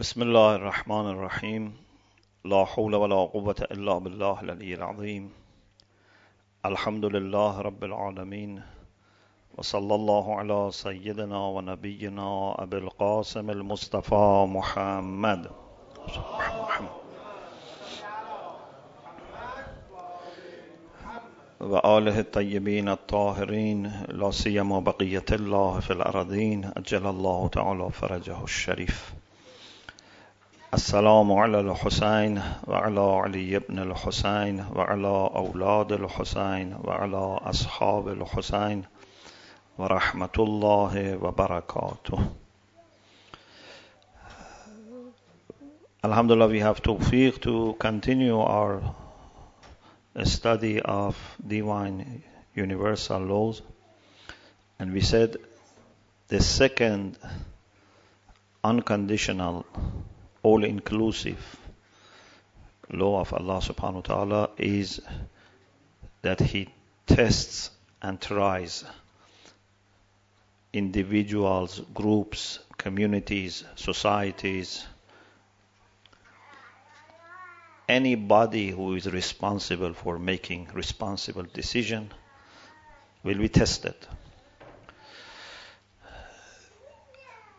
بسم 0.00 0.22
الله 0.22 0.54
الرحمن 0.54 1.06
الرحيم. 1.10 1.76
لا 2.44 2.64
حول 2.64 2.94
ولا 2.94 3.16
قوة 3.16 3.56
إلا 3.70 3.98
بالله 3.98 4.40
العلي 4.42 4.74
العظيم. 4.74 5.32
الحمد 6.66 7.04
لله 7.04 7.60
رب 7.60 7.84
العالمين. 7.84 8.62
وصلى 9.56 9.94
الله 9.94 10.38
على 10.38 10.68
سيدنا 10.70 11.38
ونبينا 11.38 12.54
أبي 12.58 12.78
القاسم 12.78 13.50
المصطفى 13.50 14.46
محمد. 14.48 15.50
وآله 21.60 22.18
الطيبين 22.18 22.88
الطاهرين 22.88 24.02
لا 24.08 24.30
سيما 24.30 24.80
بقية 24.80 25.26
الله 25.32 25.80
في 25.80 25.92
الأرضين 25.92 26.70
أجل 26.76 27.06
الله 27.06 27.48
تعالى 27.48 27.90
فرجه 27.90 28.44
الشريف. 28.44 29.17
السلام 30.74 31.32
على 31.32 31.60
الحسين 31.60 32.42
وعلى 32.66 33.00
علي 33.00 33.58
بن 33.58 33.78
الحسين 33.78 34.64
وعلى 34.74 35.30
أولاد 35.36 35.92
الحسين 35.92 36.76
وعلى 36.84 37.38
أصحاب 37.42 38.08
الحسين 38.08 38.84
ورحمة 39.78 40.36
الله 40.38 41.16
وبركاته 41.22 42.18
Alhamdulillah, 46.04 46.48
we 46.48 46.60
have 46.60 46.82
tawfiq 46.82 47.40
to 47.40 47.74
continue 47.80 48.38
our 48.38 48.94
study 50.24 50.80
of 50.80 51.16
divine 51.44 52.22
universal 52.54 53.20
laws. 53.20 53.62
And 54.78 54.92
we 54.92 55.00
said 55.00 55.38
the 56.28 56.40
second 56.40 57.16
unconditional, 58.62 59.64
all 60.42 60.64
inclusive 60.64 61.56
law 62.90 63.20
of 63.20 63.32
Allah 63.32 63.60
subhanahu 63.60 63.94
wa 63.94 64.00
ta'ala 64.00 64.50
is 64.56 65.00
that 66.22 66.40
He 66.40 66.68
tests 67.06 67.70
and 68.00 68.20
tries 68.20 68.84
individuals, 70.72 71.80
groups, 71.94 72.60
communities, 72.76 73.64
societies, 73.74 74.86
anybody 77.88 78.70
who 78.70 78.94
is 78.94 79.10
responsible 79.10 79.94
for 79.94 80.18
making 80.18 80.68
responsible 80.74 81.44
decision 81.54 82.10
will 83.24 83.38
be 83.38 83.48
tested. 83.48 83.94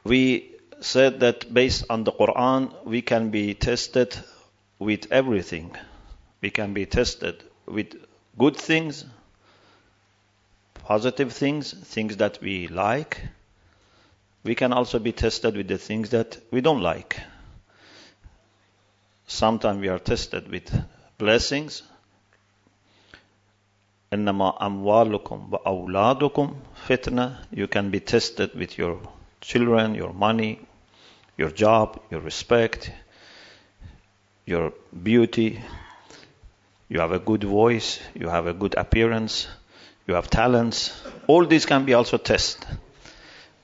We 0.04 0.49
said 0.81 1.21
that 1.21 1.53
based 1.53 1.85
on 1.89 2.05
the 2.05 2.13
Quran, 2.13 2.73
we 2.85 3.03
can 3.03 3.31
be 3.31 3.55
tested 3.55 4.17
with 4.79 5.11
everything. 5.11 5.75
We 6.41 6.51
can 6.51 6.75
be 6.75 6.87
tested 6.87 7.43
with 7.67 7.95
good 8.39 8.57
things, 8.57 9.05
positive 10.85 11.33
things, 11.33 11.73
things 11.73 12.19
that 12.19 12.41
we 12.43 12.69
like. 12.69 13.21
We 14.45 14.55
can 14.55 14.73
also 14.73 14.99
be 14.99 15.13
tested 15.13 15.57
with 15.57 15.69
the 15.69 15.79
things 15.79 16.11
that 16.11 16.39
we 16.51 16.61
don't 16.61 16.83
like. 16.83 17.19
Sometimes 19.27 19.81
we 19.81 19.89
are 19.89 19.99
tested 19.99 20.51
with 20.51 20.71
blessings. 21.19 21.83
إنما 24.13 24.63
أموالكم 24.63 25.51
وأولادكم 25.51 26.55
فتنة. 26.87 27.37
You 27.53 27.67
can 27.67 27.91
be 27.91 28.01
tested 28.01 28.55
with 28.55 28.77
your 28.77 29.01
children, 29.41 29.95
your 29.95 30.13
money, 30.13 30.61
your 31.39 31.51
job, 31.51 32.01
your 32.11 32.21
respect, 32.21 32.91
your 34.47 34.73
beauty. 35.03 35.61
You 36.89 37.01
have 37.01 37.13
a 37.13 37.19
good 37.19 37.45
voice, 37.45 38.01
you 38.15 38.29
have 38.29 38.47
a 38.47 38.53
good 38.53 38.75
appearance, 38.77 39.49
you 40.07 40.15
have 40.15 40.29
talents. 40.29 40.93
All 41.27 41.47
these 41.47 41.67
can 41.67 41.85
be 41.85 41.95
also 41.95 42.19
tested. 42.19 42.67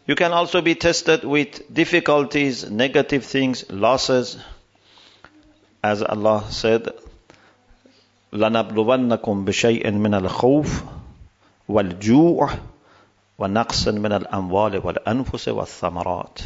You 0.06 0.14
can 0.16 0.32
also 0.32 0.62
be 0.62 0.74
tested 0.74 1.22
with 1.22 1.72
difficulties, 1.72 2.68
negative 2.68 3.24
things, 3.24 3.70
losses. 3.70 4.38
As 5.82 6.02
Allah 6.02 6.44
said, 6.50 6.88
لنبلونكم 8.32 9.44
بشيء 9.44 9.90
من 9.90 10.14
الخوف 10.14 10.82
والجوع 11.68 12.50
ونقص 13.38 13.88
من 13.88 14.12
الأموال 14.12 14.86
والأنفس 14.86 15.48
والثمرات. 15.48 16.38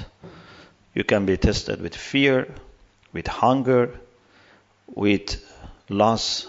You 0.93 1.03
can 1.03 1.25
be 1.25 1.37
tested 1.37 1.81
with 1.81 1.95
fear, 1.95 2.53
with 3.13 3.27
hunger, 3.27 3.99
with 4.87 5.43
loss 5.89 6.47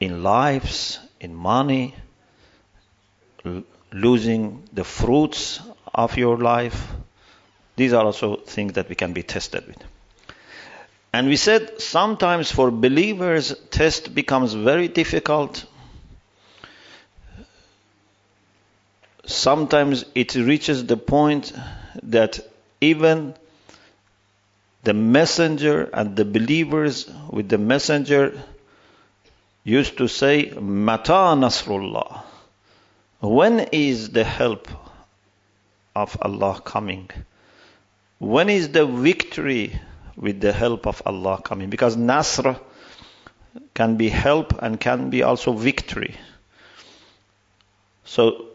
in 0.00 0.22
lives, 0.22 0.98
in 1.20 1.34
money, 1.34 1.94
losing 3.92 4.62
the 4.72 4.84
fruits 4.84 5.60
of 5.94 6.16
your 6.16 6.38
life. 6.38 6.92
These 7.76 7.92
are 7.92 8.04
also 8.04 8.36
things 8.36 8.74
that 8.74 8.88
we 8.88 8.94
can 8.94 9.12
be 9.12 9.22
tested 9.22 9.66
with. 9.66 9.78
And 11.12 11.28
we 11.28 11.36
said 11.36 11.80
sometimes 11.80 12.50
for 12.50 12.70
believers, 12.70 13.54
test 13.70 14.14
becomes 14.14 14.52
very 14.52 14.88
difficult. 14.88 15.64
Sometimes 19.26 20.04
it 20.14 20.34
reaches 20.34 20.84
the 20.84 20.96
point 20.96 21.52
that 22.02 22.40
even 22.84 23.34
the 24.84 24.94
messenger 24.94 25.84
and 25.92 26.16
the 26.16 26.24
believers 26.24 27.10
with 27.30 27.48
the 27.48 27.58
messenger 27.58 28.42
used 29.64 29.96
to 29.96 30.08
say, 30.08 30.50
Mata 30.50 31.34
Nasrullah. 31.34 32.22
When 33.20 33.60
is 33.72 34.10
the 34.10 34.24
help 34.24 34.68
of 35.96 36.16
Allah 36.20 36.60
coming? 36.62 37.08
When 38.18 38.50
is 38.50 38.68
the 38.68 38.84
victory 38.84 39.80
with 40.16 40.40
the 40.40 40.52
help 40.52 40.86
of 40.86 41.02
Allah 41.06 41.40
coming? 41.42 41.70
Because 41.70 41.96
Nasr 41.96 42.56
can 43.72 43.96
be 43.96 44.10
help 44.10 44.62
and 44.62 44.78
can 44.78 45.08
be 45.10 45.22
also 45.22 45.52
victory. 45.52 46.14
So 48.04 48.46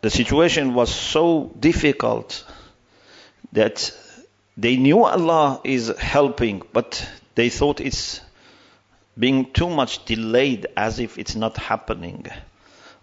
the 0.00 0.10
situation 0.10 0.74
was 0.74 0.92
so 0.92 1.52
difficult 1.58 2.44
that 3.54 3.92
they 4.56 4.76
knew 4.76 5.04
Allah 5.04 5.60
is 5.64 5.92
helping, 5.98 6.62
but 6.72 7.08
they 7.34 7.48
thought 7.48 7.80
it's 7.80 8.20
being 9.18 9.52
too 9.52 9.70
much 9.70 10.04
delayed 10.04 10.66
as 10.76 10.98
if 10.98 11.18
it's 11.18 11.36
not 11.36 11.56
happening. 11.56 12.26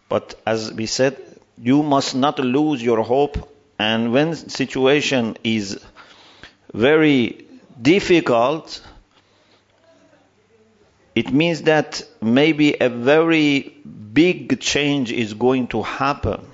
But 0.09 0.35
as 0.45 0.71
we 0.73 0.85
said, 0.85 1.17
you 1.57 1.83
must 1.83 2.15
not 2.15 2.39
lose 2.39 2.83
your 2.83 3.01
hope. 3.01 3.49
And 3.79 4.11
when 4.11 4.35
situation 4.35 5.37
is 5.43 5.79
very 6.73 7.45
difficult, 7.81 8.81
it 11.15 11.31
means 11.31 11.63
that 11.63 12.03
maybe 12.21 12.75
a 12.79 12.89
very 12.89 13.73
big 14.13 14.59
change 14.59 15.11
is 15.11 15.33
going 15.33 15.67
to 15.67 15.81
happen, 15.81 16.45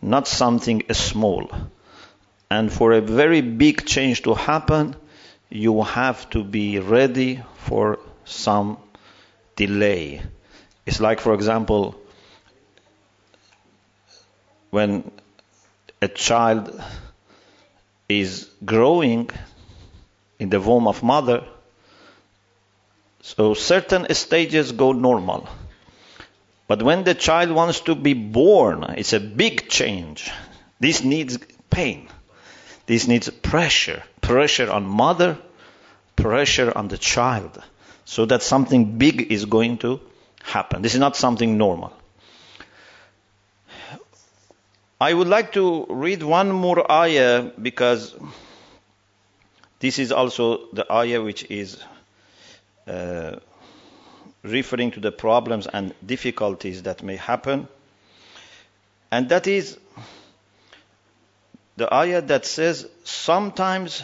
not 0.00 0.28
something 0.28 0.82
small. 0.92 1.50
And 2.50 2.72
for 2.72 2.92
a 2.92 3.00
very 3.00 3.40
big 3.40 3.84
change 3.84 4.22
to 4.22 4.34
happen, 4.34 4.96
you 5.50 5.82
have 5.82 6.28
to 6.30 6.42
be 6.42 6.78
ready 6.78 7.40
for 7.56 7.98
some 8.24 8.78
delay. 9.56 10.22
It's 10.86 11.00
like, 11.00 11.20
for 11.20 11.34
example, 11.34 11.94
when 14.70 15.10
a 16.00 16.08
child 16.08 16.82
is 18.08 18.48
growing 18.64 19.28
in 20.38 20.48
the 20.48 20.60
womb 20.60 20.86
of 20.86 21.02
mother, 21.02 21.44
so 23.20 23.52
certain 23.52 24.06
stages 24.14 24.72
go 24.72 24.92
normal. 24.92 25.48
But 26.66 26.82
when 26.82 27.04
the 27.04 27.14
child 27.14 27.50
wants 27.50 27.80
to 27.80 27.94
be 27.94 28.14
born, 28.14 28.84
it's 28.96 29.12
a 29.12 29.20
big 29.20 29.68
change. 29.68 30.30
This 30.80 31.02
needs 31.02 31.38
pain. 31.70 32.08
This 32.88 33.06
needs 33.06 33.28
pressure. 33.28 34.02
Pressure 34.22 34.70
on 34.70 34.86
mother, 34.86 35.36
pressure 36.16 36.72
on 36.74 36.88
the 36.88 36.96
child. 36.96 37.62
So 38.06 38.24
that 38.24 38.42
something 38.42 38.96
big 38.96 39.30
is 39.30 39.44
going 39.44 39.76
to 39.78 40.00
happen. 40.42 40.80
This 40.80 40.94
is 40.94 41.00
not 41.00 41.14
something 41.14 41.58
normal. 41.58 41.92
I 44.98 45.12
would 45.12 45.28
like 45.28 45.52
to 45.52 45.84
read 45.90 46.22
one 46.22 46.50
more 46.50 46.90
ayah 46.90 47.50
because 47.60 48.16
this 49.80 49.98
is 49.98 50.10
also 50.10 50.68
the 50.72 50.90
ayah 50.90 51.22
which 51.22 51.44
is 51.50 51.78
uh, 52.86 53.36
referring 54.42 54.92
to 54.92 55.00
the 55.00 55.12
problems 55.12 55.66
and 55.66 55.94
difficulties 56.04 56.84
that 56.84 57.02
may 57.02 57.16
happen. 57.16 57.68
And 59.10 59.28
that 59.28 59.46
is 59.46 59.76
the 61.78 61.94
ayah 61.94 62.20
that 62.20 62.44
says 62.44 62.86
sometimes 63.04 64.02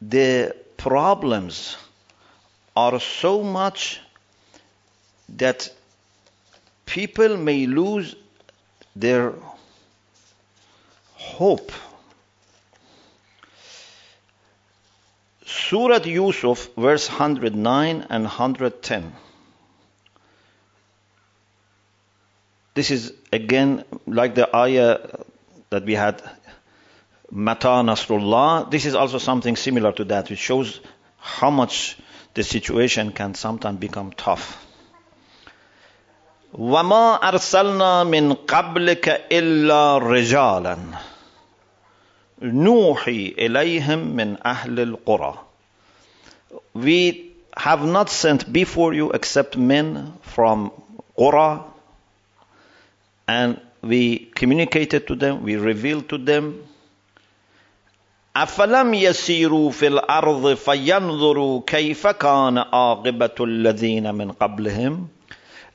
the 0.00 0.54
problems 0.76 1.76
are 2.76 3.00
so 3.00 3.42
much 3.42 4.00
that 5.30 5.68
people 6.86 7.36
may 7.36 7.66
lose 7.66 8.14
their 8.94 9.32
hope. 11.14 11.72
Surah 15.44 16.04
Yusuf, 16.04 16.68
verse 16.76 17.08
109 17.08 18.06
and 18.08 18.22
110. 18.22 19.12
This 22.74 22.92
is 22.92 23.12
again 23.32 23.84
like 24.06 24.36
the 24.36 24.54
ayah 24.54 24.98
that 25.70 25.84
we 25.84 25.94
had, 25.94 26.22
Mata 27.31 27.83
Nasrullah. 27.83 28.69
This 28.71 28.85
is 28.85 28.95
also 28.95 29.17
something 29.17 29.55
similar 29.55 29.91
to 29.93 30.03
that, 30.05 30.29
which 30.29 30.39
shows 30.39 30.79
how 31.17 31.51
much 31.51 31.97
the 32.33 32.43
situation 32.43 33.11
can 33.11 33.35
sometimes 33.35 33.79
become 33.79 34.11
tough. 34.11 34.65
وما 36.53 37.15
أرسلنا 37.29 38.03
من 38.03 38.33
قبلك 38.33 39.27
إلا 39.31 39.97
رجالا 39.97 40.77
نوحي 42.41 43.35
إليهم 43.37 43.99
من 44.15 44.37
أهل 44.45 44.79
القرى 44.79 45.37
We 46.73 47.33
have 47.55 47.85
not 47.85 48.09
sent 48.09 48.51
before 48.51 48.93
you 48.93 49.11
except 49.11 49.57
men 49.57 50.13
from 50.21 50.71
Qura 51.17 51.63
and 53.27 53.61
we 53.83 54.17
communicated 54.33 55.05
to 55.07 55.15
them, 55.15 55.43
we 55.43 55.55
revealed 55.55 56.09
to 56.09 56.17
them 56.17 56.63
أفلم 58.35 58.93
يسيروا 58.93 59.71
في 59.71 59.87
الأرض 59.87 60.53
فينظروا 60.53 61.61
كيف 61.67 62.07
كان 62.07 62.57
عاقبة 62.57 63.35
الذين 63.39 64.15
من 64.15 64.31
قبلهم 64.31 65.07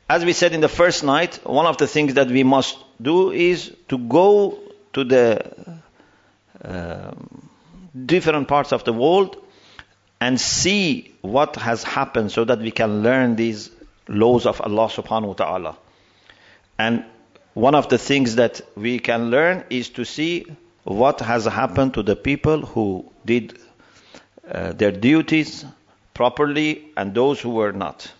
As 0.09 0.25
we 0.25 0.33
said 0.35 0.53
in 0.53 0.61
the 0.61 0.69
first 0.69 1.03
night, 1.03 1.41
one 1.45 1.67
of 1.67 1.79
the 1.79 1.87
things 1.87 2.15
that 2.15 2.29
we 2.29 2.43
must 2.45 2.77
do 3.01 3.31
is 3.33 3.75
to 3.89 3.97
go 3.97 4.59
to 4.93 5.03
the 5.03 5.41
uh, 6.63 7.11
different 8.05 8.47
parts 8.49 8.73
of 8.73 8.85
the 8.85 8.93
world 8.93 9.37
and 10.21 10.39
see 10.41 11.15
what 11.23 11.57
has 11.57 11.83
happened 11.83 12.31
so 12.33 12.45
that 12.45 12.59
we 12.59 12.71
can 12.71 13.03
learn 13.03 13.37
these 13.37 13.71
laws 14.09 14.45
of 14.47 14.61
Allah 14.61 14.89
subhanahu 14.89 15.29
wa 15.29 15.33
ta'ala. 15.35 15.77
And 16.79 17.05
one 17.55 17.75
of 17.75 17.89
the 17.89 17.99
things 17.99 18.37
that 18.37 18.61
we 18.77 18.99
can 18.99 19.31
learn 19.31 19.65
is 19.71 19.89
to 19.91 20.05
see 20.05 20.47
what 20.85 21.21
has 21.21 21.45
happened 21.47 21.95
to 21.95 22.03
the 22.03 22.17
people 22.17 22.61
who 22.65 23.11
did 23.25 23.59
uh, 24.51 24.73
their 24.73 24.93
duties 24.93 25.65
properly 26.13 26.85
and 26.97 27.15
those 27.15 27.41
who 27.41 27.51
were 27.51 27.73
not. 27.73 28.11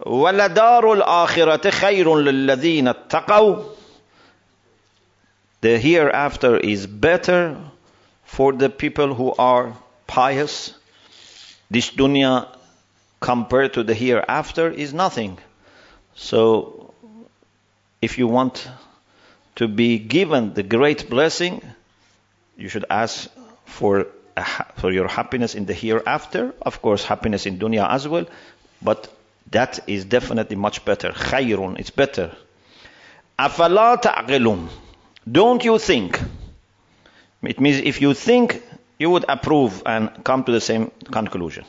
ولدار 0.00 0.92
الآخرة 0.92 1.70
خير 1.70 2.14
للذين 2.16 2.88
اتقوا 2.88 3.64
The 5.60 5.78
hereafter 5.78 6.58
is 6.58 6.86
better 6.86 7.56
for 8.24 8.52
the 8.52 8.68
people 8.68 9.14
who 9.14 9.32
are 9.38 9.74
pious. 10.06 10.74
This 11.70 11.90
dunya 11.90 12.46
compared 13.20 13.72
to 13.74 13.82
the 13.82 13.94
hereafter 13.94 14.68
is 14.70 14.92
nothing. 14.92 15.38
So 16.14 16.92
if 18.02 18.18
you 18.18 18.26
want 18.28 18.68
to 19.59 19.67
be 19.67 19.99
given 19.99 20.53
the 20.53 20.63
great 20.63 21.09
blessing, 21.09 21.61
you 22.57 22.69
should 22.69 22.85
ask 22.89 23.29
for 23.65 24.07
for 24.75 24.89
your 24.89 25.09
happiness 25.09 25.53
in 25.53 25.65
the 25.65 25.73
hereafter. 25.73 26.53
Of 26.61 26.81
course, 26.81 27.03
happiness 27.03 27.45
in 27.45 27.59
dunya 27.59 27.85
as 27.89 28.07
well, 28.07 28.25
but 28.81 29.13
that 29.51 29.81
is 29.85 30.05
definitely 30.05 30.55
much 30.55 30.85
better. 30.85 31.11
Khayrun, 31.11 31.77
it's 31.77 31.89
better. 31.89 32.31
Afala 33.37 34.01
ta'qilun. 34.01 34.69
Don't 35.29 35.65
you 35.65 35.77
think? 35.77 36.21
It 37.43 37.59
means 37.59 37.79
if 37.79 38.01
you 38.01 38.13
think, 38.13 38.63
you 38.97 39.09
would 39.09 39.25
approve 39.27 39.83
and 39.85 40.23
come 40.23 40.45
to 40.45 40.53
the 40.53 40.61
same 40.61 40.91
conclusion. 41.11 41.65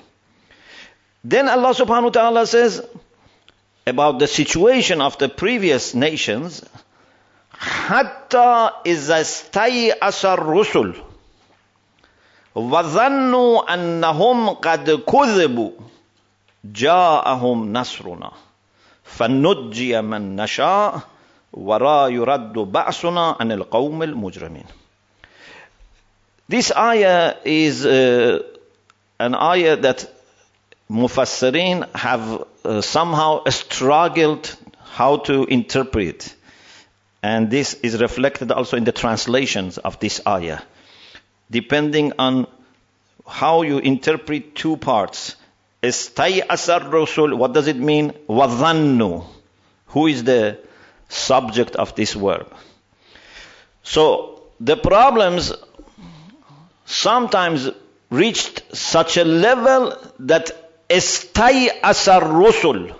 Then 1.25 1.49
Allah 1.49 1.75
subhanahu 1.75 2.05
wa 2.05 2.11
ta'ala 2.11 2.47
says 2.47 2.81
about 3.85 4.21
the 4.21 4.29
situation 4.29 5.01
of 5.01 5.19
the 5.19 5.29
previous 5.29 5.93
nations, 5.95 6.65
حتى 7.61 8.71
إذا 8.87 9.21
استيأس 9.21 10.25
الرسل 10.25 10.95
وظنوا 12.55 13.75
أنهم 13.75 14.49
قد 14.51 14.91
كذبوا 14.91 15.71
جاءهم 16.65 17.73
نصرنا 17.73 18.31
فنجي 19.05 20.01
من 20.03 20.37
نشاء 20.37 21.01
ولا 21.53 22.07
يرد 22.09 22.53
بأسنا 22.53 23.37
عن 23.41 23.53
القوم 23.53 24.03
المجرمين 24.03 24.65
This 26.49 26.73
ayah 26.73 27.37
is 27.45 27.87
uh, 27.87 28.41
an 29.21 29.37
ayah 29.37 29.77
that 29.77 30.11
Mufassirin 30.91 31.87
have 31.95 32.45
uh, 32.65 32.81
somehow 32.81 33.45
struggled 33.51 34.53
how 34.83 35.19
to 35.19 35.45
interpret. 35.45 36.35
And 37.23 37.51
this 37.51 37.75
is 37.75 38.01
reflected 38.01 38.51
also 38.51 38.77
in 38.77 38.85
the 38.85 38.93
translations 38.93 39.79
of 39.79 40.01
this 40.01 40.21
ayah. 40.27 40.61
Depending 41.51 42.13
on 42.19 42.47
how 43.27 43.63
you 43.63 43.79
interpret 43.79 44.55
two 44.55 44.77
parts. 44.77 45.37
Istay'asar 45.83 46.91
Rasul, 46.93 47.37
what 47.37 47.55
does 47.55 47.69
it 47.69 47.77
mean? 47.77 48.11
Wadhannu. 48.29 49.25
Who 49.89 50.07
is 50.07 50.25
the 50.25 50.59
subject 51.09 51.77
of 51.77 51.95
this 51.95 52.13
verb? 52.15 52.53
So, 53.83 54.43
the 54.61 54.77
problems 54.77 55.53
sometimes 56.85 57.69
reached 58.11 58.77
such 58.77 59.17
a 59.17 59.25
level 59.25 59.97
that 60.21 60.51
Istay'asar 60.89 62.23
Rasul. 62.23 62.97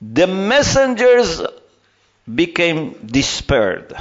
The 0.00 0.26
messengers 0.26 1.42
became 2.34 2.94
despaired. 3.06 3.94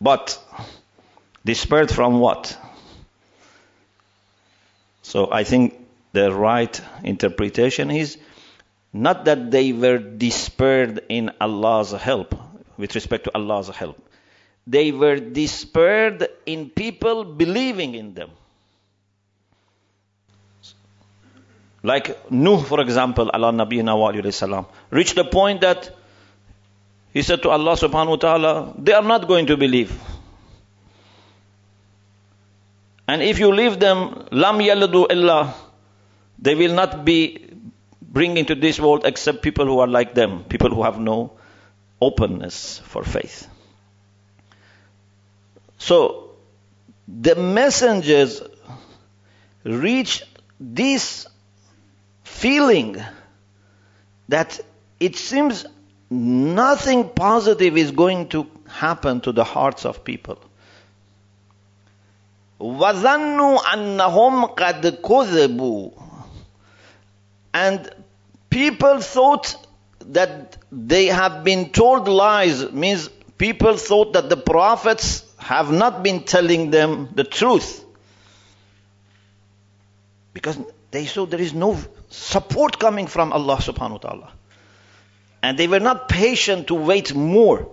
But 0.00 0.38
despaired 1.44 1.90
from 1.90 2.20
what? 2.20 2.56
So 5.02 5.30
I 5.30 5.44
think 5.44 5.74
the 6.12 6.32
right 6.32 6.80
interpretation 7.02 7.90
is 7.90 8.18
not 8.92 9.24
that 9.24 9.50
they 9.50 9.72
were 9.72 9.98
despaired 9.98 11.02
in 11.08 11.30
Allah's 11.40 11.92
help, 11.92 12.34
with 12.76 12.94
respect 12.94 13.24
to 13.24 13.34
Allah's 13.34 13.68
help. 13.68 14.00
They 14.66 14.92
were 14.92 15.16
despaired 15.16 16.26
in 16.46 16.70
people 16.70 17.24
believing 17.24 17.94
in 17.94 18.14
them. 18.14 18.30
Like 21.84 22.30
Nuh, 22.32 22.62
for 22.62 22.80
example, 22.80 23.30
Allah 23.30 23.52
wa 23.52 24.30
salam, 24.30 24.64
reached 24.90 25.16
the 25.16 25.24
point 25.24 25.60
that 25.60 25.94
he 27.12 27.20
said 27.20 27.42
to 27.42 27.50
Allah 27.50 27.72
subhanahu 27.76 28.08
wa 28.08 28.16
ta'ala, 28.16 28.74
they 28.78 28.94
are 28.94 29.02
not 29.02 29.28
going 29.28 29.44
to 29.46 29.58
believe. 29.58 29.92
And 33.06 33.22
if 33.22 33.38
you 33.38 33.52
leave 33.52 33.78
them, 33.78 34.26
lam 34.32 34.60
yaladu 34.60 35.12
illa, 35.12 35.54
they 36.38 36.54
will 36.54 36.72
not 36.72 37.04
be 37.04 37.50
bring 38.00 38.38
into 38.38 38.54
this 38.54 38.80
world 38.80 39.04
except 39.04 39.42
people 39.42 39.66
who 39.66 39.80
are 39.80 39.86
like 39.86 40.14
them, 40.14 40.44
people 40.44 40.70
who 40.70 40.84
have 40.84 40.98
no 40.98 41.32
openness 42.00 42.78
for 42.86 43.04
faith. 43.04 43.46
So, 45.76 46.30
the 47.06 47.34
messengers 47.36 48.40
reached 49.64 50.24
this 50.58 51.26
feeling 52.23 53.01
that 54.27 54.59
it 54.99 55.15
seems 55.15 55.65
nothing 56.09 57.09
positive 57.09 57.77
is 57.77 57.91
going 57.91 58.29
to 58.29 58.47
happen 58.67 59.21
to 59.21 59.31
the 59.31 59.43
hearts 59.43 59.85
of 59.85 60.03
people. 60.03 60.39
وَظَنُّوا 62.59 63.57
أَنَّهُمْ 63.57 64.55
قَدْ 64.55 65.01
كُذِبُوا 65.01 66.03
And 67.53 67.89
people 68.49 68.99
thought 68.99 69.55
that 70.01 70.57
they 70.71 71.07
have 71.07 71.43
been 71.43 71.69
told 71.69 72.07
lies, 72.07 72.71
means 72.71 73.09
people 73.37 73.77
thought 73.77 74.13
that 74.13 74.29
the 74.29 74.37
prophets 74.37 75.23
have 75.37 75.71
not 75.71 76.03
been 76.03 76.23
telling 76.23 76.69
them 76.71 77.09
the 77.15 77.23
truth. 77.23 77.83
Because 80.33 80.57
they 80.91 81.05
saw 81.05 81.25
there 81.25 81.39
is 81.39 81.53
no 81.53 81.77
support 82.14 82.78
coming 82.78 83.06
from 83.06 83.32
Allah 83.32 83.56
subhanahu 83.56 83.92
wa 83.92 83.98
ta'ala. 83.98 84.32
And 85.42 85.58
they 85.58 85.68
were 85.68 85.80
not 85.80 86.08
patient 86.08 86.68
to 86.68 86.74
wait 86.74 87.14
more. 87.14 87.68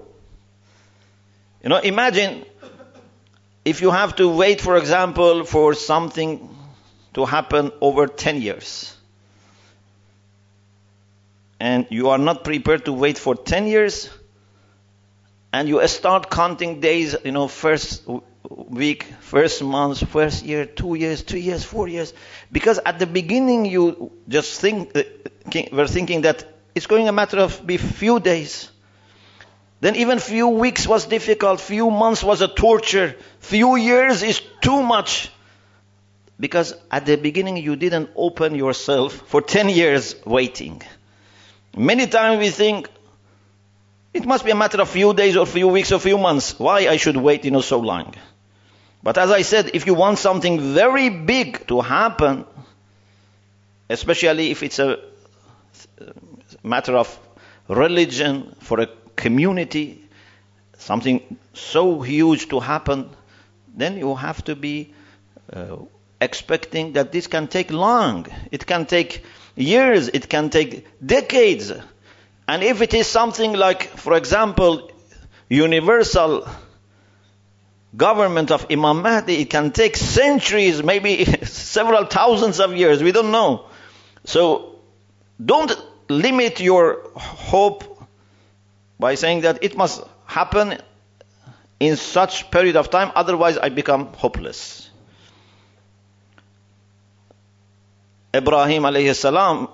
You 1.64 1.70
know, 1.70 1.78
imagine 1.78 2.46
if 3.64 3.82
you 3.82 3.92
have 3.92 4.16
to 4.18 4.28
wait, 4.28 4.60
for 4.60 4.78
example, 4.78 5.46
for 5.46 5.74
something 5.74 6.50
to 7.14 7.26
happen 7.26 7.72
over 7.80 8.08
10 8.08 8.42
years, 8.42 8.96
and 11.60 11.86
you 11.90 12.10
are 12.10 12.18
not 12.18 12.44
prepared 12.44 12.86
to 12.86 12.94
wait 12.94 13.18
for 13.18 13.36
10 13.36 13.68
years, 13.68 14.10
and 15.54 15.70
you 15.70 15.88
start 15.88 16.32
counting 16.32 16.80
days, 16.80 17.16
you 17.24 17.32
know, 17.32 17.48
first 17.48 18.04
week, 18.50 19.04
first 19.20 19.64
month, 19.64 20.08
first 20.10 20.46
year, 20.46 20.66
two 20.66 20.96
years, 20.96 21.22
three 21.22 21.42
years, 21.42 21.64
four 21.64 21.88
years, 21.88 22.14
because 22.52 22.80
at 22.86 23.00
the 23.00 23.08
beginning 23.08 23.66
you 23.66 24.12
just 24.28 24.60
think, 24.60 24.96
uh, 24.96 25.04
were 25.72 25.88
thinking 25.88 26.22
that 26.22 26.46
it's 26.74 26.88
going 26.88 27.08
a 27.08 27.12
matter 27.12 27.38
of 27.38 27.66
be 27.66 27.78
few 27.78 28.20
days. 28.20 28.70
Then 29.82 29.96
even 29.96 30.20
few 30.20 30.48
weeks 30.48 30.88
was 30.88 31.06
difficult, 31.06 31.60
few 31.60 31.90
months 31.90 32.24
was 32.24 32.42
a 32.42 32.48
torture, 32.48 33.16
few 33.40 33.76
years 33.76 34.22
is 34.24 34.42
too 34.62 34.84
much. 34.84 35.30
Because 36.40 36.74
at 36.90 37.06
the 37.06 37.18
beginning 37.18 37.58
you 37.58 37.76
didn't 37.76 38.10
open 38.16 38.56
yourself 38.56 39.14
for 39.14 39.42
10 39.42 39.70
years 39.70 40.16
waiting. 40.26 40.82
Many 41.76 42.08
times 42.08 42.40
we 42.40 42.50
think 42.50 42.90
it 44.14 44.26
must 44.26 44.44
be 44.44 44.52
a 44.52 44.56
matter 44.56 44.82
of 44.82 44.90
few 44.90 45.14
days 45.14 45.38
or 45.38 45.46
few 45.46 45.68
weeks 45.68 45.92
or 45.92 46.00
few 46.00 46.18
months. 46.18 46.60
Why 46.60 46.88
I 46.88 46.98
should 46.98 47.16
wait, 47.16 47.46
you 47.46 47.52
know, 47.52 47.62
so 47.62 47.80
long? 47.80 48.16
But 49.04 49.18
as 49.18 49.32
I 49.32 49.42
said, 49.42 49.72
if 49.74 49.88
you 49.88 49.94
want 49.94 50.20
something 50.20 50.74
very 50.74 51.10
big 51.10 51.68
to 51.68 51.82
happen, 51.82 52.46
especially 53.90 54.52
if 54.52 54.64
it's 54.64 54.80
a 54.80 55.00
matter 56.64 56.96
of 56.96 57.20
religion 57.68 58.56
for 58.60 58.80
a 58.80 58.88
community, 59.16 60.04
something 60.78 61.38
so 61.54 62.02
huge 62.02 62.50
to 62.50 62.60
happen, 62.60 63.10
then 63.76 63.98
you 63.98 64.16
have 64.16 64.44
to 64.46 64.56
be 64.56 64.94
uh, 65.52 65.78
expecting 66.20 66.94
that 66.94 67.12
this 67.12 67.28
can 67.28 67.48
take 67.48 67.72
long. 67.72 68.28
It 68.52 68.66
can 68.66 68.86
take 68.86 69.24
years. 69.56 70.10
It 70.10 70.30
can 70.30 70.50
take 70.50 70.88
decades. 71.06 71.72
And 72.48 72.64
if 72.64 72.82
it 72.82 72.94
is 72.94 73.08
something 73.08 73.54
like, 73.54 73.84
for 73.84 74.16
example, 74.16 74.92
universal 75.50 76.48
government 77.96 78.52
of 78.52 78.68
Imam 78.72 79.02
Mahdi, 79.02 79.42
it 79.42 79.50
can 79.50 79.72
take 79.72 79.98
centuries, 79.98 80.84
maybe 80.84 81.26
several 81.44 82.06
thousands 82.06 82.60
of 82.60 82.76
years. 82.76 83.04
We 83.04 83.12
don't 83.12 83.32
know. 83.32 83.66
So 84.24 84.80
don't 85.44 85.72
limit 86.10 86.60
your 86.60 87.10
hope 87.16 88.08
by 89.00 89.16
saying 89.16 89.42
that 89.42 89.64
it 89.64 89.76
must 89.76 90.04
happen 90.26 90.78
in 91.80 91.96
such 91.96 92.52
period 92.52 92.76
of 92.76 92.90
time, 92.90 93.12
otherwise 93.16 93.58
I 93.58 93.70
become 93.70 94.14
hopeless. 94.14 94.90
Ibrahim 98.34 98.84
alayhi 98.84 99.16
salam 99.16 99.68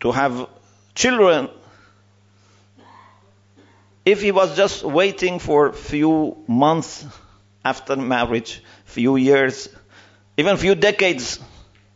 to 0.00 0.12
have 0.12 0.48
children 0.94 1.48
if 4.04 4.20
he 4.20 4.32
was 4.32 4.56
just 4.56 4.82
waiting 4.82 5.38
for 5.38 5.72
few 5.72 6.36
months 6.46 7.06
after 7.64 7.96
marriage, 7.96 8.62
few 8.84 9.16
years, 9.16 9.68
even 10.36 10.56
few 10.56 10.74
decades, 10.74 11.38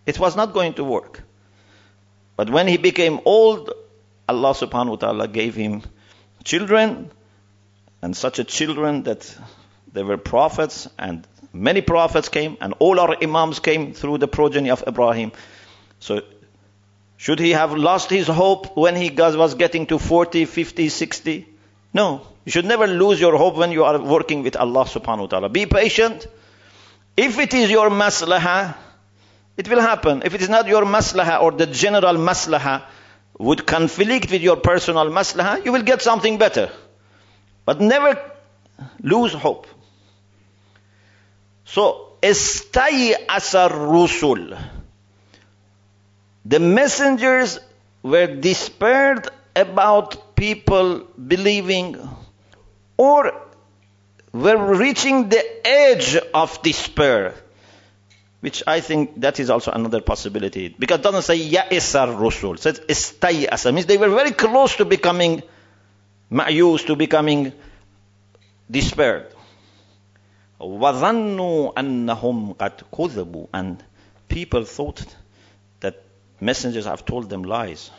it 0.04 0.18
was 0.18 0.36
not 0.36 0.52
going 0.52 0.75
to 0.75 0.84
work. 0.84 1.22
But 2.36 2.50
when 2.50 2.68
he 2.68 2.76
became 2.76 3.20
old, 3.25 3.72
Allah 4.28 4.52
subhanahu 4.54 4.90
wa 4.90 4.96
ta'ala 4.96 5.28
gave 5.28 5.54
him 5.54 5.82
children, 6.44 7.10
and 8.02 8.16
such 8.16 8.38
a 8.38 8.44
children 8.44 9.02
that 9.04 9.36
they 9.92 10.02
were 10.02 10.16
prophets, 10.16 10.88
and 10.98 11.26
many 11.52 11.80
prophets 11.80 12.28
came, 12.28 12.56
and 12.60 12.75
all 12.78 13.00
our 13.00 13.16
imams 13.20 13.58
came 13.58 13.94
through 13.94 14.18
the 14.18 14.28
progeny 14.28 14.70
of 14.70 14.84
Ibrahim. 14.86 15.32
So, 15.98 16.20
should 17.16 17.40
he 17.40 17.50
have 17.50 17.72
lost 17.72 18.10
his 18.10 18.26
hope 18.28 18.76
when 18.76 18.94
he 18.94 19.10
was 19.10 19.54
getting 19.54 19.86
to 19.86 19.98
40, 19.98 20.44
50, 20.44 20.88
60? 20.88 21.55
No. 21.96 22.20
You 22.44 22.52
should 22.52 22.66
never 22.66 22.86
lose 22.86 23.18
your 23.18 23.38
hope 23.38 23.56
when 23.56 23.72
you 23.72 23.84
are 23.84 23.98
working 23.98 24.42
with 24.42 24.54
Allah 24.54 24.84
subhanahu 24.84 25.20
wa 25.20 25.26
ta'ala. 25.26 25.48
Be 25.48 25.64
patient. 25.64 26.26
If 27.16 27.38
it 27.38 27.54
is 27.54 27.70
your 27.70 27.88
maslahah, 27.88 28.76
it 29.56 29.70
will 29.70 29.80
happen. 29.80 30.20
If 30.26 30.34
it 30.34 30.42
is 30.42 30.50
not 30.50 30.66
your 30.66 30.84
maslahah 30.84 31.40
or 31.40 31.52
the 31.52 31.66
general 31.66 32.16
maslahah 32.16 32.82
would 33.38 33.66
conflict 33.66 34.30
with 34.30 34.42
your 34.42 34.58
personal 34.58 35.06
maslahah, 35.06 35.64
you 35.64 35.72
will 35.72 35.82
get 35.82 36.02
something 36.02 36.36
better. 36.36 36.70
But 37.64 37.80
never 37.80 38.20
lose 39.00 39.32
hope. 39.32 39.66
So, 41.64 42.18
estay 42.20 43.14
asar 43.26 43.70
rusul. 43.70 44.54
The 46.44 46.60
messengers 46.60 47.58
were 48.02 48.26
despaired 48.26 49.28
about 49.56 50.25
people 50.36 51.07
believing 51.15 51.98
or 52.98 53.33
were 54.31 54.75
reaching 54.75 55.29
the 55.29 55.67
edge 55.67 56.17
of 56.33 56.62
despair 56.62 57.36
which 58.41 58.63
I 58.65 58.81
think 58.81 59.21
that 59.21 59.39
is 59.39 59.50
also 59.50 59.71
another 59.71 60.01
possibility. 60.01 60.75
Because 60.77 61.00
it 61.00 61.03
doesn't 61.03 61.21
say 61.21 61.39
Ya'isar 61.39 62.17
Rusul, 62.17 62.55
it 62.55 62.60
says 62.60 62.79
Istayasa. 62.79 63.71
Means 63.74 63.86
they 63.86 63.98
were 63.98 64.10
very 64.10 64.31
close 64.31 64.75
to 64.77 64.86
becoming 64.86 65.43
ma'yus, 66.31 66.86
to 66.88 66.95
becoming 66.95 67.53
despaired. 68.69 69.27
وَظَنُّوا 70.60 71.74
أَنَّهُمْ 71.75 72.55
قَدْ 72.57 72.83
كُذِبُوا 72.91 73.48
And 73.53 73.83
people 74.27 74.65
thought 74.65 75.05
that 75.81 76.03
messengers 76.39 76.86
have 76.86 77.05
told 77.05 77.29
them 77.29 77.43
lies. 77.43 77.91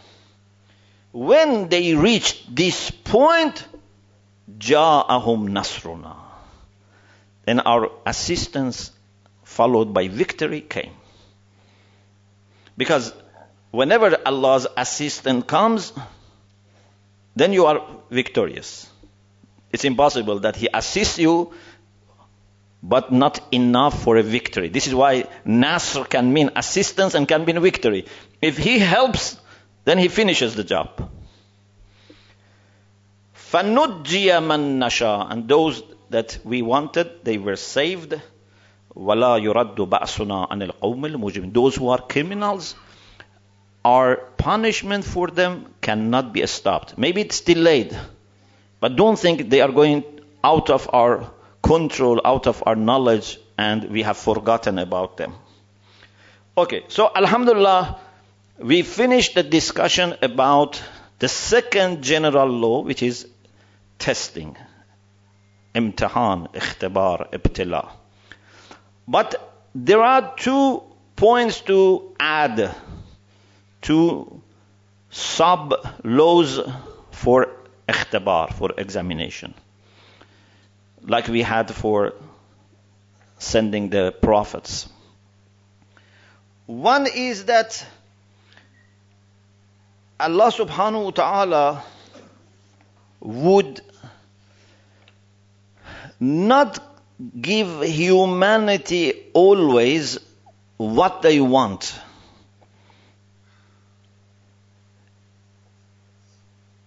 when 1.17 1.67
they 1.69 1.95
reached 1.95 2.55
this 2.55 2.91
point, 2.91 3.65
Ja'ahum 4.59 5.49
Nasruna. 5.49 6.15
Then 7.43 7.59
our 7.61 7.89
assistance, 8.05 8.91
followed 9.43 9.95
by 9.95 10.09
victory, 10.09 10.61
came. 10.61 10.93
Because 12.77 13.13
whenever 13.71 14.15
Allah's 14.27 14.67
assistance 14.77 15.45
comes, 15.45 15.91
then 17.35 17.51
you 17.51 17.65
are 17.65 17.81
victorious. 18.11 18.87
It's 19.71 19.85
impossible 19.85 20.41
that 20.41 20.55
He 20.55 20.69
assists 20.71 21.17
you, 21.17 21.51
but 22.83 23.11
not 23.11 23.41
enough 23.51 24.03
for 24.03 24.17
a 24.17 24.23
victory. 24.23 24.69
This 24.69 24.85
is 24.85 24.93
why 24.93 25.25
Nasr 25.43 26.03
can 26.03 26.31
mean 26.31 26.51
assistance 26.55 27.15
and 27.15 27.27
can 27.27 27.43
mean 27.43 27.59
victory. 27.59 28.05
If 28.39 28.59
He 28.59 28.77
helps, 28.77 29.37
then 29.86 29.98
He 29.98 30.08
finishes 30.08 30.54
the 30.54 30.64
job. 30.64 31.10
فَنُجِّيَ 33.34 34.40
مَن 34.40 34.78
نَشَاء 34.78 35.30
And 35.30 35.48
those 35.48 35.82
that 36.10 36.38
we 36.44 36.62
wanted, 36.62 37.24
they 37.24 37.38
were 37.38 37.56
saved. 37.56 38.14
وَلَا 38.94 39.40
يُرَدُّ 39.42 39.76
بَأْسُنَا 39.76 40.50
عَنِ 40.50 40.70
الْقَوْمِ 40.70 41.16
الْمُجْرِمِينَ 41.16 41.52
Those 41.52 41.76
who 41.76 41.88
are 41.88 41.98
criminals, 42.00 42.74
our 43.84 44.16
punishment 44.16 45.04
for 45.04 45.28
them 45.28 45.74
cannot 45.80 46.32
be 46.32 46.46
stopped. 46.46 46.96
Maybe 46.96 47.22
it's 47.22 47.40
delayed, 47.40 47.96
but 48.80 48.96
don't 48.96 49.18
think 49.18 49.50
they 49.50 49.60
are 49.60 49.72
going 49.72 50.04
out 50.44 50.70
of 50.70 50.88
our 50.92 51.30
control, 51.62 52.20
out 52.24 52.46
of 52.46 52.62
our 52.66 52.76
knowledge, 52.76 53.38
and 53.58 53.90
we 53.90 54.02
have 54.02 54.16
forgotten 54.16 54.78
about 54.78 55.16
them. 55.16 55.34
Okay, 56.56 56.84
so 56.88 57.10
Alhamdulillah, 57.14 57.98
we 58.59 58.81
finished 58.81 59.35
the 59.35 59.43
discussion 59.43 60.15
about 60.21 60.81
the 61.19 61.27
second 61.27 62.03
general 62.03 62.47
law, 62.47 62.81
which 62.81 63.03
is 63.03 63.27
testing. 63.99 64.55
Imtihan, 65.75 66.51
ikhtibar, 66.53 67.29
ibtila. 67.31 67.89
But 69.07 69.35
there 69.75 70.01
are 70.01 70.33
two 70.35 70.83
points 71.15 71.61
to 71.61 72.15
add, 72.19 72.75
to 73.83 74.41
sub 75.09 75.73
laws 76.03 76.59
for 77.11 77.47
ikhtibar, 77.87 78.53
for 78.53 78.71
examination. 78.77 79.53
Like 81.01 81.27
we 81.27 81.41
had 81.41 81.73
for 81.73 82.13
sending 83.37 83.89
the 83.89 84.11
prophets. 84.11 84.89
One 86.65 87.07
is 87.07 87.45
that 87.45 87.85
Allah 90.19 90.51
subhanahu 90.51 91.05
wa 91.05 91.11
ta'ala 91.11 91.83
would 93.19 93.81
not 96.19 96.79
give 97.39 97.83
humanity 97.83 99.13
always 99.33 100.19
what 100.77 101.21
they 101.21 101.39
want. 101.39 101.99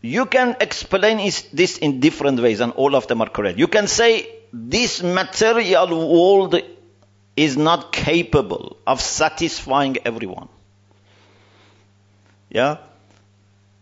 You 0.02 0.26
can 0.26 0.56
explain 0.60 1.18
this 1.52 1.78
in 1.78 2.00
different 2.00 2.40
ways, 2.40 2.60
and 2.60 2.72
all 2.72 2.96
of 2.96 3.06
them 3.06 3.20
are 3.20 3.28
correct. 3.28 3.58
You 3.58 3.68
can 3.68 3.86
say 3.86 4.28
this 4.52 5.02
material 5.02 5.88
world 5.88 6.60
is 7.36 7.56
not 7.56 7.92
capable 7.92 8.78
of 8.86 9.00
satisfying 9.00 9.98
everyone. 10.04 10.48
Yeah? 12.48 12.78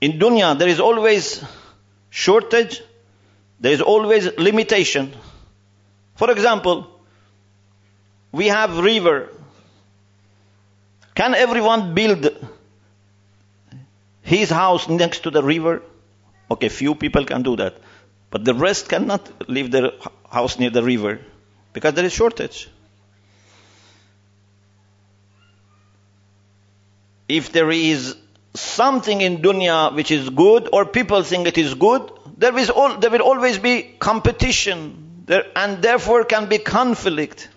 In 0.00 0.18
dunya, 0.18 0.56
there 0.58 0.68
is 0.68 0.80
always 0.80 1.44
shortage, 2.10 2.82
there 3.60 3.72
is 3.72 3.80
always 3.80 4.26
limitation. 4.38 5.12
For 6.14 6.30
example, 6.30 6.86
we 8.30 8.46
have 8.46 8.78
river. 8.78 9.30
Can 11.14 11.34
everyone 11.34 11.94
build 11.94 12.28
his 14.22 14.50
house 14.50 14.88
next 14.88 15.24
to 15.24 15.30
the 15.30 15.42
river? 15.42 15.82
Okay, 16.50 16.68
few 16.68 16.94
people 16.94 17.24
can 17.24 17.42
do 17.42 17.56
that. 17.56 17.76
But 18.30 18.44
the 18.44 18.54
rest 18.54 18.88
cannot 18.88 19.48
leave 19.48 19.70
their 19.70 19.90
house 20.30 20.58
near 20.58 20.70
the 20.70 20.82
river 20.82 21.20
because 21.72 21.94
there 21.94 22.04
is 22.04 22.12
shortage. 22.12 22.68
If 27.28 27.52
there 27.52 27.70
is 27.70 28.16
something 28.54 29.20
in 29.20 29.38
dunya 29.38 29.94
which 29.94 30.10
is 30.10 30.30
good 30.30 30.68
or 30.72 30.84
people 30.84 31.22
think 31.22 31.46
it 31.46 31.58
is 31.58 31.74
good, 31.74 32.10
there, 32.36 32.56
is 32.56 32.70
all, 32.70 32.98
there 32.98 33.10
will 33.10 33.22
always 33.22 33.58
be 33.58 33.82
competition 33.98 35.22
there, 35.26 35.44
and 35.54 35.82
therefore 35.82 36.24
can 36.24 36.48
be 36.48 36.58
conflict. 36.58 37.48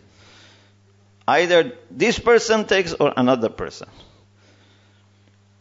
Either 1.28 1.74
this 1.90 2.20
person 2.20 2.66
takes 2.66 2.94
or 2.94 3.14
another 3.16 3.50
person. 3.50 3.88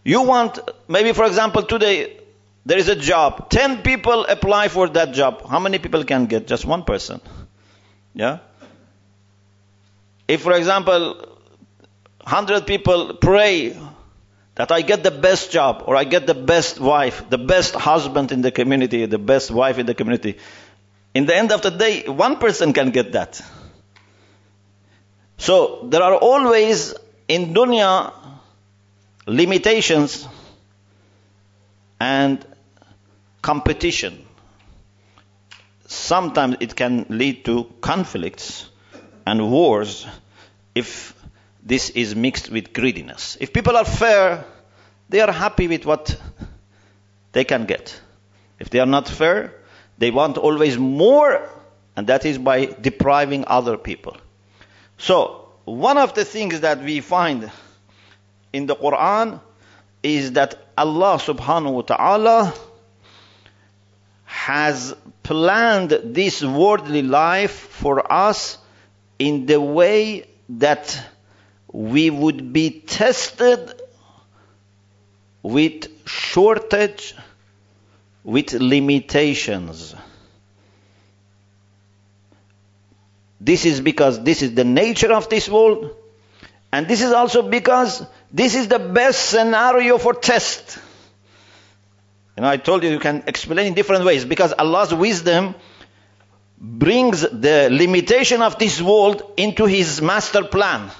You 0.02 0.22
want, 0.22 0.58
maybe 0.88 1.12
for 1.12 1.26
example, 1.26 1.62
today 1.62 2.16
there 2.66 2.78
is 2.78 2.88
a 2.88 2.96
job. 2.96 3.50
Ten 3.50 3.82
people 3.82 4.24
apply 4.24 4.68
for 4.68 4.88
that 4.88 5.12
job. 5.12 5.46
How 5.48 5.60
many 5.60 5.78
people 5.78 6.04
can 6.04 6.26
get? 6.26 6.46
Just 6.46 6.64
one 6.64 6.84
person. 6.84 7.20
Yeah? 8.14 8.38
If, 10.26 10.42
for 10.42 10.52
example, 10.52 11.16
100 12.22 12.66
people 12.66 13.14
pray 13.14 13.76
that 14.60 14.70
I 14.70 14.82
get 14.82 15.02
the 15.02 15.10
best 15.10 15.52
job 15.52 15.84
or 15.86 15.96
I 15.96 16.04
get 16.04 16.26
the 16.26 16.34
best 16.34 16.78
wife, 16.78 17.30
the 17.30 17.38
best 17.38 17.74
husband 17.74 18.30
in 18.30 18.42
the 18.42 18.50
community, 18.50 19.06
the 19.06 19.18
best 19.18 19.50
wife 19.50 19.78
in 19.78 19.86
the 19.86 19.94
community, 19.94 20.36
in 21.14 21.24
the 21.24 21.34
end 21.34 21.50
of 21.50 21.62
the 21.62 21.70
day, 21.70 22.06
one 22.06 22.36
person 22.36 22.74
can 22.74 22.90
get 22.90 23.12
that. 23.12 23.40
So 25.38 25.86
there 25.88 26.02
are 26.02 26.14
always 26.14 26.94
in 27.26 27.54
dunya 27.54 28.12
limitations 29.26 30.28
and 31.98 32.44
competition. 33.40 34.26
Sometimes 35.86 36.58
it 36.60 36.76
can 36.76 37.06
lead 37.08 37.46
to 37.46 37.64
conflicts 37.80 38.68
and 39.26 39.50
wars 39.50 40.06
if 40.74 41.14
this 41.62 41.90
is 41.90 42.14
mixed 42.14 42.50
with 42.50 42.72
greediness. 42.72 43.36
If 43.40 43.52
people 43.52 43.76
are 43.76 43.84
fair, 43.84 44.44
they 45.08 45.20
are 45.20 45.32
happy 45.32 45.68
with 45.68 45.84
what 45.84 46.18
they 47.32 47.44
can 47.44 47.66
get. 47.66 48.00
If 48.58 48.70
they 48.70 48.78
are 48.80 48.86
not 48.86 49.08
fair, 49.08 49.54
they 49.98 50.10
want 50.10 50.38
always 50.38 50.78
more, 50.78 51.48
and 51.96 52.06
that 52.06 52.24
is 52.24 52.38
by 52.38 52.66
depriving 52.66 53.44
other 53.46 53.76
people. 53.76 54.16
So, 54.98 55.48
one 55.64 55.98
of 55.98 56.14
the 56.14 56.24
things 56.24 56.60
that 56.60 56.82
we 56.82 57.00
find 57.00 57.50
in 58.52 58.66
the 58.66 58.76
Quran 58.76 59.40
is 60.02 60.32
that 60.32 60.54
Allah 60.76 61.18
subhanahu 61.18 61.72
wa 61.72 61.82
ta'ala 61.82 62.54
has 64.24 64.94
planned 65.22 65.90
this 65.90 66.42
worldly 66.42 67.02
life 67.02 67.52
for 67.52 68.10
us 68.10 68.58
in 69.18 69.46
the 69.46 69.60
way 69.60 70.26
that 70.48 70.98
we 71.72 72.10
would 72.10 72.52
be 72.52 72.80
tested 72.80 73.80
with 75.42 76.06
shortage, 76.06 77.14
with 78.24 78.52
limitations. 78.52 79.94
This 83.40 83.64
is 83.64 83.80
because 83.80 84.22
this 84.22 84.42
is 84.42 84.54
the 84.54 84.64
nature 84.64 85.12
of 85.12 85.28
this 85.28 85.48
world, 85.48 85.96
and 86.72 86.86
this 86.86 87.00
is 87.00 87.12
also 87.12 87.48
because 87.48 88.04
this 88.32 88.54
is 88.54 88.68
the 88.68 88.78
best 88.78 89.30
scenario 89.30 89.96
for 89.98 90.12
test. 90.12 90.78
Know, 92.36 92.48
I 92.48 92.56
told 92.56 92.82
you 92.82 92.90
you 92.90 92.98
can 92.98 93.24
explain 93.26 93.66
in 93.66 93.74
different 93.74 94.04
ways 94.04 94.24
because 94.24 94.54
Allah's 94.58 94.94
wisdom 94.94 95.54
brings 96.58 97.20
the 97.20 97.68
limitation 97.70 98.40
of 98.40 98.58
this 98.58 98.80
world 98.80 99.22
into 99.36 99.66
His 99.66 100.00
master 100.00 100.44
plan. 100.44 100.90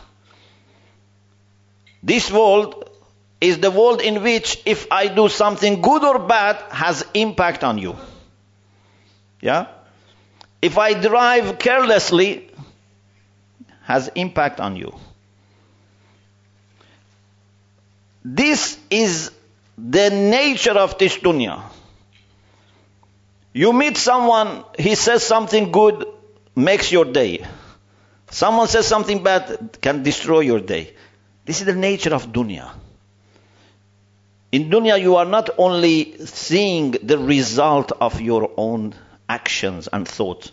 This 2.03 2.31
world 2.31 2.89
is 3.41 3.59
the 3.59 3.71
world 3.71 4.01
in 4.01 4.23
which 4.23 4.61
if 4.67 4.87
I 4.91 5.09
do 5.09 5.29
something 5.29 5.81
good 5.81 6.05
or 6.05 6.19
bad 6.19 6.57
has 6.71 7.05
impact 7.15 7.65
on 7.65 7.79
you. 7.79 7.97
Yeah? 9.41 9.67
If 10.61 10.77
I 10.79 11.01
drive 11.01 11.59
carelessly 11.59 12.51
has 13.83 14.09
impact 14.15 14.61
on 14.61 14.77
you. 14.77 14.95
This 18.25 18.79
is 18.91 19.31
the 19.79 20.11
nature 20.11 20.79
of 20.79 20.99
this 20.99 21.17
dunya. 21.17 21.63
You 23.53 23.73
meet 23.73 23.97
someone, 23.97 24.65
he 24.79 24.95
says 24.95 25.25
something 25.25 25.73
good, 25.73 26.07
makes 26.55 26.93
your 26.93 27.07
day. 27.07 27.45
Someone 28.31 28.69
says 28.69 28.87
something 28.87 29.23
bad, 29.25 29.79
can 29.81 30.03
destroy 30.03 30.41
your 30.41 30.61
day. 30.61 30.95
This 31.51 31.59
is 31.59 31.67
the 31.67 31.75
nature 31.75 32.15
of 32.15 32.29
dunya. 32.33 32.71
In 34.53 34.71
dunya, 34.71 35.01
you 35.01 35.17
are 35.17 35.25
not 35.25 35.51
only 35.59 36.25
seeing 36.25 36.93
the 36.93 37.19
result 37.19 37.91
of 37.91 38.21
your 38.21 38.53
own 38.57 38.95
actions 39.29 39.89
and 39.93 40.07
thoughts. 40.07 40.53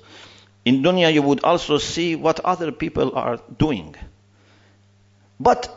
In 0.66 0.82
dunya, 0.82 1.14
you 1.14 1.22
would 1.22 1.44
also 1.44 1.78
see 1.78 2.16
what 2.16 2.40
other 2.40 2.72
people 2.72 3.16
are 3.16 3.38
doing. 3.60 3.96
But 5.40 5.72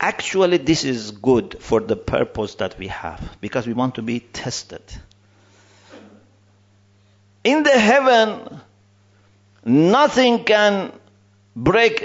Actually, 0.00 0.58
this 0.58 0.82
is 0.84 1.12
good 1.12 1.56
for 1.60 1.80
the 1.80 1.96
purpose 1.96 2.56
that 2.56 2.76
we 2.76 2.88
have 2.88 3.36
because 3.40 3.68
we 3.68 3.72
want 3.72 3.94
to 3.94 4.02
be 4.02 4.18
tested. 4.20 4.82
In 7.44 7.62
the 7.62 7.78
heaven, 7.78 8.60
nothing 9.64 10.42
can 10.44 10.92
break 11.54 12.04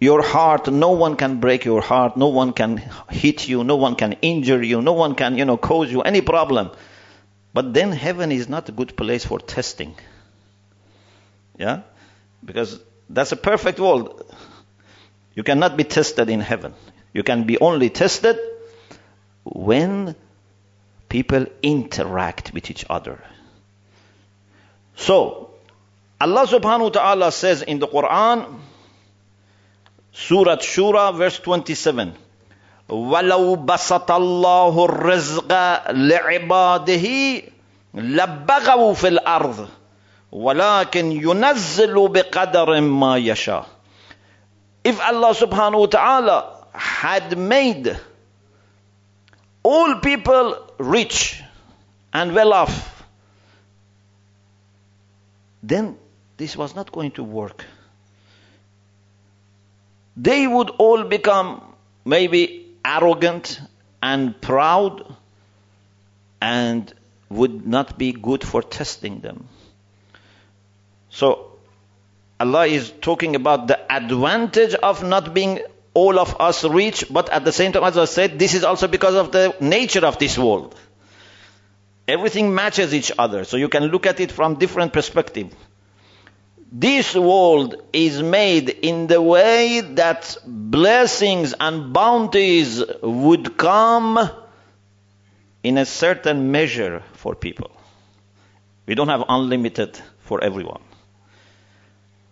your 0.00 0.22
heart. 0.22 0.70
No 0.70 0.90
one 0.90 1.16
can 1.16 1.40
break 1.40 1.64
your 1.64 1.80
heart. 1.80 2.16
No 2.16 2.28
one 2.28 2.52
can 2.52 2.82
hit 3.10 3.48
you. 3.48 3.64
No 3.64 3.76
one 3.76 3.94
can 3.94 4.12
injure 4.22 4.62
you. 4.62 4.82
No 4.82 4.92
one 4.92 5.14
can, 5.14 5.38
you 5.38 5.44
know, 5.44 5.56
cause 5.56 5.90
you 5.90 6.02
any 6.02 6.20
problem. 6.20 6.70
But 7.52 7.72
then 7.72 7.92
heaven 7.92 8.32
is 8.32 8.48
not 8.48 8.68
a 8.68 8.72
good 8.72 8.96
place 8.96 9.24
for 9.24 9.38
testing. 9.38 9.94
Yeah? 11.56 11.82
Because 12.44 12.80
that's 13.08 13.32
a 13.32 13.36
perfect 13.36 13.78
world. 13.78 14.34
You 15.34 15.42
cannot 15.42 15.76
be 15.76 15.84
tested 15.84 16.28
in 16.28 16.40
heaven. 16.40 16.74
You 17.12 17.22
can 17.22 17.44
be 17.44 17.58
only 17.58 17.90
tested 17.90 18.38
when 19.44 20.16
people 21.08 21.46
interact 21.62 22.52
with 22.52 22.70
each 22.70 22.84
other. 22.90 23.22
So, 24.96 25.50
Allah 26.20 26.46
subhanahu 26.46 26.82
wa 26.82 26.88
ta'ala 26.88 27.32
says 27.32 27.62
in 27.62 27.78
the 27.78 27.86
Quran, 27.86 28.58
Surah 30.14 30.56
Shura, 30.58 31.12
verse 31.12 31.40
27, 31.40 32.12
وَلَوْ 32.88 33.56
بَسَطَ 33.66 34.10
اللَّهُ 34.10 34.84
الرِّزْقَ 34.84 35.50
لِعِبَادِهِ 35.90 37.06
لَبَّغَوْا 37.94 38.94
فِي 38.94 39.08
الْأَرْضِ 39.08 39.68
ولكن 40.32 41.12
ينزل 41.12 42.08
بقدر 42.08 42.80
ما 42.80 43.16
يشاء 43.16 43.66
if 44.84 45.00
Allah 45.00 45.32
subhanahu 45.32 45.80
wa 45.80 45.86
ta'ala 45.86 46.36
had 46.74 47.38
made 47.38 47.96
all 49.62 49.96
people 50.00 50.60
rich 50.78 51.42
and 52.12 52.34
well 52.34 52.52
off, 52.52 53.02
then 55.62 55.96
this 56.36 56.54
was 56.54 56.76
not 56.76 56.92
going 56.92 57.12
to 57.12 57.24
work. 57.24 57.64
They 60.16 60.46
would 60.46 60.70
all 60.70 61.04
become 61.04 61.62
maybe 62.04 62.66
arrogant 62.84 63.60
and 64.02 64.40
proud 64.40 65.14
and 66.40 66.92
would 67.30 67.66
not 67.66 67.98
be 67.98 68.12
good 68.12 68.44
for 68.44 68.62
testing 68.62 69.20
them. 69.20 69.48
So 71.10 71.52
Allah 72.38 72.66
is 72.66 72.92
talking 73.00 73.36
about 73.36 73.66
the 73.66 73.78
advantage 73.92 74.74
of 74.74 75.02
not 75.02 75.32
being 75.32 75.60
all 75.94 76.18
of 76.18 76.40
us 76.40 76.64
rich, 76.64 77.04
but 77.08 77.30
at 77.30 77.44
the 77.44 77.52
same 77.52 77.72
time, 77.72 77.84
as 77.84 77.96
I 77.96 78.04
said, 78.04 78.38
this 78.38 78.54
is 78.54 78.64
also 78.64 78.88
because 78.88 79.14
of 79.14 79.30
the 79.30 79.54
nature 79.60 80.04
of 80.04 80.18
this 80.18 80.36
world. 80.36 80.74
Everything 82.06 82.54
matches 82.54 82.92
each 82.92 83.12
other, 83.16 83.44
so 83.44 83.56
you 83.56 83.68
can 83.68 83.84
look 83.84 84.06
at 84.06 84.20
it 84.20 84.30
from 84.30 84.56
different 84.56 84.92
perspective. 84.92 85.54
This 86.76 87.14
world 87.14 87.76
is 87.92 88.20
made 88.20 88.68
in 88.68 89.06
the 89.06 89.22
way 89.22 89.80
that 89.80 90.36
blessings 90.44 91.54
and 91.60 91.92
bounties 91.92 92.82
would 93.00 93.56
come 93.56 94.18
in 95.62 95.78
a 95.78 95.86
certain 95.86 96.50
measure 96.50 97.04
for 97.12 97.36
people. 97.36 97.70
We 98.86 98.96
don't 98.96 99.06
have 99.06 99.22
unlimited 99.28 100.00
for 100.22 100.42
everyone. 100.42 100.82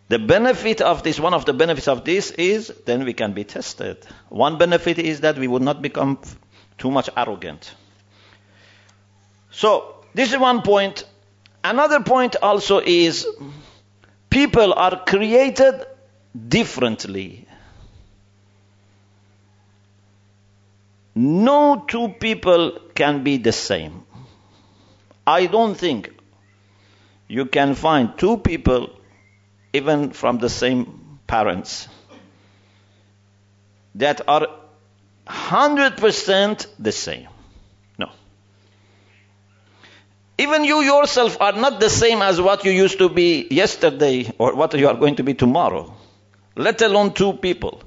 The 0.09 0.19
benefit 0.19 0.81
of 0.81 1.05
this, 1.05 1.21
one 1.21 1.35
of 1.35 1.45
the 1.45 1.53
benefits 1.53 1.87
of 1.87 2.05
this 2.05 2.33
is 2.33 2.67
then 2.85 3.05
we 3.05 3.15
can 3.15 3.35
be 3.35 3.45
tested. 3.45 4.05
One 4.29 4.59
benefit 4.59 4.99
is 4.99 5.21
that 5.21 5.39
we 5.39 5.47
would 5.47 5.63
not 5.63 5.83
become 5.83 6.19
too 6.79 6.91
much 6.91 7.09
arrogant. 7.17 7.73
So, 9.53 10.05
this 10.15 10.33
is 10.33 10.39
one 10.39 10.63
point. 10.63 11.05
Another 11.63 12.01
point 12.01 12.35
also 12.43 12.81
is 12.81 13.25
people 14.33 14.73
are 14.73 15.05
created 15.05 15.85
differently. 16.49 17.47
No 21.15 21.85
two 21.87 22.09
people 22.09 22.79
can 22.95 23.23
be 23.25 23.37
the 23.37 23.53
same. 23.53 24.03
I 25.27 25.47
don't 25.47 25.75
think 25.75 26.11
you 27.29 27.45
can 27.47 27.75
find 27.75 28.17
two 28.17 28.39
people 28.39 28.89
even 29.73 30.11
from 30.13 30.39
the 30.39 30.49
same 30.49 31.19
parents 31.27 31.89
that 33.95 34.23
are 34.27 34.47
100% 35.27 36.67
the 36.79 36.93
same. 36.93 37.29
No. 37.99 38.11
Even 40.43 40.65
you 40.65 40.81
yourself 40.83 41.41
are 41.41 41.53
not 41.53 41.79
the 41.79 41.89
same 41.89 42.21
as 42.21 42.41
what 42.41 42.65
you 42.65 42.73
used 42.73 42.99
to 42.99 43.09
be 43.09 43.47
yesterday 43.49 44.29
or 44.39 44.55
what 44.57 44.75
you 44.75 44.89
are 44.89 44.95
going 44.95 45.15
to 45.17 45.23
be 45.23 45.35
tomorrow, 45.35 45.95
let 46.57 46.83
alone 46.83 47.13
two 47.13 47.35
people. 47.35 47.81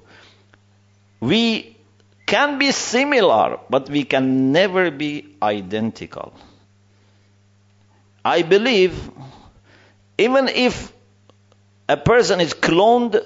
We 1.20 1.76
can 2.26 2.58
be 2.58 2.72
similar, 2.72 3.60
but 3.70 3.89
we 3.89 4.04
can 4.06 4.54
never 4.54 4.89
be 4.89 5.36
identical. 5.44 6.34
I 8.24 8.41
believe 8.41 9.12
even 10.18 10.48
if 10.48 10.94
a 11.89 11.98
person 11.98 12.39
is 12.39 12.54
cloned, 12.54 13.20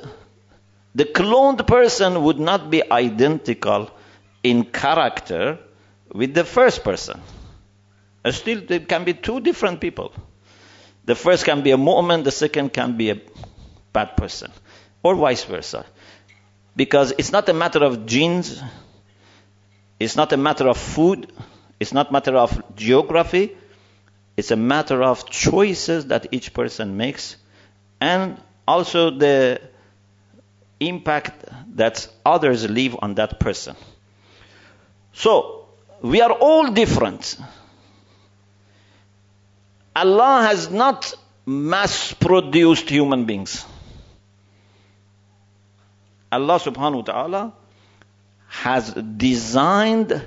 the 0.96 1.06
cloned 1.06 1.68
person 1.68 2.24
would 2.24 2.40
not 2.40 2.72
be 2.72 2.82
identical 2.92 3.92
in 4.42 4.64
character 4.66 5.60
with 6.12 6.34
the 6.34 6.44
first 6.44 6.84
person. 6.84 7.22
Uh, 8.30 8.32
still, 8.32 8.62
there 8.62 8.82
can 8.82 9.06
be 9.06 9.14
two 9.16 9.40
different 9.40 9.82
people. 9.82 10.14
The 11.06 11.16
first 11.16 11.46
can 11.46 11.64
be 11.64 11.72
a 11.72 11.78
mu'min, 11.78 12.24
the 12.24 12.32
second 12.32 12.72
can 12.72 12.96
be 12.96 13.10
a 13.10 13.20
bad 13.92 14.16
person, 14.16 14.52
or 15.02 15.16
vice 15.16 15.46
versa. 15.46 15.84
Because 16.76 17.12
it's 17.18 17.32
not 17.32 17.50
a 17.50 17.54
matter 17.54 17.84
of 17.84 18.06
genes, 18.06 18.62
it's 20.00 20.16
not 20.16 20.32
a 20.32 20.38
matter 20.38 20.68
of 20.68 20.78
food, 20.78 21.32
it's 21.80 21.92
not 21.92 22.10
a 22.12 22.14
matter 22.14 22.38
of 22.38 22.76
geography, 22.76 23.58
it's 24.38 24.52
a 24.52 24.56
matter 24.56 25.02
of 25.02 25.28
choices 25.28 26.06
that 26.06 26.28
each 26.32 26.54
person 26.54 26.98
makes 26.98 27.36
and 28.00 28.40
also 28.68 29.10
the 29.10 29.60
impact 30.80 31.46
that 31.78 32.08
others 32.24 32.70
leave 32.70 32.96
on 33.00 33.16
that 33.16 33.40
person. 33.40 33.76
So, 35.14 35.66
we 36.04 36.22
are 36.22 36.32
all 36.32 36.72
different. 36.72 37.36
Allah 40.00 40.44
has 40.44 40.70
not 40.72 41.14
mass 41.46 42.14
produced 42.14 42.90
human 42.90 43.26
beings. 43.26 43.66
Allah 46.32 46.58
subhanahu 46.60 46.98
wa 46.98 47.02
ta'ala 47.02 47.54
has 48.48 48.94
designed 48.94 50.26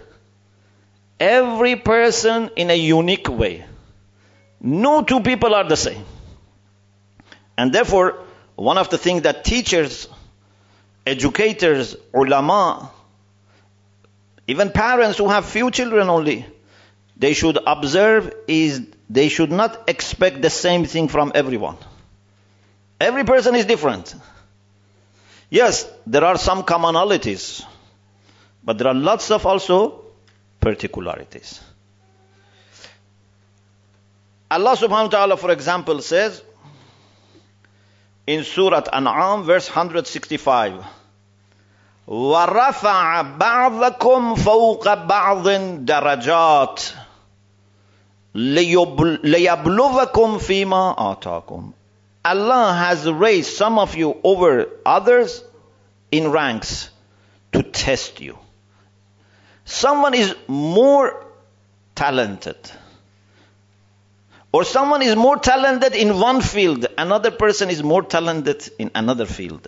every 1.19 1.77
person 1.77 2.51
in 2.55 2.71
a 2.71 2.75
unique 2.75 3.29
way. 3.31 3.65
No 4.61 5.03
two 5.03 5.21
people 5.21 5.55
are 5.55 5.65
the 5.65 5.77
same. 5.77 6.05
And 7.57 7.73
therefore, 7.73 8.19
one 8.57 8.77
of 8.77 8.91
the 8.91 8.99
things 8.99 9.23
that 9.23 9.43
teachers, 9.45 10.07
educators, 11.07 11.97
ulama, 12.13 12.91
even 14.47 14.71
parents 14.71 15.17
who 15.17 15.29
have 15.31 15.47
few 15.47 15.71
children 15.71 16.11
only, 16.11 16.45
they 17.17 17.33
should 17.33 17.59
observe 17.67 18.35
is 18.49 18.87
they 19.12 19.30
should 19.30 19.52
not 19.52 19.90
expect 19.90 20.42
the 20.42 20.50
same 20.50 20.86
thing 20.86 21.08
from 21.08 21.32
everyone. 21.36 21.78
Every 23.00 23.24
person 23.24 23.56
is 23.56 23.66
different. 23.66 24.14
Yes, 25.50 25.90
there 26.06 26.26
are 26.26 26.38
some 26.38 26.64
commonalities, 26.64 27.64
but 28.64 28.78
there 28.78 28.88
are 28.88 28.94
lots 28.94 29.32
of 29.32 29.46
also 29.46 30.04
particularities. 30.60 31.62
Allah 34.50 34.76
subhanahu 34.76 35.04
wa 35.04 35.08
ta'ala, 35.10 35.38
for 35.38 35.52
example, 35.52 36.02
says 36.02 36.42
in 38.26 38.44
Surah 38.44 38.84
An'am, 38.92 39.44
verse 39.44 39.70
165, 39.70 40.84
وَرَفَعَ 42.08 43.38
بَعْضَكُمْ 43.38 44.36
فَوْقَ 44.38 45.08
بَعْضٍ 45.08 45.86
دَرَجَاتٍ 45.86 47.01
لِيَبْلُوَكُمْ 48.36 50.38
فِيمَا 50.40 50.96
آتَاكُمْ 50.98 51.74
Allah 52.26 52.74
has 52.74 53.10
raised 53.10 53.56
some 53.56 53.80
of 53.80 53.96
you 53.96 54.18
over 54.24 54.68
others 54.86 55.44
in 56.12 56.32
ranks 56.32 56.90
to 57.54 57.64
test 57.64 58.20
you. 58.20 58.38
Someone 59.64 60.14
is 60.14 60.36
more 60.48 61.26
talented 61.96 62.58
or 64.52 64.64
someone 64.64 65.02
is 65.02 65.16
more 65.16 65.38
talented 65.38 65.96
in 65.96 66.20
one 66.20 66.42
field, 66.42 66.86
another 66.98 67.32
person 67.32 67.70
is 67.70 67.84
more 67.84 68.04
talented 68.04 68.70
in 68.78 68.92
another 68.96 69.26
field. 69.26 69.68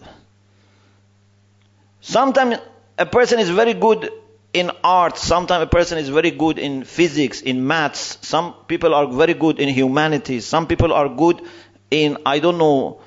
Sometimes 2.01 2.57
a 2.97 3.05
person 3.05 3.39
is 3.39 3.49
very 3.49 3.73
good 3.73 4.11
in 4.54 4.70
art, 4.84 5.18
sometimes 5.18 5.64
a 5.64 5.66
person 5.66 5.98
is 5.98 6.08
very 6.08 6.30
good 6.30 6.58
in 6.58 6.84
physics, 6.84 7.40
in 7.40 7.66
maths, 7.66 8.18
some 8.22 8.54
people 8.68 8.94
are 8.94 9.06
very 9.08 9.34
good 9.34 9.58
in 9.58 9.68
humanities, 9.68 10.46
some 10.46 10.68
people 10.68 10.92
are 10.92 11.08
good 11.08 11.42
in, 11.90 12.18
I 12.24 12.38
don't 12.38 12.58
know, 12.58 13.00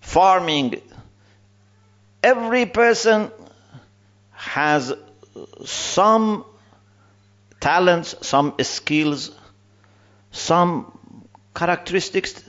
farming. 0.00 0.82
Every 2.22 2.66
person 2.66 3.30
has 4.32 4.92
some 5.64 6.44
talents, 7.60 8.14
some 8.20 8.54
skills, 8.60 9.30
some 10.30 10.98
characteristics 11.54 12.44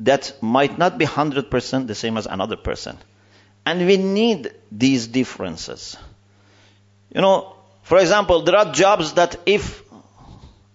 that 0.00 0.34
might 0.42 0.76
not 0.76 0.98
be 0.98 1.06
100% 1.06 1.86
the 1.86 1.94
same 1.94 2.18
as 2.18 2.26
another 2.26 2.56
person. 2.56 2.98
And 3.64 3.86
we 3.86 3.96
need 3.96 4.52
these 4.70 5.06
differences. 5.06 5.96
You 7.14 7.22
know, 7.22 7.55
for 7.86 7.98
example, 7.98 8.42
there 8.42 8.56
are 8.56 8.72
jobs 8.72 9.12
that 9.12 9.36
if 9.46 9.80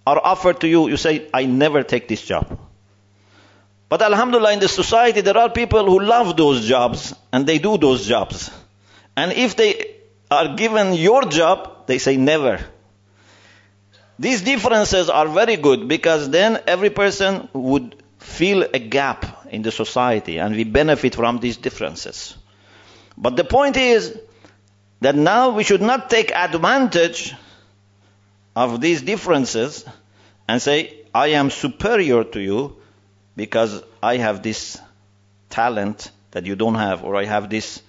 are 0.07 0.17
offered 0.23 0.61
to 0.61 0.67
you, 0.69 0.87
you 0.87 0.95
say, 0.95 1.27
I 1.33 1.45
never 1.45 1.83
take 1.83 2.07
this 2.07 2.21
job. 2.21 2.57
But 3.89 4.01
Alhamdulillah, 4.01 4.53
in 4.53 4.59
the 4.61 4.69
society, 4.69 5.19
there 5.19 5.37
are 5.37 5.49
people 5.49 5.83
who 5.83 5.99
love 5.99 6.37
those 6.37 6.65
jobs 6.65 7.13
and 7.33 7.45
they 7.45 7.59
do 7.59 7.77
those 7.77 8.07
jobs. 8.07 8.49
And 9.17 9.33
if 9.33 9.57
they 9.57 9.93
are 10.31 10.55
given 10.55 10.93
your 10.93 11.25
job, 11.25 11.85
they 11.85 11.97
say 11.97 12.15
never. 12.15 12.63
These 14.17 14.43
differences 14.43 15.09
are 15.09 15.27
very 15.27 15.57
good 15.57 15.89
because 15.89 16.29
then 16.29 16.61
every 16.65 16.91
person 16.91 17.49
would 17.51 18.01
feel 18.19 18.63
a 18.73 18.79
gap 18.79 19.47
in 19.51 19.63
the 19.63 19.71
society 19.73 20.37
and 20.37 20.55
we 20.55 20.63
benefit 20.63 21.15
from 21.15 21.41
these 21.41 21.57
differences. 21.57 22.37
But 23.17 23.35
the 23.35 23.43
point 23.43 23.75
is 23.75 24.17
that 25.00 25.14
now 25.14 25.50
we 25.50 25.64
should 25.64 25.82
not 25.82 26.10
take 26.10 26.32
advantage 26.34 27.34
of 28.54 28.80
these 28.80 29.02
differences 29.02 29.84
and 30.48 30.60
say, 30.60 30.94
I 31.14 31.28
am 31.28 31.50
superior 31.50 32.24
to 32.24 32.40
you 32.40 32.76
because 33.36 33.82
I 34.02 34.16
have 34.16 34.42
this 34.42 34.78
talent 35.50 36.10
that 36.30 36.46
you 36.46 36.56
don't 36.56 36.74
have, 36.74 37.04
or 37.04 37.16
I 37.16 37.24
have 37.24 37.50
this, 37.50 37.82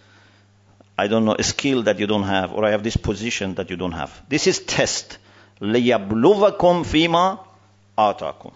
I 0.97 1.07
don't 1.07 1.25
know, 1.25 1.35
skill 1.41 1.83
that 1.83 1.99
you 1.99 2.07
don't 2.07 2.23
have, 2.23 2.53
or 2.53 2.65
I 2.65 2.71
have 2.71 2.83
this 2.83 2.97
position 2.97 3.55
that 3.55 3.69
you 3.69 3.77
don't 3.77 3.93
have. 3.93 4.21
This 4.29 4.47
is 4.47 4.59
test. 4.59 5.17
لِيَبْلُوَكُمْ 5.61 6.85
فِيمَا 6.85 7.39
آتَاكُمْ 7.97 8.53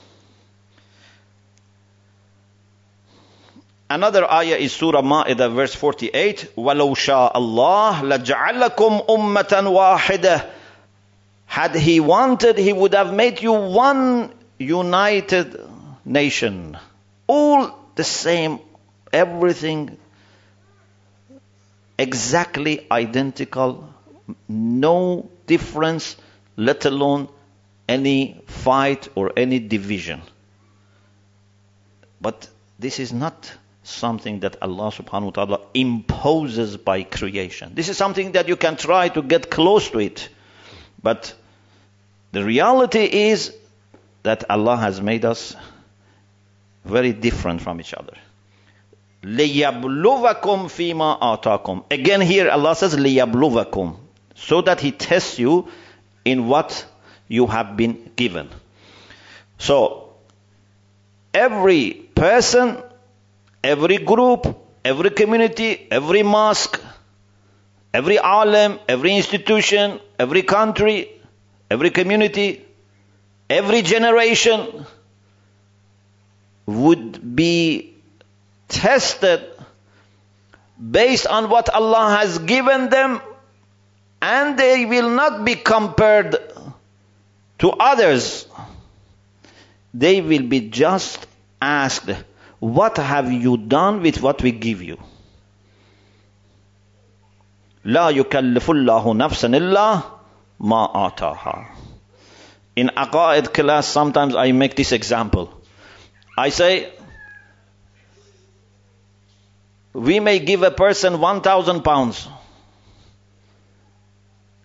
Another 3.89 4.29
ayah 4.31 4.55
is 4.55 4.71
Surah 4.71 5.01
Ma'idah 5.01 5.53
verse 5.53 5.75
48. 5.75 6.53
وَلَوْ 6.55 6.95
شَاءَ 6.95 7.33
اللَّهِ 7.35 8.01
لَجَعَلَكُمْ 8.01 9.07
أُمَّةً 9.07 9.97
وَاحِدَةً 9.97 10.49
Had 11.45 11.75
He 11.75 11.99
wanted, 11.99 12.57
He 12.57 12.71
would 12.71 12.93
have 12.93 13.13
made 13.13 13.41
you 13.41 13.51
one 13.51 14.33
united 14.57 15.59
nation. 16.05 16.77
All 17.27 17.75
the 17.95 18.03
same 18.03 18.59
Everything 19.11 19.97
exactly 21.99 22.87
identical, 22.89 23.93
no 24.47 25.29
difference, 25.45 26.15
let 26.55 26.85
alone 26.85 27.27
any 27.89 28.41
fight 28.47 29.09
or 29.15 29.33
any 29.35 29.59
division. 29.59 30.21
But 32.21 32.47
this 32.79 32.99
is 32.99 33.11
not 33.11 33.51
something 33.85 34.41
that 34.41 34.61
Allah 34.61 34.91
subhanahu 34.91 35.23
wa 35.23 35.31
ta'ala 35.31 35.59
imposes 35.73 36.77
by 36.77 37.03
creation. 37.03 37.73
This 37.73 37.89
is 37.89 37.97
something 37.97 38.33
that 38.33 38.47
you 38.47 38.55
can 38.55 38.75
try 38.75 39.09
to 39.09 39.21
get 39.21 39.49
close 39.49 39.89
to 39.91 39.99
it. 39.99 40.29
But 41.01 41.33
the 42.31 42.43
reality 42.43 43.03
is 43.03 43.53
that 44.23 44.49
Allah 44.49 44.77
has 44.77 45.01
made 45.01 45.25
us 45.25 45.55
very 46.85 47.13
different 47.13 47.61
from 47.61 47.79
each 47.79 47.93
other. 47.93 48.13
لِيَبْلُوَكُمْ 49.23 50.67
فِيمَا 50.69 51.19
آتَاكُمْ 51.21 51.91
Again 51.91 52.21
here 52.21 52.49
Allah 52.49 52.75
says 52.75 52.95
لِيَبْلُوَكُمْ 52.95 53.97
So 54.35 54.61
that 54.61 54.79
He 54.79 54.91
tests 54.91 55.37
you 55.37 55.67
in 56.25 56.47
what 56.47 56.85
you 57.27 57.47
have 57.47 57.77
been 57.77 58.11
given. 58.15 58.49
So, 59.57 60.13
every 61.33 61.91
person, 61.91 62.81
every 63.66 63.98
group, 63.98 64.46
every 64.84 65.10
community, 65.10 65.86
every 65.90 66.22
mosque, 66.22 66.80
every 67.92 68.18
alim, 68.18 68.78
every 68.88 69.16
institution, 69.16 69.98
every 70.18 70.42
country, 70.42 71.10
every 71.70 71.90
community, 71.90 72.64
every 73.50 73.82
generation 73.82 74.86
would 76.66 77.34
be 77.36 77.94
tested 78.68 79.42
based 80.98 81.26
on 81.26 81.48
what 81.48 81.68
Allah 81.68 82.16
has 82.20 82.38
given 82.38 82.88
them 82.90 83.20
and 84.20 84.58
they 84.58 84.86
will 84.86 85.10
not 85.10 85.44
be 85.44 85.54
compared 85.54 86.36
to 87.58 87.70
others. 87.70 88.46
They 89.94 90.20
will 90.20 90.42
be 90.42 90.68
just 90.68 91.26
asked, 91.60 92.10
what 92.59 92.97
have 92.97 93.31
you 93.31 93.57
done 93.57 94.01
with 94.01 94.21
what 94.21 94.41
we 94.41 94.51
give 94.51 94.81
you? 94.81 94.97
لا 97.85 98.09
يكلف 98.09 98.69
الله 98.71 99.13
نفسا 99.13 99.47
إلا 99.47 100.01
ما 100.59 101.09
آتاها. 101.09 101.65
In 102.75 102.89
Aqaid 102.89 103.53
class, 103.53 103.87
sometimes 103.87 104.35
I 104.35 104.51
make 104.51 104.75
this 104.75 104.91
example. 104.91 105.49
I 106.37 106.49
say, 106.49 106.93
we 109.93 110.19
may 110.19 110.39
give 110.39 110.63
a 110.63 110.71
person 110.71 111.19
1,000 111.19 111.81
pounds 111.81 112.27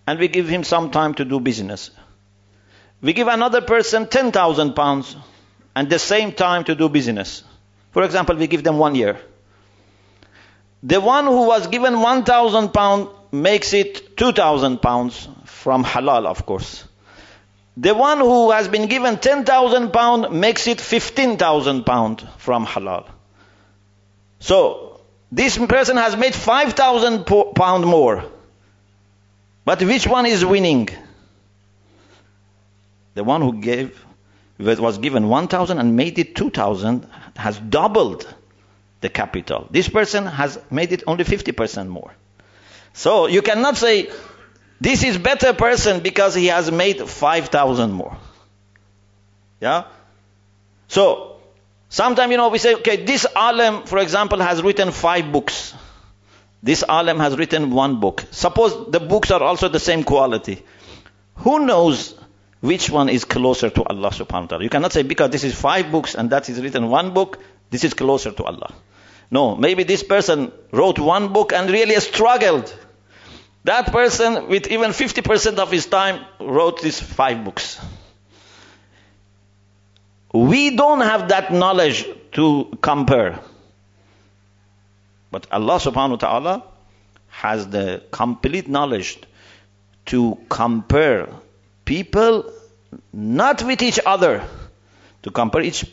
and 0.05 0.19
we 0.19 0.29
give 0.29 0.47
him 0.47 0.63
some 0.63 0.89
time 0.91 1.13
to 1.15 1.25
do 1.25 1.39
business. 1.39 1.91
We 3.01 3.13
give 3.13 3.27
another 3.27 3.61
person 3.61 4.07
10,000 4.07 4.73
pounds 4.73 5.15
and 5.75 5.89
the 5.89 5.99
same 5.99 6.31
time 6.31 6.63
to 6.63 6.75
do 6.75 6.87
business. 6.87 7.43
For 7.92 8.02
example, 8.02 8.36
we 8.36 8.46
give 8.46 8.64
them 8.64 8.78
one 8.78 8.94
year. 8.94 9.18
The 10.82 11.00
one 11.00 11.26
who 11.26 11.46
was 11.46 11.68
given 11.68 12.00
1,000 12.00 12.70
pounds 12.70 13.08
makes 13.30 13.72
it 13.72 14.16
2,000 14.16 14.82
pounds 14.82 15.28
from 15.44 15.84
halal, 15.84 16.26
of 16.26 16.44
course. 16.44 16.84
The 17.76 17.94
one 17.94 18.18
who 18.18 18.50
has 18.50 18.68
been 18.68 18.86
given 18.88 19.18
10,000 19.18 19.92
pounds 19.92 20.30
makes 20.30 20.66
it 20.66 20.80
15,000 20.80 21.84
pounds 21.84 22.24
from 22.38 22.66
halal. 22.66 23.08
So, 24.40 25.00
this 25.30 25.56
person 25.56 25.96
has 25.96 26.16
made 26.16 26.34
5,000 26.34 27.24
pound 27.54 27.86
more. 27.86 28.24
But 29.64 29.82
which 29.82 30.06
one 30.06 30.26
is 30.26 30.44
winning? 30.44 30.88
The 33.14 33.24
one 33.24 33.40
who 33.40 33.60
gave, 33.60 34.04
was 34.62 34.98
given 34.98 35.28
1,000 35.28 35.78
and 35.78 35.96
made 35.96 36.18
it 36.18 36.34
2,000 36.34 37.06
has 37.36 37.58
doubled 37.58 38.32
the 39.00 39.08
capital. 39.08 39.68
This 39.70 39.88
person 39.88 40.26
has 40.26 40.58
made 40.70 40.92
it 40.92 41.02
only 41.06 41.24
50% 41.24 41.88
more. 41.88 42.12
So 42.92 43.26
you 43.26 43.42
cannot 43.42 43.76
say, 43.76 44.10
this 44.80 45.02
is 45.02 45.18
better 45.18 45.52
person 45.54 46.00
because 46.00 46.34
he 46.34 46.46
has 46.46 46.70
made 46.70 47.08
5,000 47.08 47.92
more. 47.92 48.16
Yeah? 49.60 49.84
So, 50.88 51.32
Sometimes, 51.92 52.30
you 52.30 52.38
know, 52.38 52.48
we 52.48 52.56
say, 52.56 52.74
okay, 52.76 53.04
this 53.04 53.26
alim, 53.36 53.82
for 53.82 53.98
example, 53.98 54.40
has 54.40 54.62
written 54.62 54.92
five 54.92 55.30
books. 55.30 55.74
This 56.62 56.82
alim 56.88 57.18
has 57.18 57.36
written 57.36 57.70
one 57.70 58.00
book. 58.00 58.24
Suppose 58.30 58.90
the 58.90 58.98
books 58.98 59.30
are 59.30 59.42
also 59.42 59.68
the 59.68 59.78
same 59.78 60.02
quality. 60.02 60.64
Who 61.34 61.66
knows 61.66 62.14
which 62.62 62.88
one 62.90 63.08
is 63.08 63.24
closer 63.24 63.70
to 63.70 63.82
Allah 63.82 64.10
subhanahu 64.10 64.42
wa 64.42 64.46
ta'ala? 64.46 64.62
You 64.62 64.70
cannot 64.70 64.92
say 64.92 65.02
because 65.02 65.30
this 65.30 65.42
is 65.42 65.52
five 65.52 65.90
books 65.90 66.14
and 66.14 66.30
that 66.30 66.48
is 66.48 66.60
written 66.62 66.88
one 66.88 67.12
book, 67.12 67.40
this 67.70 67.82
is 67.82 67.92
closer 67.92 68.30
to 68.30 68.44
Allah. 68.44 68.72
No, 69.32 69.56
maybe 69.56 69.82
this 69.82 70.04
person 70.04 70.52
wrote 70.70 71.00
one 71.00 71.32
book 71.32 71.52
and 71.52 71.68
really 71.68 71.98
struggled. 71.98 72.72
That 73.64 73.90
person, 73.90 74.48
with 74.48 74.68
even 74.68 74.92
50% 74.92 75.58
of 75.58 75.72
his 75.72 75.86
time, 75.86 76.24
wrote 76.38 76.80
these 76.82 77.00
five 77.00 77.44
books. 77.44 77.80
We 80.32 80.76
don't 80.76 81.00
have 81.00 81.30
that 81.30 81.52
knowledge 81.52 82.06
to 82.32 82.78
compare. 82.80 83.40
But 85.32 85.48
Allah 85.50 85.80
subhanahu 85.80 86.10
wa 86.10 86.16
ta'ala 86.16 86.62
has 87.28 87.66
the 87.66 88.04
complete 88.12 88.68
knowledge 88.68 89.18
to 90.06 90.38
compare 90.48 91.28
people 91.84 92.52
not 93.12 93.62
with 93.62 93.82
each 93.82 94.00
other, 94.04 94.44
to 95.22 95.30
compare 95.30 95.62
each 95.62 95.84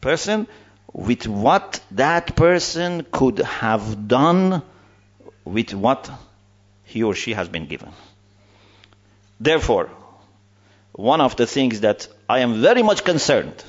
person 0.00 0.46
with 0.92 1.26
what 1.26 1.80
that 1.92 2.34
person 2.36 3.06
could 3.10 3.38
have 3.38 4.08
done 4.08 4.62
with 5.44 5.72
what 5.72 6.10
he 6.84 7.02
or 7.02 7.14
she 7.14 7.32
has 7.32 7.48
been 7.48 7.66
given. 7.66 7.90
Therefore, 9.40 9.88
one 10.92 11.20
of 11.20 11.36
the 11.36 11.46
things 11.46 11.80
that 11.80 12.08
I 12.28 12.40
am 12.40 12.60
very 12.60 12.82
much 12.82 13.04
concerned 13.04 13.64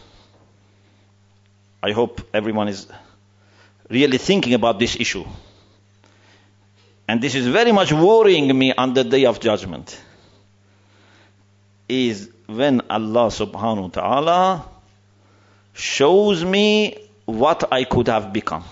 I 1.84 1.92
hope 1.92 2.22
everyone 2.34 2.70
is 2.70 2.88
really 3.90 4.18
thinking 4.18 4.54
about 4.54 4.80
this 4.80 4.96
issue. 4.98 5.26
And 7.10 7.22
this 7.22 7.36
is 7.36 7.46
very 7.46 7.74
much 7.74 7.92
worrying 7.92 8.58
me 8.58 8.74
on 8.74 8.94
the 8.94 9.04
day 9.04 9.26
of 9.26 9.42
judgment. 9.42 10.00
Is 11.90 12.30
when 12.48 12.82
Allah 12.90 13.28
subhanahu 13.28 13.82
wa 13.82 13.88
ta'ala 13.90 14.66
shows 15.74 16.44
me 16.44 16.98
what 17.26 17.72
I 17.72 17.84
could 17.84 18.08
have 18.08 18.32
become. 18.32 18.64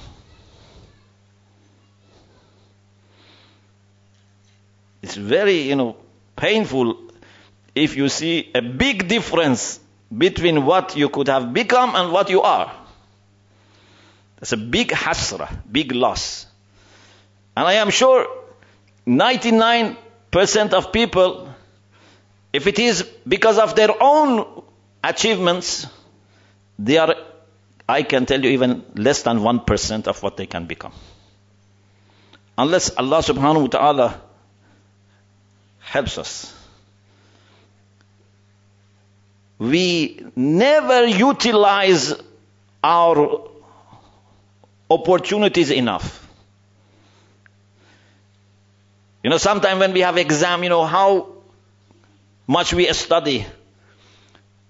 It's 5.01 5.15
very, 5.15 5.63
you 5.63 5.75
know, 5.75 5.97
painful 6.35 6.97
if 7.73 7.97
you 7.97 8.09
see 8.09 8.51
a 8.53 8.61
big 8.61 9.07
difference 9.07 9.79
between 10.15 10.65
what 10.65 10.95
you 10.95 11.09
could 11.09 11.27
have 11.27 11.53
become 11.53 11.95
and 11.95 12.11
what 12.11 12.29
you 12.29 12.41
are. 12.41 12.71
That's 14.39 14.51
a 14.53 14.57
big 14.57 14.89
hasra, 14.89 15.49
big 15.71 15.93
loss. 15.93 16.45
And 17.55 17.67
I 17.67 17.73
am 17.73 17.89
sure 17.89 18.27
99% 19.07 20.73
of 20.73 20.91
people, 20.91 21.50
if 22.53 22.67
it 22.67 22.79
is 22.79 23.03
because 23.27 23.57
of 23.57 23.75
their 23.75 23.89
own 24.01 24.63
achievements, 25.03 25.87
they 26.77 26.97
are, 26.97 27.15
I 27.87 28.03
can 28.03 28.25
tell 28.25 28.43
you, 28.43 28.51
even 28.51 28.83
less 28.95 29.23
than 29.23 29.39
1% 29.39 30.07
of 30.07 30.23
what 30.23 30.37
they 30.37 30.45
can 30.45 30.65
become. 30.65 30.93
Unless 32.57 32.95
Allah 32.97 33.19
subhanahu 33.19 33.61
wa 33.61 33.67
ta'ala 33.67 34.21
helps 35.79 36.17
us. 36.17 36.53
We 39.57 40.25
never 40.35 41.05
utilize 41.05 42.13
our 42.83 43.49
opportunities 44.89 45.71
enough. 45.71 46.17
You 49.23 49.29
know, 49.29 49.37
sometimes 49.37 49.79
when 49.79 49.93
we 49.93 50.01
have 50.01 50.17
exam, 50.17 50.63
you 50.63 50.69
know, 50.69 50.83
how 50.85 51.40
much 52.47 52.73
we 52.73 52.91
study. 52.93 53.45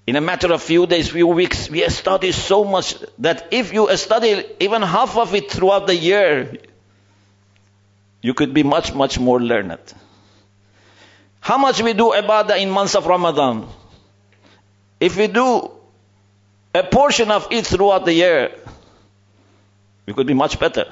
In 0.07 0.15
a 0.15 0.21
matter 0.21 0.51
of 0.51 0.61
few 0.61 0.87
days, 0.87 1.09
few 1.09 1.27
weeks, 1.27 1.69
we 1.69 1.87
study 1.89 2.31
so 2.31 2.63
much 2.63 2.95
that 3.19 3.47
if 3.51 3.73
you 3.73 3.95
study 3.97 4.43
even 4.59 4.81
half 4.81 5.17
of 5.17 5.33
it 5.35 5.51
throughout 5.51 5.87
the 5.87 5.95
year, 5.95 6.57
you 8.21 8.33
could 8.33 8.53
be 8.53 8.63
much, 8.63 8.93
much 8.93 9.19
more 9.19 9.39
learned. 9.39 9.79
How 11.39 11.57
much 11.57 11.81
we 11.81 11.93
do 11.93 12.11
ibadah 12.11 12.59
in 12.59 12.69
months 12.69 12.95
of 12.95 13.05
Ramadan? 13.05 13.67
If 14.99 15.17
we 15.17 15.27
do 15.27 15.71
a 16.73 16.83
portion 16.83 17.31
of 17.31 17.47
it 17.51 17.65
throughout 17.65 18.05
the 18.05 18.13
year, 18.13 18.51
We 20.05 20.13
could 20.13 20.27
be 20.27 20.33
much 20.33 20.59
better. 20.59 20.91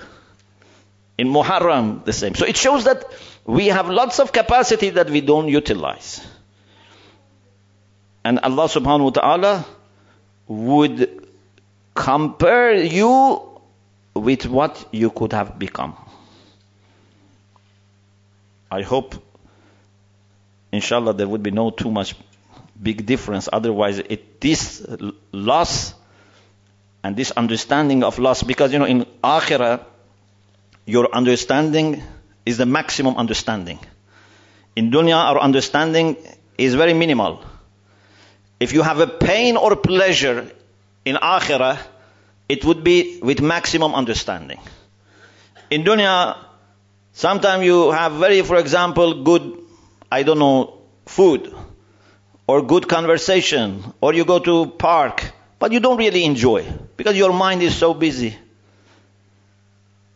In 1.18 1.28
Muharram, 1.28 2.06
the 2.06 2.14
same. 2.14 2.36
So 2.36 2.46
it 2.46 2.56
shows 2.56 2.86
that 2.86 3.04
we 3.46 3.68
have 3.68 3.90
lots 3.90 4.20
of 4.20 4.32
capacity 4.32 4.92
that 4.92 5.10
we 5.10 5.22
don't 5.22 5.50
utilize. 5.50 6.26
And 8.24 8.40
Allah 8.40 8.66
subhanahu 8.66 9.04
wa 9.04 9.10
ta'ala 9.10 9.66
would 10.48 11.28
compare 11.94 12.74
you 12.74 13.42
with 14.14 14.46
what 14.46 14.88
you 14.92 15.10
could 15.10 15.34
have 15.34 15.58
become. 15.58 15.96
I 18.72 18.82
hope, 18.84 19.16
inshallah, 20.72 21.14
there 21.14 21.28
would 21.28 21.44
be 21.44 21.52
no 21.52 21.72
too 21.72 21.92
much 21.92 22.16
big 22.82 23.06
difference. 23.06 23.50
Otherwise, 23.52 24.00
it, 24.00 24.40
this 24.42 24.86
loss 25.32 25.94
and 27.04 27.16
this 27.16 27.32
understanding 27.32 28.04
of 28.04 28.20
loss, 28.20 28.44
because 28.44 28.74
you 28.74 28.80
know, 28.80 28.86
in 28.86 29.06
akhirah, 29.24 29.84
your 30.86 31.14
understanding 31.14 32.04
is 32.46 32.58
the 32.58 32.66
maximum 32.66 33.16
understanding. 33.18 33.80
In 34.76 34.92
dunya, 34.92 35.16
our 35.16 35.40
understanding 35.40 36.18
is 36.58 36.76
very 36.76 36.94
minimal. 36.94 37.44
If 38.60 38.74
you 38.74 38.82
have 38.82 39.00
a 39.00 39.08
pain 39.08 39.56
or 39.56 39.76
pleasure 39.76 40.52
in 41.06 41.16
akhirah, 41.16 41.78
it 42.50 42.66
would 42.66 42.84
be 42.84 43.20
with 43.22 43.42
maximum 43.42 43.96
understanding. 43.96 44.60
In 45.70 45.84
dunya, 45.84 46.38
sometimes 47.14 47.64
you 47.64 47.92
have 47.92 48.14
very, 48.14 48.42
for 48.42 48.58
example, 48.58 49.24
good, 49.24 49.60
I 50.12 50.24
don't 50.24 50.40
know, 50.40 50.80
food, 51.06 51.54
or 52.48 52.64
good 52.64 52.90
conversation, 52.90 53.94
or 54.02 54.14
you 54.14 54.26
go 54.26 54.40
to 54.40 54.66
park, 54.66 55.32
but 55.60 55.72
you 55.72 55.80
don't 55.80 55.98
really 55.98 56.26
enjoy, 56.26 56.66
because 56.98 57.16
your 57.16 57.32
mind 57.32 57.62
is 57.62 57.76
so 57.76 57.94
busy. 57.94 58.36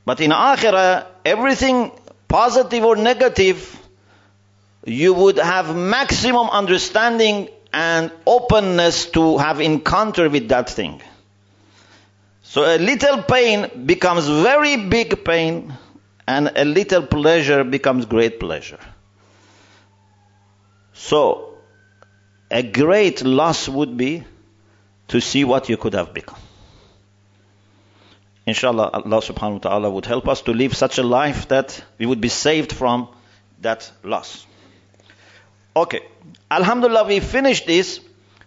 But 0.06 0.20
in 0.20 0.32
akhirah, 0.32 1.06
everything 1.24 1.92
positive 2.28 2.84
or 2.84 2.96
negative, 2.96 3.80
you 4.86 5.14
would 5.14 5.38
have 5.38 5.76
maximum 5.76 6.50
understanding 6.50 7.50
and 7.74 8.12
openness 8.26 9.08
to 9.08 9.38
have 9.40 9.60
encounter 9.60 10.30
with 10.30 10.50
that 10.50 10.70
thing. 10.70 11.02
So 12.44 12.64
a 12.64 12.78
little 12.78 13.24
pain 13.24 13.86
becomes 13.86 14.28
very 14.28 14.78
big 14.78 15.26
pain 15.26 15.74
and 16.28 16.52
a 16.56 16.66
little 16.66 17.02
pleasure 17.02 17.64
becomes 17.64 18.06
great 18.06 18.40
pleasure. 18.40 18.80
So 20.94 21.56
a 22.52 22.62
great 22.62 23.24
loss 23.24 23.68
would 23.68 23.98
be 23.98 24.24
to 25.08 25.20
see 25.20 25.44
what 25.44 25.68
you 25.68 25.78
could 25.78 25.94
have 25.94 26.14
become. 26.14 26.40
Inshallah, 28.46 28.90
Allah 28.94 29.22
subhanahu 29.22 29.54
wa 29.54 29.60
ta'ala 29.60 29.90
would 29.90 30.06
help 30.06 30.28
us 30.28 30.42
to 30.44 30.52
live 30.52 30.76
such 30.76 30.98
a 30.98 31.04
life 31.04 31.48
that 31.48 31.84
we 31.98 32.06
would 32.06 32.22
be 32.22 32.30
saved 32.30 32.72
from 32.72 33.08
that 33.62 33.90
loss. 34.04 34.46
Okay. 35.76 36.02
Alhamdulillah, 36.50 37.06
we 37.06 37.20
finished 37.20 37.66
this. 37.66 38.00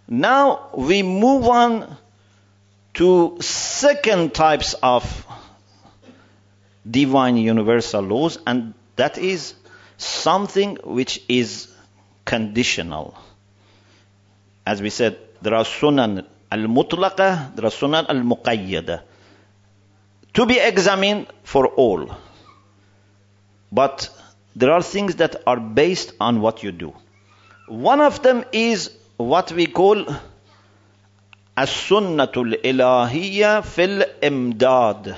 Now 0.07 0.69
we 0.75 1.03
move 1.03 1.47
on 1.47 1.97
to 2.95 3.37
second 3.41 4.33
types 4.33 4.73
of 4.81 5.25
divine 6.89 7.37
universal 7.37 8.01
laws, 8.01 8.39
and 8.47 8.73
that 8.95 9.17
is 9.17 9.53
something 9.97 10.77
which 10.83 11.21
is 11.27 11.67
conditional. 12.25 13.17
As 14.65 14.81
we 14.81 14.89
said, 14.89 15.17
there 15.41 15.53
are 15.53 15.63
sunan 15.63 16.25
al-mutlaqa, 16.51 17.55
there 17.55 17.65
are 17.65 17.71
sunan 17.71 18.07
al-muqayyada. 18.09 19.01
To 20.33 20.45
be 20.45 20.59
examined 20.59 21.27
for 21.43 21.67
all. 21.67 22.15
But 23.71 24.09
there 24.55 24.71
are 24.71 24.81
things 24.81 25.15
that 25.15 25.35
are 25.45 25.59
based 25.59 26.13
on 26.19 26.41
what 26.41 26.63
you 26.63 26.71
do. 26.71 26.93
One 27.68 28.00
of 28.00 28.22
them 28.22 28.44
is 28.52 28.90
what 29.16 29.52
we 29.52 29.66
call 29.66 30.04
السنة 31.58 32.32
الإلهية 32.36 33.60
في 33.62 33.84
الإمداد 33.84 35.16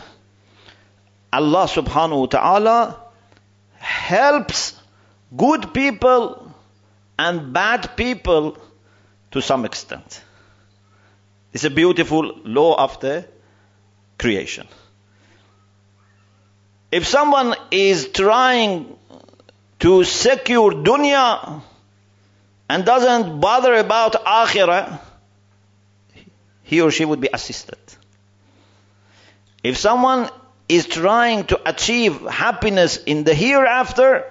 Allah 1.32 1.66
subhanahu 1.66 2.20
wa 2.20 2.26
ta'ala 2.26 2.96
helps 3.78 4.74
good 5.36 5.74
people 5.74 6.52
and 7.18 7.52
bad 7.52 7.96
people 7.96 8.56
to 9.32 9.42
some 9.42 9.64
extent. 9.64 10.22
It's 11.52 11.64
a 11.64 11.70
beautiful 11.70 12.38
law 12.44 12.76
of 12.76 13.00
the 13.00 13.26
creation. 14.16 14.68
If 16.92 17.06
someone 17.08 17.56
is 17.72 18.08
trying 18.08 18.96
to 19.80 20.04
secure 20.04 20.70
dunya 20.70 21.62
and 22.69 22.85
doesn't 22.85 23.39
bother 23.39 23.73
about 23.73 24.13
akhirah, 24.25 24.99
he 26.63 26.81
or 26.81 26.91
she 26.91 27.03
would 27.03 27.19
be 27.19 27.29
assisted. 27.33 27.79
If 29.63 29.77
someone 29.77 30.29
is 30.69 30.85
trying 30.85 31.45
to 31.45 31.59
achieve 31.67 32.21
happiness 32.21 32.97
in 32.97 33.23
the 33.23 33.33
hereafter, 33.33 34.23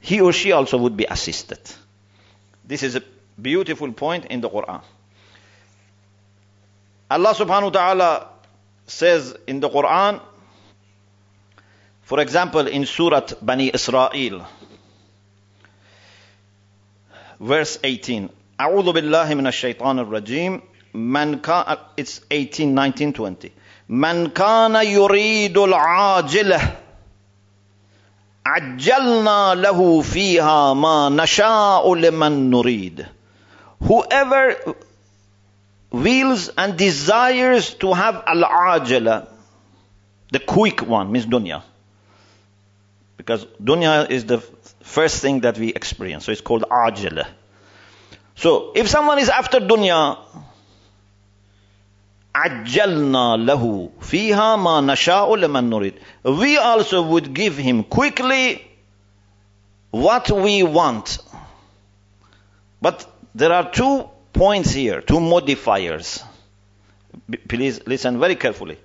he 0.00 0.20
or 0.22 0.32
she 0.32 0.52
also 0.52 0.78
would 0.78 0.96
be 0.96 1.04
assisted. 1.04 1.60
This 2.64 2.82
is 2.82 2.96
a 2.96 3.02
beautiful 3.40 3.92
point 3.92 4.24
in 4.26 4.40
the 4.40 4.48
Quran. 4.48 4.80
Allah 7.10 7.34
subhanahu 7.34 7.64
wa 7.64 7.70
ta'ala 7.70 8.28
says 8.86 9.36
in 9.46 9.60
the 9.60 9.68
Quran, 9.68 10.20
for 12.02 12.18
example, 12.20 12.66
in 12.66 12.86
Surah 12.86 13.26
Bani 13.42 13.70
Israel, 13.72 14.46
verse 17.39 17.77
18, 17.83 18.29
أعوذ 18.61 18.91
بالله 18.91 19.33
من 19.33 19.47
الشيطان 19.47 19.99
الرجيم 19.99 20.61
من 20.93 21.39
كان 21.39 21.77
it's 21.97 22.19
18 22.29 22.75
19 22.75 23.13
20 23.13 23.35
من 23.89 24.27
كان 24.29 24.75
يريد 24.75 25.57
العاجله 25.57 26.61
عجلنا 28.45 29.55
له 29.55 30.01
فيها 30.01 30.73
ما 30.73 31.09
نشاء 31.09 31.95
لمن 31.95 32.49
نريد 32.49 33.05
whoever 33.83 34.75
wills 35.91 36.49
and 36.57 36.77
desires 36.77 37.73
to 37.73 37.93
have 37.93 38.23
al-ajala 38.27 39.27
the 40.31 40.39
quick 40.39 40.81
one 40.81 41.11
means 41.11 41.25
dunya 41.25 41.61
because 43.17 43.45
dunya 43.61 44.09
is 44.09 44.25
the 44.25 44.37
first 44.85 45.21
thing 45.21 45.41
that 45.41 45.57
we 45.57 45.69
experience 45.69 46.25
so 46.25 46.31
it's 46.31 46.41
called 46.41 46.63
ajala 46.69 47.27
so 48.35 48.71
if 48.75 48.87
someone 48.89 49.19
is 49.19 49.29
after 49.29 49.59
dunya 49.59 50.17
عجلنا 52.35 53.37
له 53.45 53.89
فيها 54.01 54.55
ما 54.55 54.81
نشاء 54.81 55.35
لمن 55.35 55.69
نريد 55.69 55.93
we 56.23 56.57
also 56.57 57.01
would 57.01 57.33
give 57.33 57.57
him 57.57 57.83
quickly 57.83 58.65
what 59.91 60.31
we 60.31 60.63
want 60.63 61.17
but 62.81 63.05
there 63.35 63.51
are 63.51 63.69
two 63.69 64.09
points 64.31 64.71
here 64.71 65.01
two 65.01 65.19
modifiers 65.19 66.23
please 67.49 67.81
listen 67.85 68.19
very 68.19 68.35
carefully 68.35 68.77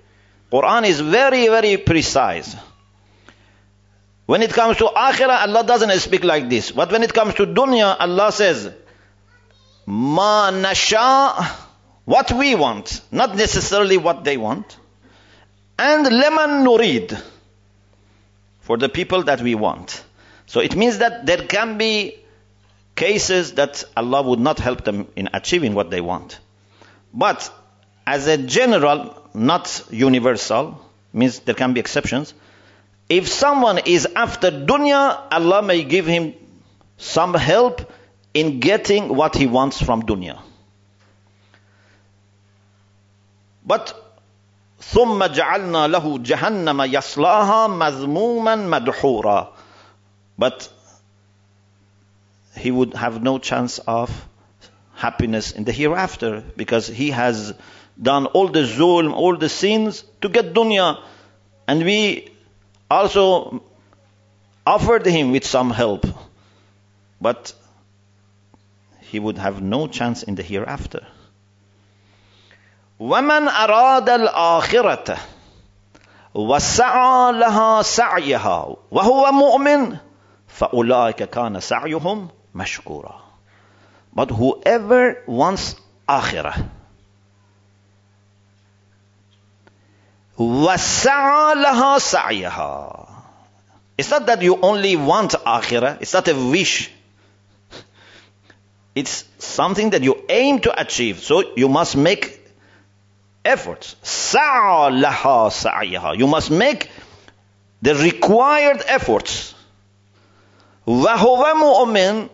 quran 0.51 0.85
is 0.85 0.99
very 0.99 1.47
very 1.47 1.77
precise 1.77 2.55
when 4.32 4.42
it 4.46 4.52
comes 4.60 4.76
to 4.82 4.86
akhirah 5.08 5.42
allah 5.46 5.64
doesn't 5.72 5.98
speak 6.06 6.24
like 6.32 6.48
this 6.54 6.70
but 6.70 6.90
when 6.96 7.02
it 7.08 7.12
comes 7.18 7.34
to 7.40 7.46
dunya 7.58 7.90
allah 8.06 8.30
says 8.32 8.70
ma 9.86 10.50
nasha 10.50 11.10
what 12.04 12.32
we 12.32 12.54
want, 12.54 13.00
not 13.10 13.36
necessarily 13.36 13.96
what 13.96 14.24
they 14.24 14.36
want. 14.36 14.76
And 15.78 16.04
leman 16.04 16.64
nurid, 16.64 17.20
for 18.60 18.76
the 18.76 18.88
people 18.88 19.24
that 19.24 19.40
we 19.40 19.54
want. 19.54 20.02
So 20.46 20.60
it 20.60 20.76
means 20.76 20.98
that 20.98 21.26
there 21.26 21.44
can 21.46 21.78
be 21.78 22.16
cases 22.94 23.54
that 23.54 23.84
Allah 23.96 24.22
would 24.22 24.38
not 24.40 24.58
help 24.58 24.84
them 24.84 25.08
in 25.16 25.30
achieving 25.32 25.74
what 25.74 25.90
they 25.90 26.00
want. 26.00 26.38
But 27.14 27.50
as 28.06 28.26
a 28.26 28.36
general, 28.36 29.16
not 29.34 29.84
universal, 29.90 30.78
means 31.12 31.40
there 31.40 31.54
can 31.54 31.72
be 31.72 31.80
exceptions. 31.80 32.34
If 33.11 33.27
someone 33.27 33.79
is 33.85 34.07
after 34.15 34.51
dunya, 34.51 35.21
Allah 35.31 35.61
may 35.61 35.83
give 35.83 36.05
him 36.05 36.33
some 36.97 37.33
help 37.33 37.91
in 38.33 38.59
getting 38.59 39.15
what 39.15 39.35
he 39.35 39.47
wants 39.47 39.81
from 39.81 40.03
dunya. 40.03 40.39
But 43.65 43.93
ثم 44.79 45.23
جعلنا 45.25 45.87
له 45.87 46.19
جهنم 46.23 46.81
يصلاها 46.81 47.67
مذموما 47.67 48.55
مدحورا 48.55 49.47
but 50.37 50.69
he 52.55 52.71
would 52.71 52.93
have 52.93 53.21
no 53.21 53.37
chance 53.37 53.79
of 53.79 54.09
happiness 54.95 55.51
in 55.51 55.63
the 55.63 55.71
hereafter 55.71 56.43
because 56.55 56.87
he 56.87 57.11
has 57.11 57.53
done 58.01 58.25
all 58.27 58.47
the 58.47 58.63
zulm, 58.63 59.13
all 59.13 59.35
the 59.37 59.49
sins 59.49 60.03
to 60.21 60.29
get 60.29 60.53
dunya. 60.53 60.99
And 61.67 61.83
we 61.83 62.29
also 62.91 63.63
offered 64.65 65.05
him 65.05 65.31
with 65.31 65.45
some 65.45 65.71
help, 65.71 66.05
but 67.21 67.53
he 69.01 69.19
would 69.19 69.37
have 69.37 69.61
no 69.61 69.87
chance 69.87 70.23
in 70.23 70.35
the 70.35 70.43
hereafter. 70.43 71.05
ومن 72.99 73.47
أراد 73.47 74.09
الآخرة 74.09 75.17
وسعى 76.33 77.31
لها 77.31 77.81
سعيها 77.81 78.75
وهو 78.91 79.31
مؤمن 79.31 79.97
فأولئك 80.47 81.23
كان 81.23 81.59
سعيهم 81.59 82.27
مشكورا 82.55 83.21
But 84.15 84.31
whoever 84.31 85.23
wants 85.27 85.75
akhirah 86.09 86.65
وسعى 90.37 91.55
لها 91.55 91.99
سعيها 91.99 93.07
It's 93.97 94.11
not 94.11 94.27
that 94.27 94.43
you 94.43 94.59
only 94.61 94.95
want 94.95 95.31
akhirah, 95.31 96.01
it's 96.01 96.13
not 96.13 96.27
a 96.27 96.35
wish. 96.35 96.91
It's 98.93 99.25
something 99.39 99.91
that 99.91 100.03
you 100.03 100.23
aim 100.29 100.59
to 100.59 100.79
achieve. 100.79 101.19
So 101.19 101.55
you 101.55 101.67
must 101.67 101.95
make 101.97 102.39
efforts. 103.43 103.95
Sa'a 104.03 104.91
laha 104.91 105.51
sa'yaha. 105.51 106.11
You 106.13 106.27
must 106.27 106.51
make 106.51 106.89
the 107.81 107.95
required 107.95 108.83
efforts. 108.87 109.55
وَهُوَ 110.87 111.53
مُؤْمِنٌ 111.53 112.29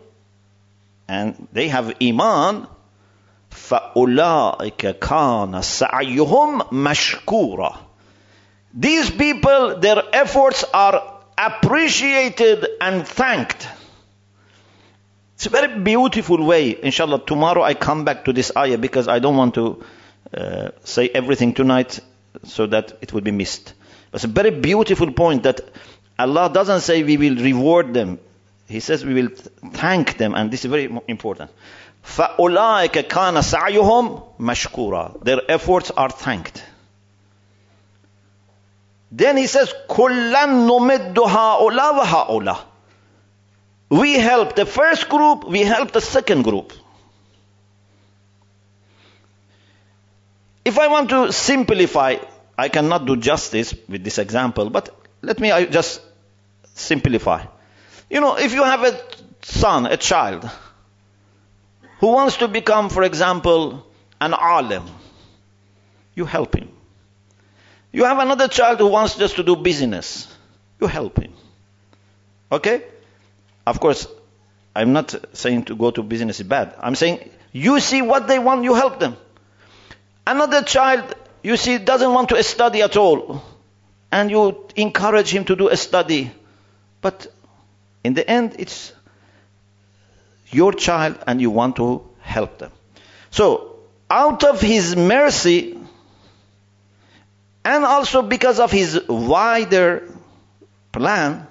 And 1.07 1.47
they 1.53 1.69
have 1.69 1.95
iman. 2.01 2.67
فَأُولَٰئِكَ 3.51 4.99
كَانَ 4.99 5.61
سَعْيُهُمْ 5.61 6.71
مَشْكُورًا 6.71 7.77
These 8.77 9.11
people, 9.11 9.79
their 9.79 10.01
efforts 10.13 10.63
are 10.73 11.21
appreciated 11.37 12.65
and 12.81 13.07
thanked. 13.07 13.67
It's 15.35 15.45
a 15.45 15.49
very 15.49 15.79
beautiful 15.79 16.43
way. 16.43 16.77
Inshallah, 16.81 17.25
tomorrow 17.25 17.61
I 17.61 17.73
come 17.73 18.05
back 18.05 18.25
to 18.25 18.33
this 18.33 18.51
ayah 18.57 18.77
because 18.77 19.07
I 19.07 19.19
don't 19.19 19.37
want 19.37 19.55
to 19.55 19.83
uh, 20.35 20.69
say 20.83 21.09
everything 21.09 21.53
tonight 21.53 21.99
so 22.43 22.65
that 22.67 22.97
it 23.01 23.13
will 23.13 23.21
be 23.21 23.31
missed. 23.31 23.73
It's 24.13 24.23
a 24.23 24.27
very 24.27 24.51
beautiful 24.51 25.11
point 25.11 25.43
that 25.43 25.61
Allah 26.17 26.49
doesn't 26.53 26.81
say 26.81 27.03
we 27.03 27.17
will 27.17 27.35
reward 27.35 27.93
them. 27.93 28.19
He 28.67 28.79
says 28.79 29.03
we 29.03 29.13
will 29.13 29.29
thank 29.73 30.17
them, 30.17 30.33
and 30.35 30.49
this 30.49 30.63
is 30.63 30.71
very 30.71 30.85
important. 31.07 31.51
فَأُولَٰئِكَ 32.05 33.07
كَانَ 33.07 33.41
سَعْيُهُمْ 33.41 34.39
مَشْكُورًا 34.39 35.23
Their 35.23 35.41
efforts 35.49 35.91
are 35.91 36.09
thanked. 36.09 36.63
Then 39.10 39.36
he 39.36 39.46
says, 39.46 39.72
Kullan 39.88 40.68
numiddu 40.68 41.26
ha'ula 41.28 41.92
wa 41.94 42.04
ha'ula. 42.04 42.64
We 43.90 44.14
help 44.14 44.54
the 44.54 44.66
first 44.66 45.08
group, 45.08 45.48
we 45.48 45.60
help 45.60 45.92
the 45.92 46.00
second 46.00 46.42
group. 46.42 46.72
If 50.64 50.78
I 50.78 50.88
want 50.88 51.08
to 51.10 51.32
simplify, 51.32 52.16
I 52.58 52.68
cannot 52.68 53.06
do 53.06 53.16
justice 53.16 53.74
with 53.88 54.04
this 54.04 54.18
example, 54.18 54.68
but 54.68 54.94
let 55.22 55.40
me 55.40 55.48
just 55.70 56.02
simplify. 56.74 57.46
You 58.10 58.20
know, 58.20 58.36
if 58.36 58.52
you 58.52 58.62
have 58.64 58.84
a 58.84 59.00
son, 59.42 59.86
a 59.86 59.96
child, 59.96 60.48
who 62.00 62.08
wants 62.08 62.36
to 62.38 62.48
become, 62.48 62.90
for 62.90 63.02
example, 63.02 63.86
an 64.20 64.34
alim, 64.34 64.84
you 66.14 66.26
help 66.26 66.54
him. 66.54 66.68
You 67.98 68.04
have 68.04 68.20
another 68.20 68.46
child 68.46 68.78
who 68.78 68.86
wants 68.86 69.16
just 69.16 69.34
to 69.36 69.42
do 69.42 69.56
business, 69.56 70.32
you 70.80 70.86
help 70.86 71.18
him. 71.18 71.32
Okay? 72.52 72.84
Of 73.66 73.80
course, 73.80 74.06
I'm 74.72 74.92
not 74.92 75.16
saying 75.32 75.64
to 75.64 75.74
go 75.74 75.90
to 75.90 76.04
business 76.04 76.38
is 76.38 76.46
bad. 76.46 76.76
I'm 76.78 76.94
saying 76.94 77.28
you 77.50 77.80
see 77.80 78.00
what 78.02 78.28
they 78.28 78.38
want, 78.38 78.62
you 78.62 78.74
help 78.74 79.00
them. 79.00 79.16
Another 80.24 80.62
child, 80.62 81.12
you 81.42 81.56
see, 81.56 81.78
doesn't 81.78 82.12
want 82.12 82.28
to 82.28 82.40
study 82.44 82.82
at 82.82 82.96
all. 82.96 83.42
And 84.12 84.30
you 84.30 84.64
encourage 84.76 85.34
him 85.34 85.44
to 85.46 85.56
do 85.56 85.66
a 85.66 85.76
study. 85.76 86.30
But 87.00 87.26
in 88.04 88.14
the 88.14 88.30
end, 88.30 88.54
it's 88.60 88.92
your 90.52 90.72
child 90.72 91.18
and 91.26 91.40
you 91.40 91.50
want 91.50 91.74
to 91.76 92.08
help 92.20 92.58
them. 92.58 92.70
So, 93.32 93.80
out 94.08 94.44
of 94.44 94.60
his 94.60 94.94
mercy, 94.94 95.77
and 97.64 97.84
also 97.84 98.22
because 98.22 98.60
of 98.60 98.70
his 98.70 99.00
wider 99.08 100.08
plan, 100.92 101.46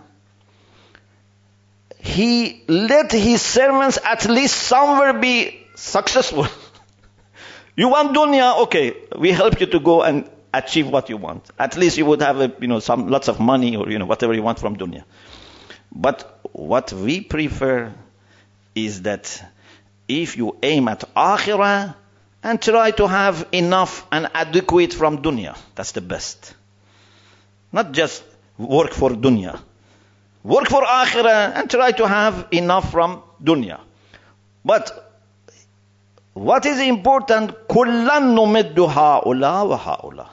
he 2.00 2.64
let 2.68 3.12
his 3.12 3.42
servants 3.42 4.00
at 4.04 4.26
least 4.30 4.56
somewhere 4.56 5.14
be 5.14 5.66
successful. 5.76 6.48
You 7.78 7.90
want 7.90 8.16
dunya? 8.16 8.64
Okay, 8.64 8.96
we 9.20 9.32
help 9.32 9.60
you 9.60 9.68
to 9.68 9.80
go 9.80 10.02
and 10.02 10.28
achieve 10.52 10.88
what 10.88 11.10
you 11.10 11.18
want. 11.18 11.48
At 11.60 11.78
least 11.78 11.96
you 12.00 12.08
would 12.08 12.22
have, 12.22 12.42
a, 12.42 12.52
you 12.60 12.68
know, 12.68 12.80
some 12.80 13.08
lots 13.08 13.28
of 13.28 13.40
money 13.40 13.76
or 13.76 13.88
you 13.92 14.00
know 14.00 14.08
whatever 14.08 14.34
you 14.34 14.42
want 14.42 14.58
from 14.58 14.78
dunya. 14.78 15.04
But 15.92 16.40
what 16.54 16.92
we 16.92 17.22
prefer 17.22 17.94
is 18.74 19.04
that 19.04 19.44
if 20.08 20.38
you 20.38 20.58
aim 20.64 20.88
at 20.88 21.04
akhirah 21.16 21.96
and 22.47 22.61
try 22.61 22.91
to 22.91 23.07
have 23.07 23.47
enough 23.53 24.07
and 24.11 24.29
adequate 24.35 24.93
from 24.93 25.23
dunya, 25.23 25.57
that's 25.75 25.93
the 25.93 26.01
best. 26.01 26.55
Not 27.73 27.93
just 27.93 28.25
work 28.59 28.93
for 28.93 29.11
dunya. 29.11 29.59
Work 30.43 30.69
for 30.69 30.83
akhirah 30.83 31.57
and 31.57 31.71
try 31.71 31.93
to 31.93 32.09
have 32.09 32.49
enough 32.51 32.91
from 32.91 33.23
dunya. 33.43 33.79
But 34.65 34.91
what 36.35 36.67
is 36.67 36.81
important? 36.81 37.69
كُلًّا 37.69 38.19
نُمِدُّ 38.19 38.75
هَؤُلَاء 38.75 39.79
وَهَؤُلَاء 39.79 40.29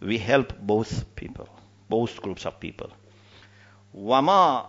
We 0.00 0.18
help 0.18 0.52
both 0.58 1.14
people, 1.14 1.48
both 1.88 2.20
groups 2.20 2.44
of 2.44 2.58
people. 2.58 2.90
وَمَا 3.96 4.66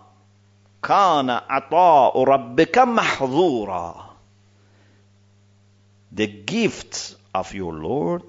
كَانَ 0.82 1.30
عَطَاءُ 1.48 2.24
رَبِّكَ 2.24 2.78
مَحْظُورًا 2.78 4.09
the 6.11 6.27
gifts 6.27 7.15
of 7.33 7.53
your 7.53 7.73
Lord 7.73 8.23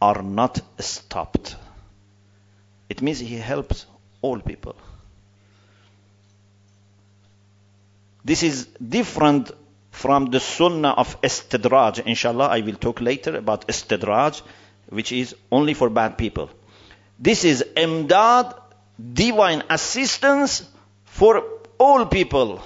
are 0.00 0.22
not 0.22 0.60
stopped. 0.78 1.56
It 2.88 3.00
means 3.00 3.18
He 3.18 3.36
helps 3.36 3.86
all 4.20 4.38
people. 4.40 4.76
This 8.24 8.42
is 8.42 8.66
different 8.66 9.50
from 9.90 10.26
the 10.26 10.40
sunnah 10.40 10.90
of 10.90 11.20
istidraj. 11.22 12.04
Inshallah, 12.06 12.48
I 12.48 12.60
will 12.60 12.74
talk 12.74 13.00
later 13.00 13.36
about 13.36 13.66
istidraj, 13.68 14.42
which 14.88 15.12
is 15.12 15.34
only 15.50 15.74
for 15.74 15.90
bad 15.90 16.18
people. 16.18 16.50
This 17.18 17.44
is 17.44 17.64
imdad, 17.76 18.58
divine 19.12 19.62
assistance 19.70 20.68
for 21.04 21.42
all 21.78 22.06
people. 22.06 22.62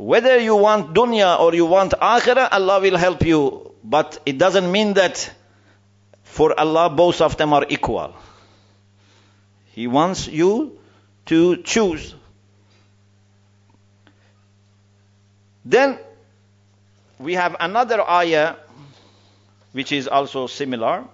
Whether 0.00 0.38
you 0.40 0.56
want 0.56 0.94
dunya 0.94 1.38
or 1.38 1.54
you 1.54 1.66
want 1.66 1.92
akhirah, 1.92 2.48
Allah 2.52 2.80
will 2.80 2.96
help 2.96 3.20
you. 3.20 3.70
But 3.84 4.18
it 4.24 4.38
doesn't 4.38 4.72
mean 4.72 4.94
that 4.94 5.30
for 6.22 6.58
Allah 6.58 6.88
both 6.88 7.20
of 7.20 7.36
them 7.36 7.52
are 7.52 7.66
equal. 7.68 8.14
He 9.74 9.86
wants 9.86 10.26
you 10.26 10.78
to 11.26 11.58
choose. 11.58 12.14
Then 15.66 15.98
we 17.18 17.34
have 17.34 17.56
another 17.60 18.00
ayah 18.00 18.54
which 19.72 19.92
is 19.92 20.08
also 20.08 20.46
similar. 20.46 21.04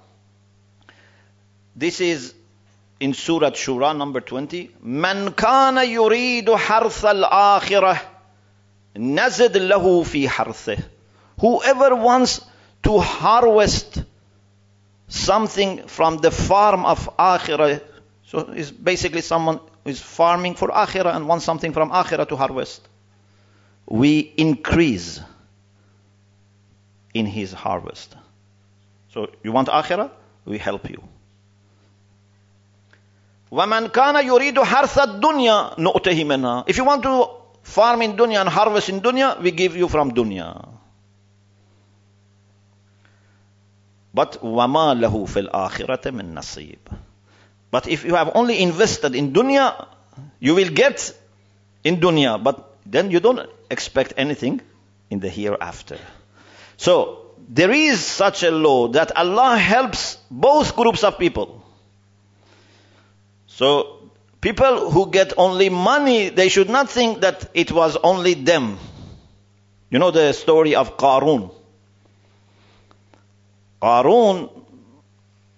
This 1.75 2.01
is 2.01 2.35
in 3.01 3.15
Surah 3.15 3.51
Shura 3.51 3.97
number 3.97 4.21
20. 4.21 4.71
Man 4.81 5.33
kana 5.33 5.81
yuridu 5.81 6.57
harth 6.57 7.05
al-akhirah 7.05 8.15
نزد 8.96 9.58
له 9.58 10.04
في 10.04 10.30
حرثه. 10.30 10.78
Whoever 11.40 11.96
wants 11.96 12.42
to 12.84 13.00
harvest 13.00 14.04
something 15.08 15.88
from 15.88 16.18
the 16.18 16.32
farm 16.32 16.86
of 16.86 17.10
akhirah, 17.18 17.82
so 18.26 18.40
it's 18.54 18.72
basically 18.72 19.22
someone 19.22 19.60
who 19.84 19.90
is 19.90 20.00
farming 20.00 20.56
for 20.56 20.70
akhirah 20.70 21.16
and 21.16 21.28
wants 21.28 21.46
something 21.46 21.74
from 21.74 21.90
akhirah 21.92 22.28
to 22.28 22.36
harvest 22.36 22.82
we 23.92 24.20
increase 24.38 25.20
in 27.14 27.26
his 27.26 27.52
harvest. 27.52 28.16
So 29.14 29.30
you 29.44 29.52
want 29.52 29.68
akhirah? 29.68 30.10
We 30.46 30.58
help 30.58 30.90
you. 30.90 31.04
وَمَنْ 33.52 33.90
كَانَ 33.90 34.16
يُرِيدُ 34.16 34.64
حَرْثَ 34.64 34.98
الدُّنْيَا 34.98 35.78
نُؤْتِهِ 35.78 36.24
مِنْهَا 36.24 36.70
If 36.70 36.78
you 36.78 36.86
want 36.86 37.04
to 37.04 37.30
farm 37.66 38.02
in 38.02 38.18
dunya 38.18 38.42
and 38.42 38.50
harvest 38.50 38.90
in 38.90 39.02
dunya, 39.02 39.42
we 39.42 39.52
give 39.52 39.76
you 39.76 39.88
from 39.88 40.12
dunya. 40.12 40.68
But 44.14 44.42
وَمَا 44.42 45.00
لَهُ 45.00 45.28
فِي 45.28 45.48
الْآخِرَةِ 45.48 46.12
مِنْ 46.12 46.34
نَصِيبٍ 46.34 46.78
But 47.72 47.88
if 47.88 48.04
you 48.04 48.16
have 48.16 48.32
only 48.36 48.62
invested 48.62 49.16
in 49.16 49.32
dunya, 49.32 49.88
you 50.40 50.56
will 50.56 50.70
get 50.70 51.18
in 51.84 51.98
dunya, 51.98 52.42
but 52.44 52.76
then 52.86 53.12
you 53.12 53.20
don't 53.22 53.50
expect 53.70 54.14
anything 54.18 54.62
in 55.10 55.20
the 55.20 55.30
hereafter. 55.30 55.98
So, 56.76 57.32
there 57.48 57.72
is 57.72 58.04
such 58.06 58.44
a 58.44 58.52
law 58.52 58.90
that 58.90 59.16
Allah 59.16 59.58
helps 59.58 60.18
both 60.30 60.76
groups 60.76 61.04
of 61.04 61.18
people. 61.18 61.64
So, 63.48 63.95
people 64.47 64.93
who 64.93 65.11
get 65.11 65.33
only 65.37 65.69
money, 65.71 66.29
they 66.29 66.49
should 66.49 66.71
not 66.71 66.89
think 66.89 67.23
that 67.23 67.51
it 67.53 67.73
was 67.73 67.97
only 67.97 68.35
them. 68.35 68.79
You 69.91 69.99
know 69.99 70.13
the 70.13 70.33
story 70.33 70.77
of 70.77 70.97
Qarun. 70.97 71.53
Qarun 73.83 74.49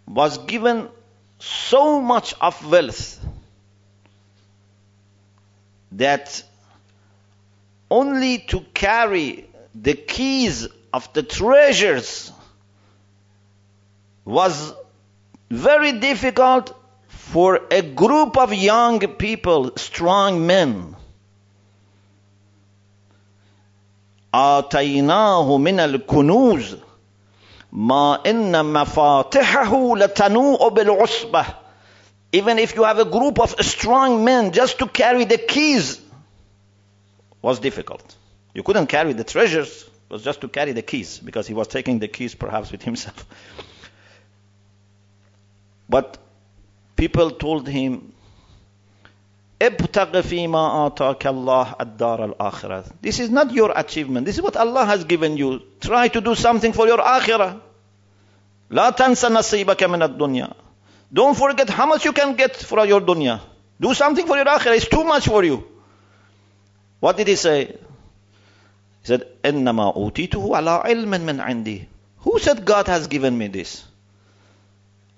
was 0.07 0.39
given 0.39 0.89
so 1.39 2.01
much 2.01 2.33
of 2.41 2.55
wealth 2.71 3.21
that 5.93 6.43
only 7.91 8.39
to 8.39 8.61
carry 8.73 9.51
the 9.75 9.93
keys 9.93 10.67
of 10.95 11.13
the 11.13 11.23
treasures 11.23 12.33
was 14.25 14.73
very 15.51 15.93
difficult 15.93 16.75
for 17.28 17.62
a 17.72 17.82
group 17.82 18.38
of 18.38 18.54
young 18.54 19.00
people, 19.00 19.72
strong 19.78 20.46
men. 20.46 20.96
آتيناه 24.34 25.58
من 25.58 25.80
الكنوز 25.80 26.78
ما 27.72 28.20
إن 28.26 28.66
مفاتحه 28.66 29.98
لتنوء 29.98 30.70
بالعصبة 30.70 31.46
Even 32.34 32.58
if 32.58 32.76
you 32.76 32.84
have 32.84 32.98
a 32.98 33.06
group 33.06 33.40
of 33.40 33.56
strong 33.64 34.26
men, 34.26 34.52
just 34.52 34.80
to 34.80 34.88
carry 34.88 35.24
the 35.26 35.38
keys 35.38 36.02
was 37.44 37.60
difficult. 37.60 38.16
You 38.56 38.64
couldn't 38.64 38.88
carry 38.88 39.14
the 39.14 39.24
treasures, 39.24 39.84
it 39.84 40.14
was 40.14 40.24
just 40.24 40.42
to 40.42 40.48
carry 40.48 40.72
the 40.72 40.82
keys, 40.82 41.20
because 41.20 41.46
he 41.46 41.54
was 41.54 41.68
taking 41.68 42.00
the 42.00 42.08
keys 42.08 42.34
perhaps 42.34 42.72
with 42.72 42.82
himself. 42.82 43.24
But 45.88 46.18
people 46.98 47.32
told 47.32 47.68
him, 47.68 48.14
ابتغ 49.62 50.22
فيما 50.22 50.88
آتاك 50.88 51.28
الله 51.28 51.76
الدار 51.82 52.36
الآخرة. 52.36 52.92
This 53.02 53.20
is 53.20 53.30
not 53.30 53.52
your 53.52 53.72
achievement. 53.76 54.26
This 54.26 54.38
is 54.38 54.42
what 54.42 54.58
Allah 54.58 54.86
has 54.86 55.06
given 55.06 55.38
you. 55.38 55.62
Try 55.80 56.08
to 56.10 56.22
do 56.22 56.36
something 56.36 56.74
for 56.74 56.88
your 56.88 56.98
akhirah. 56.98 57.60
لا 58.72 58.90
تنس 58.90 59.26
نصيبك 59.26 59.84
من 59.84 60.04
الدنيا. 60.04 60.54
Don't 61.14 61.38
forget 61.38 61.70
how 61.70 61.86
much 61.86 62.06
you 62.06 62.12
can 62.12 62.36
get 62.36 62.56
for 62.56 62.86
your 62.86 63.00
dunya. 63.00 63.40
Do 63.80 63.94
something 63.94 64.26
for 64.26 64.36
your 64.36 64.46
akhirah. 64.46 64.76
It's 64.76 64.88
too 64.88 65.04
much 65.04 65.28
for 65.28 65.44
you. 65.44 65.64
What 67.00 67.18
did 67.18 67.28
he 67.28 67.36
say? 67.36 67.66
He 67.66 69.08
said, 69.08 69.28
إنما 69.44 69.96
أوتيته 69.96 70.56
على 70.56 70.84
علم 70.84 71.10
من 71.10 71.40
عندي. 71.40 71.86
Who 72.20 72.40
said 72.40 72.66
God 72.66 72.88
has 72.88 73.08
given 73.08 73.38
me 73.38 73.48
this? 73.48 73.84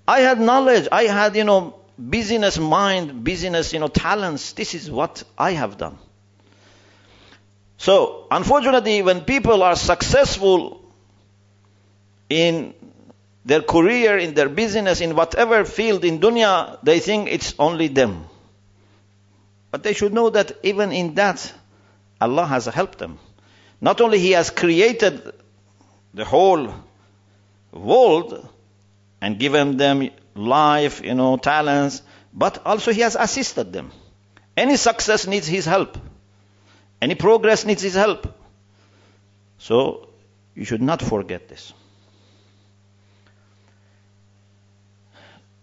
I 0.07 0.21
had 0.21 0.39
knowledge. 0.39 0.87
I 0.91 1.03
had, 1.03 1.35
you 1.35 1.43
know, 1.43 1.79
business 2.09 2.57
mind, 2.57 3.23
business, 3.23 3.73
you 3.73 3.79
know, 3.79 3.87
talents. 3.87 4.53
This 4.53 4.73
is 4.73 4.89
what 4.89 5.23
I 5.37 5.51
have 5.51 5.77
done. 5.77 5.97
So, 7.77 8.27
unfortunately, 8.29 9.01
when 9.01 9.21
people 9.21 9.63
are 9.63 9.75
successful 9.75 10.81
in 12.29 12.73
their 13.43 13.61
career, 13.61 14.17
in 14.17 14.33
their 14.35 14.49
business, 14.49 15.01
in 15.01 15.15
whatever 15.15 15.65
field 15.65 16.05
in 16.05 16.19
dunya, 16.19 16.77
they 16.83 16.99
think 16.99 17.27
it's 17.29 17.55
only 17.57 17.87
them. 17.87 18.25
But 19.71 19.83
they 19.83 19.93
should 19.93 20.13
know 20.13 20.29
that 20.29 20.51
even 20.63 20.91
in 20.91 21.15
that, 21.15 21.51
Allah 22.19 22.45
has 22.45 22.65
helped 22.65 22.99
them. 22.99 23.17
Not 23.79 23.99
only 23.99 24.19
He 24.19 24.31
has 24.31 24.51
created 24.51 25.33
the 26.13 26.25
whole 26.25 26.73
world 27.71 28.47
and 29.20 29.38
given 29.38 29.76
them 29.76 30.10
life, 30.34 31.02
you 31.02 31.14
know, 31.14 31.36
talents, 31.36 32.02
but 32.32 32.64
also 32.66 32.92
He 32.92 33.00
has 33.00 33.16
assisted 33.16 33.72
them. 33.72 33.90
Any 34.56 34.76
success 34.76 35.26
needs 35.26 35.46
His 35.46 35.64
help. 35.64 35.98
Any 37.00 37.14
progress 37.14 37.64
needs 37.64 37.82
His 37.82 37.94
help. 37.94 38.26
So, 39.58 40.08
you 40.54 40.64
should 40.64 40.82
not 40.82 41.02
forget 41.02 41.48
this. 41.48 41.72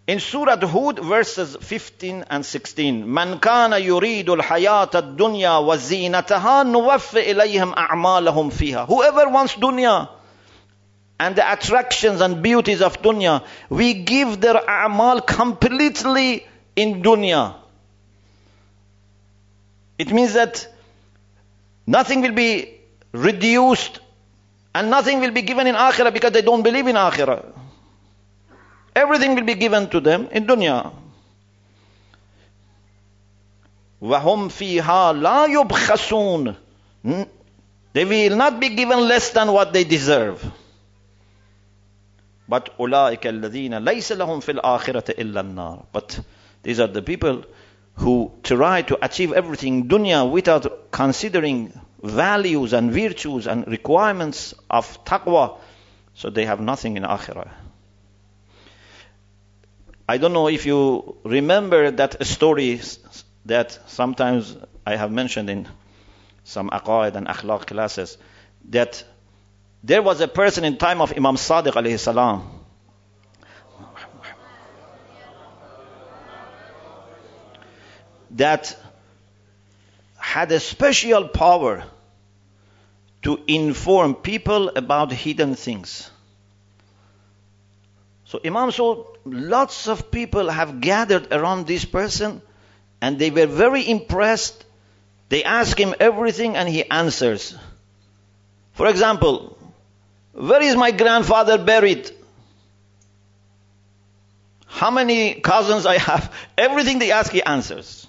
In 0.06 0.20
Surah 0.20 0.60
Hud, 0.66 0.98
verses 0.98 1.56
15 1.56 2.24
and 2.28 2.44
16, 2.44 3.06
من 3.06 3.40
كان 3.40 3.72
يريد 3.72 4.30
الحياة 4.30 4.90
الدنيا 4.94 5.58
وزينتها 5.58 6.62
نوفي 6.62 7.30
إليهم 7.30 7.72
أعمالهم 7.72 8.50
فيها. 8.50 8.86
Whoever 8.86 9.28
wants 9.30 9.54
dunya 9.54 10.08
and 11.18 11.36
the 11.36 11.52
attractions 11.52 12.20
and 12.20 12.42
beauties 12.42 12.82
of 12.82 13.00
dunya, 13.00 13.42
we 13.68 13.94
give 13.94 14.40
their 14.40 14.54
a'mal 14.54 15.20
completely 15.26 16.46
in 16.76 17.02
dunya. 17.02 17.54
It 19.98 20.12
means 20.12 20.34
that 20.34 20.66
nothing 21.86 22.20
will 22.20 22.32
be 22.32 22.80
reduced 23.12 24.00
and 24.74 24.90
nothing 24.90 25.20
will 25.20 25.30
be 25.30 25.42
given 25.42 25.66
in 25.68 25.76
akhirah 25.76 26.12
because 26.12 26.32
they 26.32 26.42
don't 26.42 26.62
believe 26.62 26.86
in 26.88 26.96
akhirah. 26.96 27.44
Everything 28.96 29.34
will 29.36 29.44
be 29.44 29.54
given 29.54 29.88
to 29.90 30.00
them 30.00 30.28
in 30.32 30.46
dunya. 30.46 30.92
وَهُمْ 34.02 34.50
فِيهَا 34.50 35.14
لَا 35.22 35.46
يُبْخَسُونَ 35.64 36.56
They 37.92 38.04
will 38.04 38.36
not 38.36 38.58
be 38.60 38.70
given 38.70 39.08
less 39.08 39.30
than 39.30 39.52
what 39.52 39.72
they 39.72 39.84
deserve. 39.84 40.44
But 42.49 42.75
أُولَٰئِكَ 42.79 43.21
الَّذِينَ 43.21 43.77
لَيْسَ 43.85 44.11
لَهُمْ 44.17 44.41
فِي 44.41 44.59
الْآخِرَةِ 44.59 45.15
إِلَّا 45.19 45.41
النَّارِ 45.41 45.85
But 45.93 46.19
these 46.63 46.79
are 46.79 46.87
the 46.87 47.03
people 47.03 47.45
who 47.93 48.31
try 48.41 48.81
to 48.81 48.97
achieve 49.05 49.33
everything 49.33 49.87
dunya 49.87 50.29
without 50.29 50.89
considering 50.91 51.79
values 52.01 52.73
and 52.73 52.91
virtues 52.91 53.45
and 53.45 53.67
requirements 53.67 54.55
of 54.67 55.05
taqwa. 55.05 55.59
So 56.15 56.31
they 56.31 56.45
have 56.45 56.59
nothing 56.59 56.97
in 56.97 57.03
akhirah. 57.03 57.51
I 60.07 60.17
don't 60.17 60.33
know 60.33 60.47
if 60.47 60.65
you 60.65 61.17
remember 61.23 61.91
that 61.91 62.25
story 62.25 62.81
that 63.45 63.77
sometimes 63.85 64.57
I 64.87 64.95
have 64.95 65.11
mentioned 65.11 65.51
in 65.51 65.67
some 66.43 66.71
aqaid 66.71 67.15
and 67.15 67.27
akhlaq 67.27 67.67
classes 67.67 68.17
that 68.69 69.03
there 69.83 70.01
was 70.01 70.21
a 70.21 70.27
person 70.27 70.63
in 70.65 70.77
time 70.77 71.01
of 71.01 71.13
Imam 71.15 71.35
Sadiq 71.35 71.73
alayhi 71.73 71.99
salam 71.99 72.59
that 78.31 78.77
had 80.17 80.51
a 80.51 80.59
special 80.59 81.27
power 81.27 81.83
to 83.21 83.39
inform 83.47 84.15
people 84.15 84.69
about 84.75 85.11
hidden 85.11 85.55
things. 85.55 86.09
So 88.25 88.39
Imam 88.45 88.71
saw 88.71 89.05
lots 89.25 89.87
of 89.87 90.11
people 90.11 90.49
have 90.49 90.81
gathered 90.81 91.33
around 91.33 91.65
this 91.65 91.83
person 91.83 92.41
and 93.01 93.17
they 93.17 93.31
were 93.31 93.47
very 93.47 93.89
impressed. 93.89 94.65
They 95.29 95.43
ask 95.43 95.77
him 95.77 95.95
everything 95.99 96.55
and 96.55 96.69
he 96.69 96.87
answers. 96.89 97.55
For 98.73 98.87
example, 98.87 99.57
where 100.39 100.61
is 100.61 100.77
my 100.77 100.91
grandfather 100.91 101.57
buried? 101.57 102.09
How 104.65 104.89
many 104.89 105.33
cousins 105.33 105.85
I 105.85 105.97
have? 105.97 106.33
Everything 106.57 106.99
they 106.99 107.11
ask, 107.11 107.29
he 107.29 107.43
answers. 107.43 108.07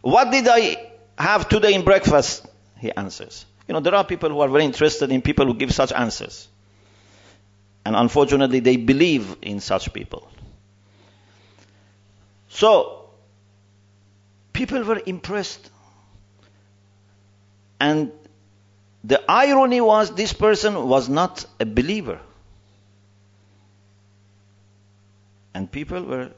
What 0.00 0.32
did 0.32 0.48
I 0.48 0.76
have 1.16 1.48
today 1.48 1.74
in 1.74 1.84
breakfast? 1.84 2.44
He 2.80 2.90
answers. 2.90 3.46
You 3.68 3.74
know, 3.74 3.80
there 3.80 3.94
are 3.94 4.02
people 4.02 4.30
who 4.30 4.40
are 4.40 4.48
very 4.48 4.64
interested 4.64 5.12
in 5.12 5.22
people 5.22 5.46
who 5.46 5.54
give 5.54 5.72
such 5.72 5.92
answers. 5.92 6.48
And 7.84 7.94
unfortunately, 7.94 8.58
they 8.58 8.76
believe 8.76 9.36
in 9.40 9.60
such 9.60 9.92
people. 9.92 10.28
So, 12.48 13.10
people 14.52 14.82
were 14.82 15.00
impressed. 15.06 15.70
And 17.78 18.10
the 19.04 19.22
irony 19.30 19.82
was 19.82 20.14
this 20.14 20.32
person 20.32 20.88
was 20.88 21.10
not 21.10 21.44
a 21.60 21.66
believer. 21.66 22.18
And 25.52 25.70
people 25.70 26.02
were 26.02 26.30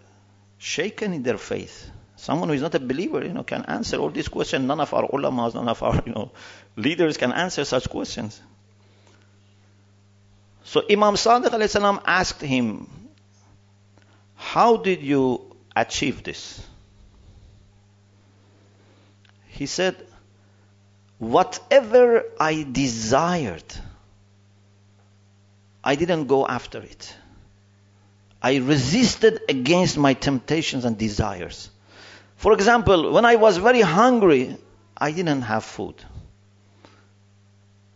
shaken 0.59 1.13
in 1.13 1.23
their 1.23 1.39
faith. 1.39 1.91
Someone 2.17 2.49
who 2.49 2.55
is 2.57 2.63
not 2.63 2.75
a 2.75 2.81
believer, 2.81 3.25
you 3.25 3.33
know, 3.33 3.45
can 3.45 3.65
answer 3.67 3.99
all 3.99 4.11
these 4.11 4.29
questions. 4.29 4.67
None 4.67 4.81
of 4.81 4.93
our 4.93 5.07
ulamas, 5.09 5.55
none 5.55 5.69
of 5.69 5.83
our, 5.83 6.03
you 6.05 6.13
know, 6.13 6.33
leaders 6.75 7.17
can 7.17 7.33
answer 7.33 7.65
such 7.65 7.89
questions. 7.89 8.41
So 10.65 10.83
Imam 10.91 11.15
Sadiq 11.15 11.69
salam 11.69 12.01
asked 12.05 12.43
him, 12.43 12.89
how 14.35 14.77
did 14.77 15.03
you 15.03 15.57
achieve 15.75 16.25
this? 16.25 16.67
He 19.49 19.67
said, 19.67 19.97
Whatever 21.19 22.25
I 22.39 22.67
desired, 22.71 23.65
I 25.83 25.95
didn't 25.95 26.27
go 26.27 26.47
after 26.47 26.81
it. 26.83 27.15
I 28.43 28.57
resisted 28.57 29.41
against 29.49 29.97
my 29.97 30.13
temptations 30.15 30.85
and 30.85 30.99
desires. 30.99 31.71
For 32.37 32.53
example, 32.53 33.13
when 33.13 33.25
I 33.25 33.37
was 33.37 33.57
very 33.57 33.81
hungry, 33.81 34.57
I 34.97 35.11
didn't 35.13 35.43
have 35.43 35.65
food. 35.65 35.95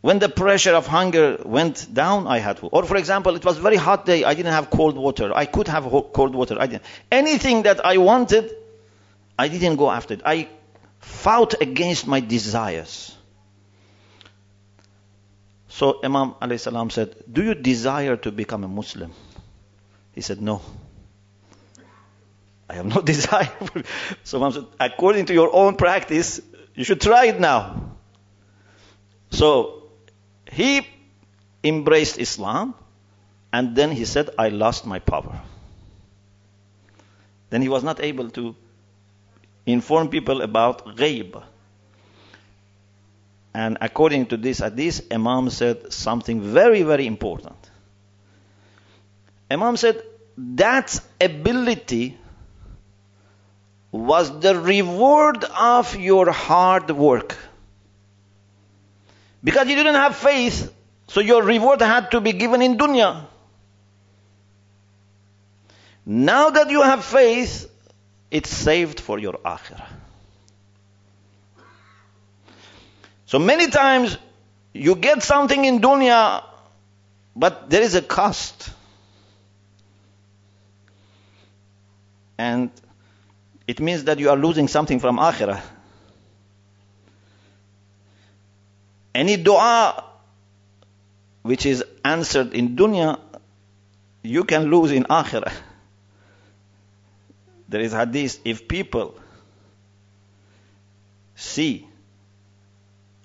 When 0.00 0.18
the 0.18 0.30
pressure 0.30 0.74
of 0.74 0.86
hunger 0.86 1.36
went 1.44 1.92
down, 1.92 2.26
I 2.26 2.38
had 2.38 2.58
food. 2.58 2.70
Or 2.72 2.84
for 2.84 2.96
example, 2.96 3.36
it 3.36 3.44
was 3.44 3.58
very 3.58 3.76
hot 3.76 4.06
day, 4.06 4.24
I 4.24 4.32
didn't 4.32 4.52
have 4.52 4.70
cold 4.70 4.96
water. 4.96 5.30
I 5.36 5.44
could 5.44 5.68
have 5.68 5.84
cold 5.84 6.34
water. 6.34 6.56
I 6.58 6.66
didn't. 6.68 6.84
Anything 7.12 7.64
that 7.64 7.84
I 7.84 7.98
wanted, 7.98 8.50
I 9.38 9.48
didn't 9.48 9.76
go 9.76 9.90
after 9.90 10.14
it. 10.14 10.22
I 10.24 10.48
fought 11.00 11.60
against 11.60 12.06
my 12.06 12.20
desires. 12.20 13.16
So 15.68 16.00
Imam 16.04 16.34
salam 16.58 16.90
said, 16.90 17.14
Do 17.30 17.42
you 17.42 17.54
desire 17.54 18.16
to 18.16 18.30
become 18.30 18.64
a 18.64 18.68
Muslim? 18.68 19.12
He 20.12 20.20
said, 20.20 20.40
No. 20.40 20.60
I 22.68 22.74
have 22.74 22.86
no 22.86 23.00
desire. 23.12 23.50
so 24.22 24.38
Imam 24.38 24.52
said, 24.52 24.66
According 24.78 25.26
to 25.26 25.34
your 25.34 25.54
own 25.54 25.76
practice, 25.76 26.40
you 26.74 26.84
should 26.84 27.00
try 27.00 27.26
it 27.26 27.40
now. 27.40 27.96
So 29.30 29.90
he 30.50 30.86
embraced 31.64 32.18
Islam 32.18 32.74
and 33.52 33.74
then 33.74 33.90
he 33.90 34.04
said, 34.04 34.30
I 34.38 34.48
lost 34.48 34.86
my 34.86 34.98
power. 34.98 35.40
Then 37.50 37.62
he 37.62 37.68
was 37.68 37.82
not 37.82 38.00
able 38.00 38.30
to 38.30 38.54
inform 39.66 40.08
people 40.08 40.42
about 40.42 40.96
ghaib. 40.96 41.42
And 43.52 43.78
according 43.80 44.26
to 44.26 44.36
this 44.36 44.58
hadith, 44.58 45.12
Imam 45.12 45.50
said 45.50 45.92
something 45.92 46.40
very, 46.40 46.82
very 46.82 47.06
important. 47.06 47.56
Imam 49.50 49.76
said 49.76 50.02
that 50.36 51.00
ability 51.20 52.16
was 53.90 54.40
the 54.40 54.58
reward 54.58 55.44
of 55.44 55.96
your 55.96 56.30
hard 56.30 56.90
work. 56.90 57.36
Because 59.42 59.68
you 59.68 59.74
didn't 59.74 59.96
have 59.96 60.14
faith, 60.14 60.72
so 61.08 61.20
your 61.20 61.42
reward 61.42 61.80
had 61.80 62.12
to 62.12 62.20
be 62.20 62.32
given 62.32 62.62
in 62.62 62.78
dunya. 62.78 63.26
Now 66.06 66.50
that 66.50 66.70
you 66.70 66.82
have 66.82 67.04
faith, 67.04 67.70
it's 68.30 68.50
saved 68.50 69.00
for 69.00 69.18
your 69.18 69.34
akhirah. 69.34 69.86
So 73.26 73.38
many 73.38 73.68
times 73.68 74.16
you 74.72 74.94
get 74.96 75.22
something 75.22 75.64
in 75.64 75.80
dunya, 75.80 76.44
but 77.34 77.70
there 77.70 77.82
is 77.82 77.94
a 77.94 78.02
cost. 78.02 78.70
And 82.38 82.70
it 83.66 83.80
means 83.80 84.04
that 84.04 84.18
you 84.18 84.30
are 84.30 84.36
losing 84.36 84.68
something 84.68 84.98
from 85.00 85.18
akhirah. 85.18 85.60
Any 89.14 89.36
dua 89.36 90.04
which 91.42 91.66
is 91.66 91.84
answered 92.04 92.54
in 92.54 92.76
dunya, 92.76 93.18
you 94.22 94.44
can 94.44 94.70
lose 94.70 94.92
in 94.92 95.04
akhirah. 95.04 95.52
There 97.70 97.80
is 97.80 97.92
hadith, 97.92 98.40
if 98.44 98.66
people 98.66 99.14
see 101.36 101.86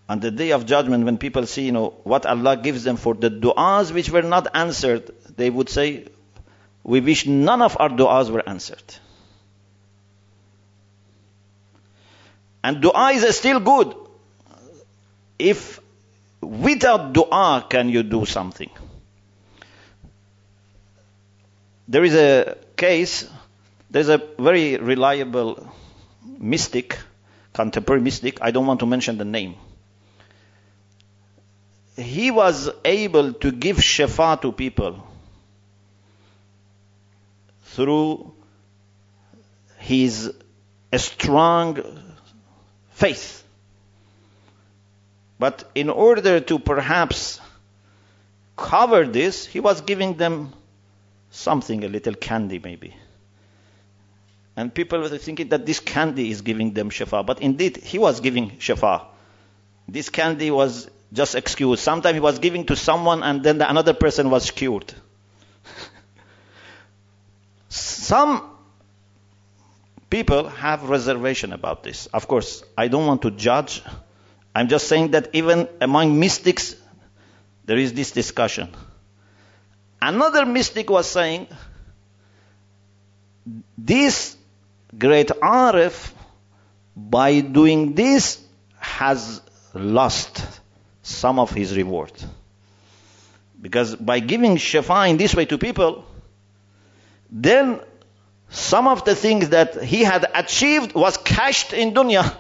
on 0.07 0.19
the 0.19 0.29
day 0.29 0.51
of 0.51 0.67
judgment, 0.67 1.03
when 1.03 1.17
people 1.17 1.47
see, 1.47 1.65
you 1.65 1.71
know, 1.71 1.95
what 2.03 2.27
Allah 2.27 2.55
gives 2.55 2.83
them 2.83 2.95
for 2.95 3.15
the 3.15 3.31
du'as 3.31 3.91
which 3.91 4.11
were 4.11 4.21
not 4.21 4.47
answered, 4.53 5.09
they 5.35 5.49
would 5.49 5.67
say, 5.67 6.05
we 6.83 7.01
wish 7.01 7.25
none 7.25 7.63
of 7.63 7.75
our 7.79 7.89
du'as 7.89 8.29
were 8.29 8.47
answered. 8.47 8.83
And 12.63 12.81
dua 12.81 13.13
is 13.13 13.35
still 13.35 13.59
good. 13.59 13.95
If 15.39 15.79
without 16.41 17.13
dua 17.13 17.65
can 17.67 17.89
you 17.89 18.03
do 18.03 18.25
something? 18.25 18.69
There 21.87 22.03
is 22.03 22.13
a 22.13 22.57
case, 22.77 23.27
there's 23.95 24.09
a 24.09 24.21
very 24.37 24.75
reliable 24.77 25.69
mystic, 26.53 26.97
contemporary 27.53 28.01
mystic, 28.01 28.39
I 28.41 28.51
don't 28.51 28.67
want 28.67 28.81
to 28.81 28.85
mention 28.85 29.17
the 29.17 29.25
name 29.25 29.55
he 31.97 32.31
was 32.31 32.69
able 32.83 33.33
to 33.33 33.51
give 33.51 33.77
shafa 33.77 34.41
to 34.41 34.51
people 34.51 35.07
through 37.63 38.33
his 39.77 40.33
strong 40.95 41.79
faith. 42.91 43.43
But 45.37 45.69
in 45.75 45.89
order 45.89 46.39
to 46.39 46.59
perhaps 46.59 47.39
cover 48.55 49.05
this, 49.05 49.45
he 49.45 49.59
was 49.59 49.81
giving 49.81 50.15
them 50.15 50.53
something, 51.31 51.83
a 51.83 51.87
little 51.87 52.13
candy 52.13 52.59
maybe. 52.59 52.95
And 54.57 54.73
people 54.73 54.99
were 54.99 55.09
thinking 55.09 55.49
that 55.49 55.65
this 55.65 55.79
candy 55.79 56.31
is 56.31 56.41
giving 56.41 56.73
them 56.73 56.89
shafa. 56.89 57.25
But 57.25 57.41
indeed, 57.41 57.77
he 57.77 57.97
was 57.97 58.21
giving 58.21 58.51
shafa. 58.51 59.05
This 59.87 60.09
candy 60.09 60.49
was 60.49 60.89
just 61.11 61.35
excuse. 61.35 61.81
Sometimes 61.81 62.13
he 62.13 62.19
was 62.19 62.39
giving 62.39 62.65
to 62.67 62.75
someone 62.75 63.21
and 63.23 63.43
then 63.43 63.57
the 63.57 63.69
another 63.69 63.93
person 63.93 64.29
was 64.29 64.51
cured. 64.51 64.93
Some 67.69 68.49
people 70.09 70.47
have 70.47 70.89
reservation 70.89 71.51
about 71.51 71.83
this. 71.83 72.05
Of 72.07 72.27
course, 72.27 72.63
I 72.77 72.87
don't 72.87 73.05
want 73.05 73.23
to 73.23 73.31
judge. 73.31 73.83
I'm 74.55 74.69
just 74.69 74.87
saying 74.87 75.11
that 75.11 75.29
even 75.33 75.67
among 75.81 76.17
mystics, 76.17 76.75
there 77.65 77.77
is 77.77 77.93
this 77.93 78.11
discussion. 78.11 78.73
Another 80.01 80.45
mystic 80.45 80.89
was 80.89 81.07
saying, 81.07 81.47
this 83.77 84.37
great 84.97 85.27
Arif, 85.27 86.11
by 86.95 87.41
doing 87.41 87.93
this, 87.93 88.41
has 88.79 89.41
lost 89.73 90.43
some 91.03 91.39
of 91.39 91.51
his 91.51 91.75
reward. 91.75 92.11
Because 93.61 93.95
by 93.95 94.19
giving 94.19 94.57
shafa 94.57 95.09
in 95.09 95.17
this 95.17 95.35
way 95.35 95.45
to 95.45 95.57
people, 95.57 96.05
then 97.31 97.79
some 98.49 98.87
of 98.87 99.03
the 99.05 99.15
things 99.15 99.49
that 99.49 99.83
he 99.83 100.03
had 100.03 100.25
achieved 100.33 100.93
was 100.93 101.17
cashed 101.17 101.73
in 101.73 101.93
dunya. 101.93 102.35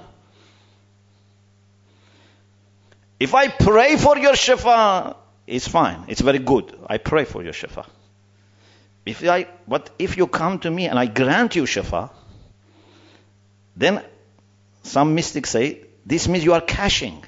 If 3.19 3.33
I 3.33 3.47
pray 3.47 3.95
for 3.97 4.17
your 4.17 4.33
shafa, 4.33 5.15
it's 5.47 5.67
fine. 5.67 6.05
It's 6.07 6.21
very 6.21 6.39
good. 6.39 6.77
I 6.87 6.97
pray 6.97 7.25
for 7.25 7.43
your 7.43 7.53
shafa. 7.53 7.85
If 9.05 9.23
I, 9.27 9.47
but 9.67 9.89
if 9.99 10.17
you 10.17 10.27
come 10.27 10.59
to 10.59 10.71
me 10.71 10.87
and 10.87 10.97
I 10.97 11.05
grant 11.05 11.55
you 11.55 11.63
shafa, 11.63 12.09
then 13.75 14.03
some 14.83 15.15
mystics 15.15 15.49
say 15.49 15.81
this 16.05 16.27
means 16.27 16.43
you 16.43 16.53
are 16.53 16.61
cashing. 16.61 17.23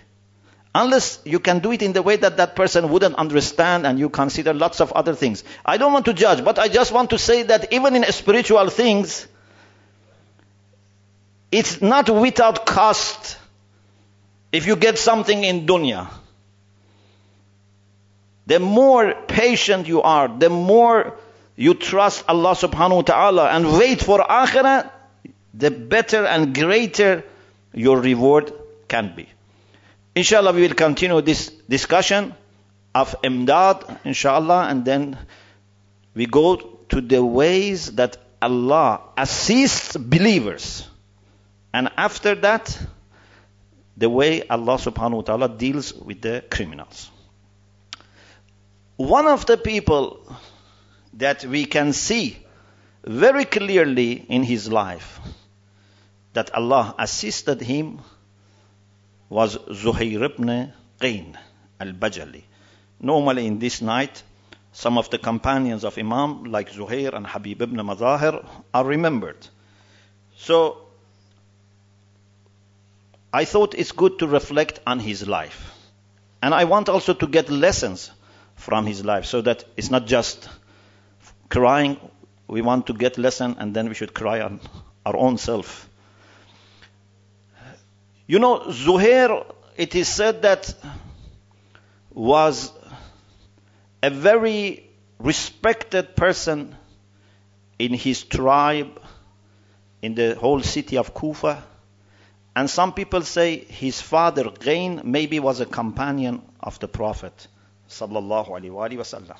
Unless 0.75 1.21
you 1.25 1.39
can 1.39 1.59
do 1.59 1.71
it 1.71 1.81
in 1.81 1.93
the 1.93 2.03
way 2.03 2.17
that 2.17 2.37
that 2.37 2.55
person 2.55 2.89
wouldn't 2.89 3.15
understand 3.15 3.87
and 3.87 3.97
you 3.97 4.09
consider 4.09 4.53
lots 4.53 4.79
of 4.79 4.91
other 4.93 5.15
things. 5.15 5.43
I 5.65 5.77
don't 5.77 5.91
want 5.91 6.05
to 6.05 6.13
judge, 6.13 6.43
but 6.43 6.59
I 6.59 6.67
just 6.67 6.91
want 6.91 7.09
to 7.09 7.17
say 7.17 7.43
that 7.43 7.73
even 7.73 7.95
in 7.95 8.03
spiritual 8.11 8.69
things, 8.69 9.27
it's 11.51 11.81
not 11.81 12.09
without 12.09 12.65
cost 12.67 13.37
if 14.51 14.67
you 14.67 14.75
get 14.75 14.99
something 14.99 15.43
in 15.43 15.65
dunya. 15.65 16.09
The 18.45 18.59
more 18.59 19.13
patient 19.27 19.87
you 19.87 20.03
are, 20.03 20.27
the 20.27 20.49
more 20.49 21.17
you 21.55 21.73
trust 21.73 22.23
Allah 22.27 22.51
subhanahu 22.51 22.95
wa 22.95 23.01
ta'ala 23.01 23.49
and 23.49 23.77
wait 23.77 24.01
for 24.01 24.19
akhirah, 24.19 24.91
the 25.57 25.71
better 25.71 26.25
and 26.25 26.53
greater 26.53 27.23
your 27.73 27.99
reward 27.99 28.53
can 28.87 29.15
be. 29.15 29.27
Inshallah, 30.15 30.53
we 30.53 30.61
will 30.61 30.75
continue 30.75 31.21
this 31.21 31.49
discussion 31.69 32.33
of 32.93 33.15
imdad, 33.23 33.99
inshallah, 34.05 34.67
and 34.69 34.85
then 34.85 35.17
we 36.13 36.25
go 36.25 36.55
to 36.55 37.01
the 37.01 37.23
ways 37.23 37.93
that 37.95 38.17
Allah 38.41 39.01
assists 39.17 39.97
believers. 39.97 40.87
And 41.73 41.89
after 41.97 42.35
that, 42.35 42.77
the 43.95 44.09
way 44.09 44.47
Allah 44.47 44.77
subhanahu 44.77 45.17
wa 45.17 45.21
ta'ala 45.21 45.49
deals 45.49 45.93
with 45.93 46.21
the 46.21 46.43
criminals. 46.49 47.09
One 48.95 49.27
of 49.27 49.45
the 49.45 49.57
people 49.57 50.19
that 51.13 51.45
we 51.45 51.65
can 51.65 51.93
see 51.93 52.37
very 53.03 53.45
clearly 53.45 54.13
in 54.13 54.43
his 54.43 54.71
life 54.71 55.19
that 56.37 56.53
Allah 56.53 56.93
assisted 56.99 57.61
him 57.61 57.99
was 59.27 59.57
Zuhair 59.57 60.23
ibn 60.23 60.71
Qain 60.99 61.35
al-Bajali. 61.79 62.43
Normally 62.99 63.47
in 63.47 63.57
this 63.57 63.81
night, 63.81 64.21
some 64.71 64.99
of 64.99 65.09
the 65.09 65.17
companions 65.17 65.83
of 65.83 65.97
Imam, 65.97 66.43
like 66.43 66.71
Zuhair 66.71 67.15
and 67.15 67.25
Habib 67.25 67.63
ibn 67.63 67.77
Mazahir, 67.77 68.47
are 68.71 68.85
remembered. 68.85 69.47
So, 70.35 70.77
I 73.33 73.45
thought 73.45 73.73
it's 73.73 73.91
good 73.91 74.19
to 74.19 74.27
reflect 74.27 74.79
on 74.85 74.99
his 74.99 75.27
life. 75.27 75.73
And 76.43 76.53
I 76.53 76.65
want 76.65 76.87
also 76.87 77.15
to 77.15 77.25
get 77.25 77.49
lessons 77.49 78.11
from 78.55 78.85
his 78.85 79.03
life 79.03 79.25
so 79.25 79.41
that 79.41 79.63
it's 79.75 79.89
not 79.89 80.05
just 80.05 80.47
crying. 81.49 81.99
We 82.47 82.61
want 82.61 82.85
to 82.87 82.93
get 82.93 83.17
lesson 83.17 83.55
and 83.57 83.73
then 83.73 83.89
we 83.89 83.95
should 83.95 84.13
cry 84.13 84.41
on 84.41 84.59
our 85.03 85.17
own 85.17 85.39
self. 85.39 85.89
You 88.27 88.39
know, 88.39 88.59
Zuhair, 88.67 89.45
it 89.77 89.95
is 89.95 90.09
said 90.09 90.41
that 90.41 90.73
was 92.13 92.73
a 94.03 94.09
very 94.09 94.89
respected 95.17 96.13
person 96.15 96.75
in 97.79 97.93
his 97.93 98.23
tribe, 98.23 99.01
in 100.01 100.13
the 100.13 100.35
whole 100.35 100.61
city 100.61 100.97
of 100.97 101.13
Kufa. 101.13 101.63
And 102.53 102.69
some 102.69 102.91
people 102.93 103.21
say 103.21 103.59
his 103.59 104.01
father, 104.01 104.43
Ghain, 104.45 105.05
maybe 105.05 105.39
was 105.39 105.61
a 105.61 105.65
companion 105.65 106.41
of 106.59 106.79
the 106.79 106.87
Prophet. 106.89 107.47
Sallallahu 107.87 108.49
Alaihi 108.49 108.97
Wasallam. 108.97 109.37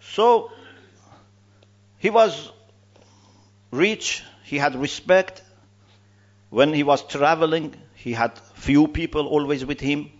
So, 0.00 0.50
he 1.98 2.10
was 2.10 2.50
rich, 3.70 4.22
he 4.44 4.56
had 4.58 4.74
respect. 4.76 5.42
When 6.50 6.72
he 6.72 6.82
was 6.82 7.06
traveling, 7.06 7.74
he 7.94 8.12
had 8.12 8.38
few 8.54 8.88
people 8.88 9.26
always 9.26 9.64
with 9.66 9.80
him. 9.80 10.10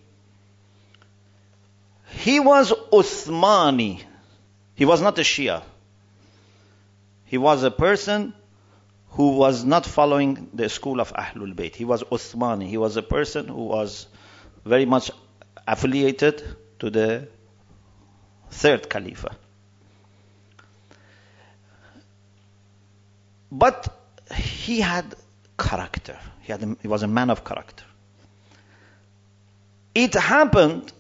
He 2.10 2.40
was 2.40 2.72
Uthmani. 2.92 4.02
He 4.74 4.84
was 4.84 5.00
not 5.00 5.18
a 5.18 5.22
Shia. 5.22 5.62
He 7.24 7.38
was 7.38 7.62
a 7.62 7.70
person 7.70 8.34
who 9.10 9.36
was 9.36 9.64
not 9.64 9.86
following 9.86 10.50
the 10.54 10.68
school 10.68 11.00
of 11.00 11.12
Ahlul 11.12 11.54
Bayt. 11.54 11.74
He 11.74 11.84
was 11.84 12.02
Uthmani. 12.02 12.68
He 12.68 12.76
was 12.76 12.96
a 12.96 13.02
person 13.02 13.48
who 13.48 13.64
was 13.64 14.06
very 14.64 14.86
much 14.86 15.10
affiliated 15.66 16.42
to 16.78 16.90
the 16.90 17.28
third 18.50 18.88
Caliph. 18.88 19.26
But 23.50 23.88
he 24.34 24.80
had 24.80 25.14
character. 25.58 26.18
He, 26.42 26.52
had 26.52 26.62
a, 26.62 26.76
he 26.82 26.88
was 26.88 27.02
a 27.02 27.08
man 27.08 27.30
of 27.30 27.44
character. 27.44 27.84
It 29.94 30.14
happened. 30.14 30.92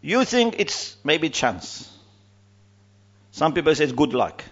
You 0.00 0.24
think 0.24 0.56
it's 0.58 0.96
maybe 1.04 1.30
chance. 1.30 1.92
Some 3.32 3.52
people 3.52 3.74
say 3.74 3.84
it's 3.84 3.92
good 3.92 4.14
luck. 4.14 4.42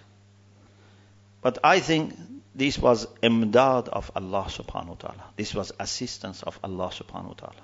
But 1.41 1.59
I 1.63 1.79
think 1.79 2.13
this 2.53 2.77
was 2.77 3.05
imdad 3.23 3.87
of 3.87 4.11
Allah 4.15 4.45
subhanahu 4.49 4.87
wa 4.87 4.95
ta'ala. 4.95 5.23
This 5.35 5.53
was 5.53 5.71
assistance 5.79 6.43
of 6.43 6.59
Allah 6.63 6.89
subhanahu 6.89 7.27
wa 7.27 7.33
ta'ala. 7.33 7.61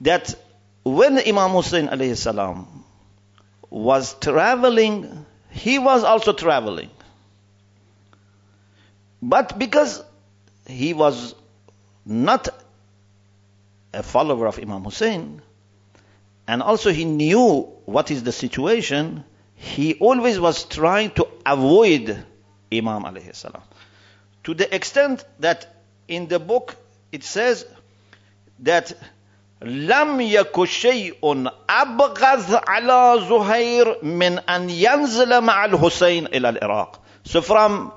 That 0.00 0.34
when 0.84 1.18
Imam 1.18 1.50
Hussein 1.52 1.88
alayhi 1.88 2.16
salam 2.16 2.84
was 3.70 4.14
traveling 4.18 5.26
he 5.52 5.78
was 5.78 6.02
also 6.02 6.32
traveling. 6.32 6.90
But 9.20 9.58
because 9.58 10.02
he 10.66 10.94
was 10.94 11.34
not 12.04 12.48
a 13.94 14.02
follower 14.02 14.46
of 14.46 14.58
Imam 14.58 14.82
Hussein, 14.84 15.42
and 16.48 16.62
also 16.62 16.90
he 16.90 17.04
knew 17.04 17.62
what 17.84 18.10
is 18.10 18.24
the 18.24 18.32
situation, 18.32 19.24
he 19.54 19.94
always 19.94 20.40
was 20.40 20.64
trying 20.64 21.10
to 21.12 21.28
avoid 21.46 22.24
Imam 22.72 23.04
alayhi 23.04 23.34
salam. 23.34 23.62
To 24.44 24.54
the 24.54 24.74
extent 24.74 25.24
that 25.38 25.72
in 26.08 26.26
the 26.26 26.40
book 26.40 26.76
it 27.12 27.22
says 27.22 27.64
that 28.60 28.92
لم 29.62 30.20
يك 30.20 30.64
شيء 30.64 31.48
أبغض 31.70 32.60
على 32.68 33.26
زهير 33.28 34.04
من 34.04 34.38
أن 34.38 34.70
ينزل 34.70 35.40
مع 35.40 35.64
الحسين 35.64 36.26
إلى 36.26 36.48
العراق. 36.48 37.00
So 37.24 37.92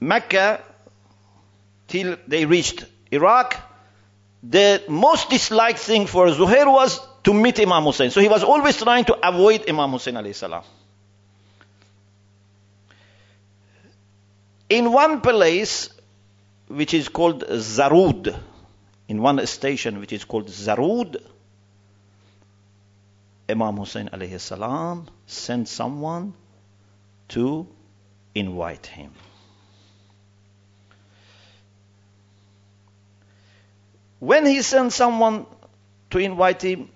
Mecca 0.00 0.60
till 1.88 2.16
they 2.26 2.44
reached 2.44 2.84
Iraq, 3.10 3.56
the 4.42 4.82
most 4.88 5.30
disliked 5.30 5.78
thing 5.78 6.06
for 6.06 6.26
Zuhair 6.28 6.66
was 6.66 7.00
to 7.24 7.34
meet 7.34 7.58
Imam 7.60 7.84
Hussein. 7.84 8.10
So 8.10 8.20
he 8.20 8.28
was 8.28 8.44
always 8.44 8.76
trying 8.76 9.04
to 9.04 9.28
avoid 9.28 9.68
Imam 9.68 9.90
Hussein 9.90 10.14
alayhi 10.14 10.34
salam. 10.34 10.62
In 14.68 14.92
one 14.92 15.20
place, 15.20 15.90
which 16.68 16.94
is 16.94 17.08
called 17.08 17.44
Zarud, 17.44 18.34
in 19.10 19.20
one 19.20 19.44
station 19.44 19.98
which 19.98 20.12
is 20.12 20.24
called 20.24 20.46
Zarud, 20.46 21.16
Imam 23.48 23.76
Hussein 23.78 24.08
alayhi 24.12 24.38
salam 24.38 25.08
sent 25.26 25.66
someone 25.66 26.32
to 27.30 27.66
invite 28.36 28.86
him. 28.86 29.10
When 34.20 34.46
he 34.46 34.62
sent 34.62 34.92
someone 34.92 35.44
to 36.10 36.18
invite 36.18 36.62
him, 36.62 36.88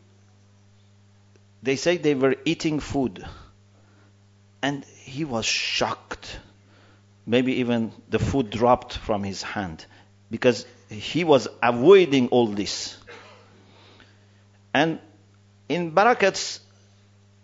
they 1.65 1.75
say 1.75 1.97
they 1.97 2.15
were 2.15 2.37
eating 2.45 2.79
food. 2.79 3.27
And 4.63 4.85
he 4.85 5.25
was 5.25 5.47
shocked. 5.47 6.39
Maybe 7.27 7.55
even 7.55 7.93
the 8.09 8.21
food 8.21 8.51
dropped 8.51 8.97
from 8.97 9.25
his 9.25 9.43
hand 9.43 9.85
because 10.31 10.65
he 10.95 11.25
was 11.25 11.49
avoiding 11.63 12.29
all 12.29 12.47
this. 12.47 12.97
And 14.73 14.99
in 15.69 15.93
barakats, 15.93 16.61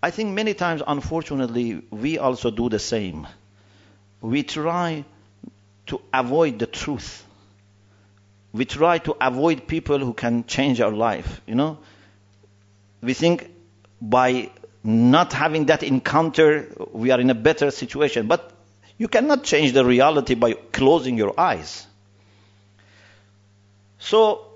I 0.03 0.11
think 0.11 0.31
many 0.31 0.55
times, 0.55 0.83
unfortunately, 0.87 1.83
we 1.91 2.19
also 2.19 2.51
do 2.51 2.69
the 2.69 2.79
same. 2.79 3.27
We 4.21 4.43
try 4.43 5.05
to 5.87 6.01
avoid 6.13 6.59
the 6.59 6.67
truth. 6.67 7.25
We 8.53 8.65
try 8.65 8.99
to 8.99 9.17
avoid 9.21 9.67
people 9.67 9.99
who 9.99 10.13
can 10.13 10.45
change 10.45 10.81
our 10.81 10.93
life, 10.93 11.41
you 11.47 11.55
know. 11.55 11.79
We 13.03 13.15
think 13.15 13.51
by 14.01 14.51
not 14.83 15.33
having 15.33 15.67
that 15.67 15.83
encounter, 15.83 16.69
we 16.93 17.11
are 17.11 17.21
in 17.21 17.31
a 17.31 17.35
better 17.35 17.71
situation. 17.71 18.27
But 18.27 18.51
you 18.99 19.09
cannot 19.09 19.45
change 19.45 19.73
the 19.73 19.85
reality 19.85 20.35
by 20.35 20.55
closing 20.55 21.17
your 21.17 21.39
eyes. 21.39 21.87
So, 24.01 24.47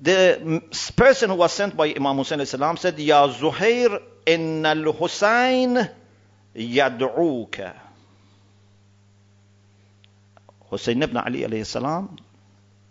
the 0.00 0.62
person 0.96 1.30
who 1.30 1.36
was 1.36 1.52
sent 1.52 1.76
by 1.76 1.92
Imam 1.94 2.16
Hussein 2.16 2.44
salam 2.46 2.76
said, 2.76 2.98
Ya 2.98 3.26
Zuhair, 3.28 4.00
inna 4.24 4.68
al-Husayn 4.70 5.90
yad'uka. 6.54 7.74
Hussein 10.70 11.02
ibn 11.02 11.16
Ali 11.16 11.40
alayhi 11.40 11.66
salam 11.66 12.16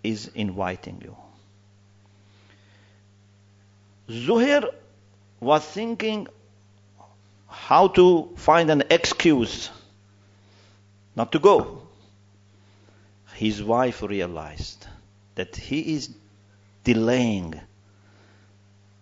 is 0.04 0.30
inviting 0.36 1.02
you. 1.04 1.16
Zuhair 4.10 4.70
was 5.40 5.64
thinking 5.64 6.28
how 7.48 7.88
to 7.88 8.30
find 8.36 8.70
an 8.70 8.84
excuse 8.90 9.70
not 11.16 11.32
to 11.32 11.40
go 11.40 11.83
his 13.44 13.62
wife 13.62 14.02
realized 14.02 14.88
that 15.36 15.54
he 15.58 15.96
is 15.96 16.10
delaying. 16.86 17.60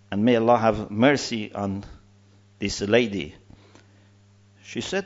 And 0.09 0.25
may 0.25 0.35
Allah 0.35 0.57
have 0.57 0.89
mercy 0.89 1.53
on 1.53 1.83
this 2.57 2.81
lady. 2.81 3.35
She 4.63 4.81
said, 4.81 5.05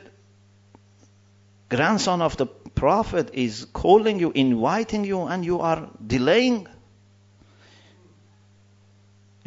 Grandson 1.68 2.22
of 2.22 2.38
the 2.38 2.46
Prophet 2.46 3.28
is 3.34 3.66
calling 3.74 4.18
you, 4.18 4.32
inviting 4.32 5.04
you, 5.04 5.24
and 5.24 5.44
you 5.44 5.60
are 5.60 5.86
delaying. 6.06 6.66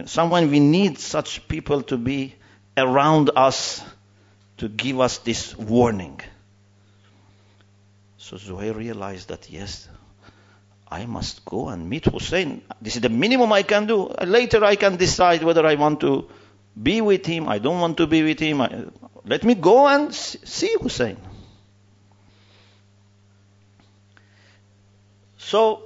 Someone 0.05 0.51
we 0.51 0.59
need 0.59 0.99
such 0.99 1.47
people 1.47 1.81
to 1.83 1.97
be 1.97 2.35
around 2.77 3.31
us 3.35 3.83
to 4.57 4.69
give 4.69 4.99
us 4.99 5.17
this 5.17 5.57
warning. 5.57 6.21
So 8.18 8.36
Zuhair 8.36 8.74
realized 8.76 9.28
that 9.28 9.50
yes, 9.50 9.88
I 10.88 11.06
must 11.06 11.44
go 11.44 11.68
and 11.68 11.88
meet 11.88 12.06
Hussein. 12.06 12.62
This 12.80 12.96
is 12.96 13.02
the 13.02 13.08
minimum 13.08 13.52
I 13.52 13.62
can 13.62 13.86
do. 13.86 14.08
Later 14.24 14.64
I 14.64 14.76
can 14.76 14.96
decide 14.96 15.42
whether 15.42 15.66
I 15.66 15.74
want 15.74 16.00
to 16.00 16.28
be 16.80 17.00
with 17.00 17.26
him, 17.26 17.48
I 17.48 17.58
don't 17.58 17.80
want 17.80 17.96
to 17.98 18.06
be 18.06 18.22
with 18.22 18.40
him. 18.40 18.60
I, 18.60 18.84
let 19.24 19.44
me 19.44 19.54
go 19.54 19.86
and 19.86 20.14
see 20.14 20.76
Hussein. 20.80 21.16
So 25.38 25.82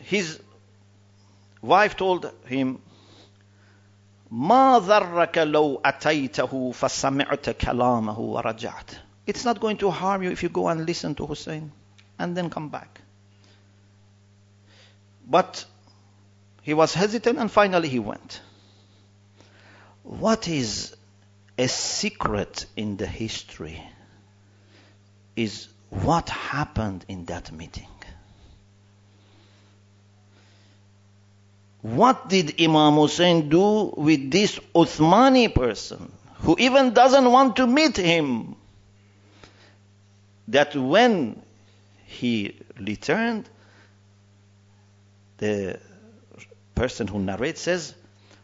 his 0.00 0.40
wife 1.62 1.96
told 1.96 2.30
him, 2.46 2.80
ما 4.30 4.78
ذرك 4.78 5.38
لو 5.38 5.80
أتيته 5.84 6.72
فسمعت 6.72 7.50
كلامه 7.50 8.18
ورجعت. 8.18 9.01
it's 9.25 9.45
not 9.45 9.59
going 9.59 9.77
to 9.77 9.89
harm 9.89 10.23
you 10.23 10.31
if 10.31 10.43
you 10.43 10.49
go 10.49 10.67
and 10.67 10.85
listen 10.85 11.15
to 11.15 11.25
Hussein 11.25 11.71
and 12.19 12.35
then 12.35 12.49
come 12.49 12.69
back. 12.69 13.01
But 15.27 15.65
he 16.61 16.73
was 16.73 16.93
hesitant 16.93 17.39
and 17.39 17.49
finally 17.49 17.89
he 17.89 17.99
went. 17.99 18.41
What 20.03 20.47
is 20.47 20.95
a 21.57 21.67
secret 21.67 22.65
in 22.75 22.97
the 22.97 23.07
history 23.07 23.81
is 25.35 25.69
what 25.89 26.29
happened 26.29 27.05
in 27.07 27.25
that 27.25 27.51
meeting. 27.51 27.87
What 31.81 32.29
did 32.29 32.61
Imam 32.61 32.95
Hussein 32.95 33.49
do 33.49 33.93
with 33.97 34.31
this 34.31 34.57
Uthmani 34.73 35.53
person 35.53 36.11
who 36.39 36.55
even 36.57 36.93
doesn't 36.93 37.29
want 37.29 37.57
to 37.57 37.67
meet 37.67 37.97
him? 37.97 38.55
That 40.48 40.74
when 40.74 41.42
he 42.06 42.56
returned, 42.80 43.48
the 45.38 45.78
person 46.74 47.06
who 47.06 47.18
narrates 47.18 47.62
says, 47.62 47.94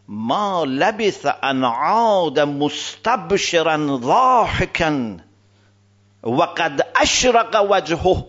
ما 0.09 0.65
لبث 0.67 1.27
أن 1.27 1.65
عاد 1.65 2.41
مستبشرا 2.41 3.77
ضاحكا 3.97 5.21
وقد 6.23 6.81
أشرق 6.97 7.57
وجهه 7.57 8.27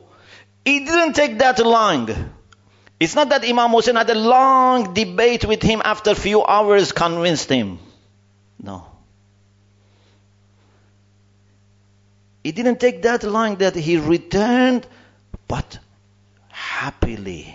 It 0.66 0.86
didn't 0.88 1.14
take 1.14 1.38
that 1.40 1.60
long. 1.60 2.10
It's 3.00 3.14
not 3.14 3.30
that 3.30 3.48
Imam 3.48 3.70
Hussein 3.72 3.96
had 3.98 4.10
a 4.10 4.16
long 4.16 4.96
debate 4.96 5.46
with 5.46 5.62
him 5.62 5.82
after 5.86 6.12
a 6.12 6.16
few 6.16 6.44
hours 6.44 6.92
convinced 6.92 7.50
him. 7.50 7.78
No. 8.60 8.89
It 12.43 12.55
didn't 12.55 12.81
take 12.81 13.03
that 13.03 13.23
long 13.23 13.57
that 13.57 13.75
he 13.75 13.99
returned, 13.99 14.87
but 15.47 15.79
happily. 16.49 17.55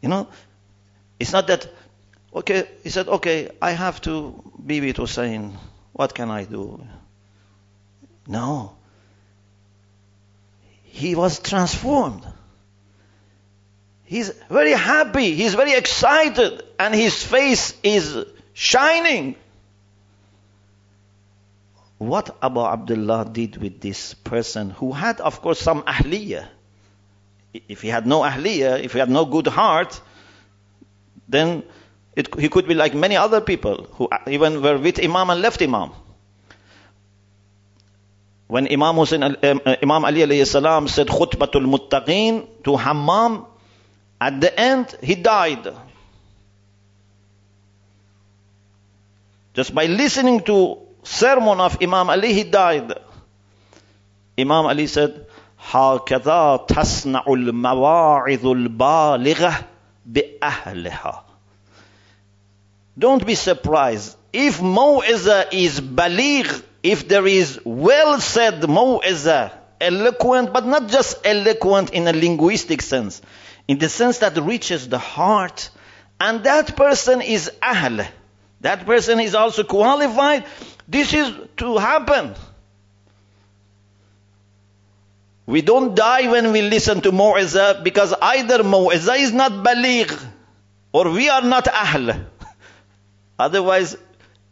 You 0.00 0.08
know, 0.08 0.28
it's 1.18 1.32
not 1.32 1.46
that 1.48 1.68
Okay, 2.34 2.66
he 2.82 2.88
said, 2.88 3.08
okay, 3.08 3.50
I 3.60 3.72
have 3.72 4.00
to 4.02 4.42
be 4.64 4.80
with 4.80 4.96
Hussein. 4.96 5.58
What 5.92 6.14
can 6.14 6.30
I 6.30 6.44
do? 6.44 6.82
No. 8.26 8.74
He 10.82 11.14
was 11.14 11.40
transformed. 11.40 12.24
He's 14.04 14.30
very 14.50 14.72
happy. 14.72 15.34
He's 15.34 15.54
very 15.54 15.74
excited. 15.74 16.62
And 16.78 16.94
his 16.94 17.22
face 17.22 17.74
is 17.82 18.24
shining. 18.54 19.36
What 22.02 22.36
Abu 22.42 22.60
Abdullah 22.60 23.30
did 23.30 23.56
with 23.58 23.80
this 23.80 24.14
person 24.14 24.70
who 24.70 24.90
had, 24.90 25.20
of 25.20 25.40
course, 25.40 25.60
some 25.60 25.82
ahliyah. 25.82 26.48
If 27.68 27.80
he 27.80 27.88
had 27.88 28.08
no 28.08 28.22
ahliyah, 28.22 28.82
if 28.82 28.92
he 28.92 28.98
had 28.98 29.08
no 29.08 29.24
good 29.24 29.46
heart, 29.46 30.00
then 31.28 31.62
it, 32.16 32.34
he 32.40 32.48
could 32.48 32.66
be 32.66 32.74
like 32.74 32.92
many 32.92 33.16
other 33.16 33.40
people 33.40 33.86
who 33.92 34.08
even 34.26 34.62
were 34.62 34.78
with 34.78 34.98
Imam 34.98 35.30
and 35.30 35.40
left 35.40 35.62
Imam. 35.62 35.92
When 38.48 38.66
Imam 38.70 38.96
Hussein, 38.96 39.22
uh, 39.22 39.36
Imam 39.80 40.04
Ali 40.04 40.22
alayhi 40.22 40.44
salam 40.44 40.88
said 40.88 41.06
khutbatul 41.06 41.66
muttaqin 41.70 42.48
to 42.64 42.76
Hammam, 42.76 43.46
at 44.20 44.40
the 44.40 44.58
end 44.58 44.92
he 45.00 45.14
died. 45.14 45.72
Just 49.54 49.72
by 49.72 49.86
listening 49.86 50.40
to 50.40 50.91
sermon 51.03 51.59
of 51.59 51.77
Imam 51.81 52.09
Ali, 52.09 52.33
he 52.33 52.43
died. 52.43 52.93
Imam 54.37 54.65
Ali 54.65 54.87
said, 54.87 55.25
هكذا 55.71 56.67
تصنع 56.67 57.23
المواعظ 57.27 58.45
البالغة 58.45 59.65
بأهلها 60.05 61.23
don't 62.97 63.25
be 63.25 63.35
surprised. 63.35 64.17
If 64.33 64.59
Mu'izah 64.59 65.49
is 65.51 65.79
baligh, 65.79 66.63
if 66.81 67.07
there 67.07 67.27
is 67.27 67.59
well 67.63 68.19
said 68.19 68.61
Mu'izah, 68.61 69.51
eloquent, 69.79 70.51
but 70.51 70.65
not 70.65 70.87
just 70.89 71.19
eloquent 71.23 71.91
in 71.91 72.07
a 72.07 72.13
linguistic 72.13 72.81
sense, 72.81 73.21
in 73.67 73.77
the 73.77 73.89
sense 73.89 74.19
that 74.19 74.37
reaches 74.37 74.89
the 74.89 74.97
heart, 74.97 75.69
and 76.19 76.43
that 76.45 76.75
person 76.75 77.21
is 77.21 77.51
ahl, 77.61 78.01
that 78.62 78.86
person 78.86 79.20
is 79.20 79.34
also 79.34 79.64
qualified, 79.64 80.44
this 80.88 81.12
is 81.12 81.32
to 81.58 81.76
happen. 81.78 82.34
We 85.46 85.60
don't 85.60 85.94
die 85.94 86.30
when 86.30 86.52
we 86.52 86.62
listen 86.62 87.00
to 87.02 87.12
Mu'izah 87.12 87.82
because 87.84 88.14
either 88.20 88.58
Mu'izah 88.62 89.18
is 89.18 89.32
not 89.32 89.52
baligh 89.52 90.10
or 90.92 91.10
we 91.10 91.28
are 91.28 91.42
not 91.42 91.68
ahl. 91.68 92.10
Otherwise, 93.38 93.96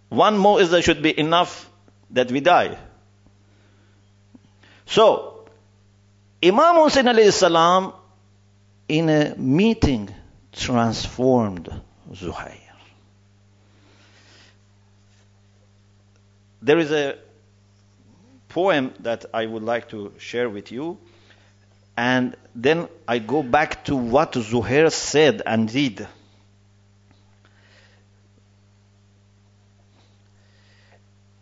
one 0.08 0.36
mu'izah 0.36 0.82
should 0.82 1.02
be 1.02 1.16
enough 1.18 1.70
that 2.10 2.30
we 2.32 2.40
die. 2.40 2.76
So, 4.86 5.48
Imam 6.42 6.76
Hussein 6.76 7.04
alayhi 7.04 7.32
salam 7.32 7.92
in 8.88 9.08
a 9.08 9.36
meeting 9.36 10.12
transformed 10.52 11.68
Zuhair. 12.12 12.69
There 16.61 16.79
is 16.79 16.91
a 16.91 17.17
poem 18.49 18.93
that 19.01 19.25
I 19.33 19.45
would 19.45 19.63
like 19.63 19.89
to 19.89 20.13
share 20.17 20.49
with 20.49 20.71
you. 20.71 20.97
And 21.97 22.35
then 22.55 22.87
I 23.07 23.19
go 23.19 23.43
back 23.43 23.85
to 23.85 23.95
what 23.95 24.33
Zuhair 24.33 24.91
said 24.91 25.41
and 25.45 25.69
did. 25.71 26.07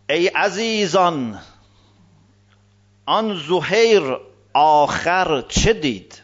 ای 0.10 0.28
عزیزان 0.28 1.40
آن 3.06 3.40
زهیر 3.48 4.18
آخر 4.54 5.42
چه 5.42 5.74
دید 5.74 6.22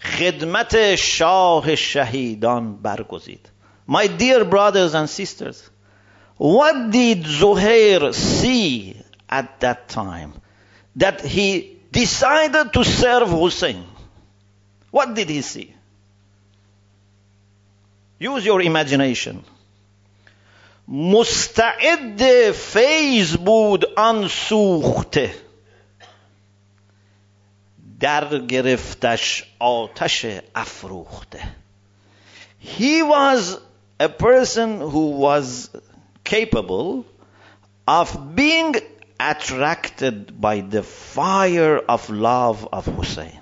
خدمت 0.00 0.94
شاه 0.94 1.74
شهیدان 1.74 2.76
برگزید 2.76 3.48
My 3.88 4.06
dear 4.06 4.44
brothers 4.44 4.94
and 4.94 5.08
sisters 5.08 5.70
what 6.42 6.90
did 6.90 7.24
Zuhair 7.24 8.14
see 8.14 8.96
at 9.28 9.60
that 9.60 9.88
time 9.88 10.32
that 10.96 11.20
he 11.20 11.76
decided 11.90 12.72
to 12.72 12.84
serve 12.84 13.28
Hussein 13.30 13.84
what 14.90 15.14
did 15.14 15.28
he 15.28 15.42
see 15.42 15.74
use 18.18 18.44
your 18.44 18.62
imagination 18.62 19.44
مستعد 20.88 22.50
فیض 22.52 23.36
بود 23.36 23.84
آن 23.96 24.28
سوخته 24.28 25.34
در 28.00 28.38
گرفتش 28.38 29.44
آتش 29.58 30.26
افروخته 30.54 31.40
he 32.60 33.02
was 33.02 33.58
a 34.00 34.08
person 34.08 34.80
who 34.80 35.10
was 35.10 35.70
capable 36.24 37.04
of 37.86 38.34
being 38.34 38.74
attracted 39.18 40.40
by 40.40 40.60
the 40.60 40.82
fire 40.82 41.78
of 41.78 42.10
love 42.10 42.68
of 42.72 42.86
Hussein 42.86 43.40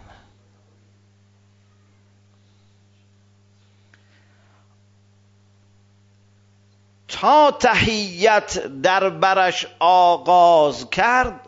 تا 7.09 7.51
تحیت 7.51 8.59
در 8.83 9.11
برش 9.11 9.67
آغاز 9.79 10.91
کرد 10.91 11.41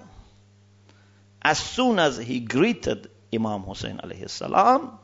as 1.44 1.58
soon 1.58 1.98
as 1.98 2.18
he 2.18 2.40
greeted 2.40 3.08
Imam 3.32 3.62
Hussein 3.62 4.00
علیه 4.00 4.22
السلام 4.22 4.98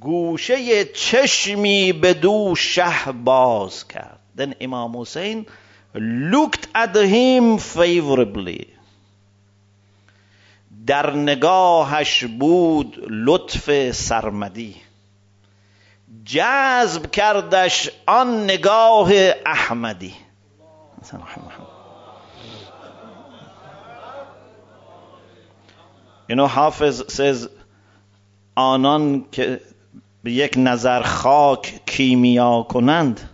گوشه 0.00 0.84
چشمی 0.84 1.92
به 1.92 2.14
دو 2.14 2.54
شه 2.56 3.12
باز 3.12 3.88
کرد 3.88 4.17
then 4.39 4.55
Imam 4.61 4.93
Hussein 4.93 5.45
looked 5.93 6.67
at 6.73 6.95
him 6.95 7.57
favorably. 7.57 8.67
در 10.85 11.15
نگاهش 11.15 12.23
بود 12.23 13.05
لطف 13.09 13.91
سرمدی. 13.91 14.75
جذب 16.25 17.11
کردش 17.11 17.89
آن 18.07 18.43
نگاه 18.43 19.11
احمدی. 19.45 20.13
You 26.29 26.35
know, 26.35 26.47
Hafiz 26.47 27.03
says, 27.07 27.49
آنان 28.55 29.25
که 29.31 29.61
به 30.23 30.31
یک 30.31 30.53
نظر 30.57 31.01
خاک 31.01 31.81
کیمیا 31.85 32.65
کنند. 32.69 33.28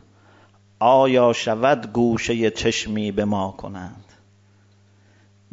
آیا 0.78 1.32
شود 1.32 1.92
گوشه 1.92 2.50
چشمی 2.50 3.12
به 3.12 3.24
ما 3.24 3.54
کنند 3.58 4.04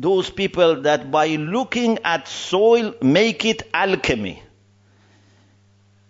those 0.01 0.29
people 0.29 0.81
that 0.83 1.11
by 1.11 1.35
looking 1.35 1.97
at 2.03 2.27
soil 2.27 2.93
make 3.01 3.45
it 3.45 3.63
alchemy 3.73 4.41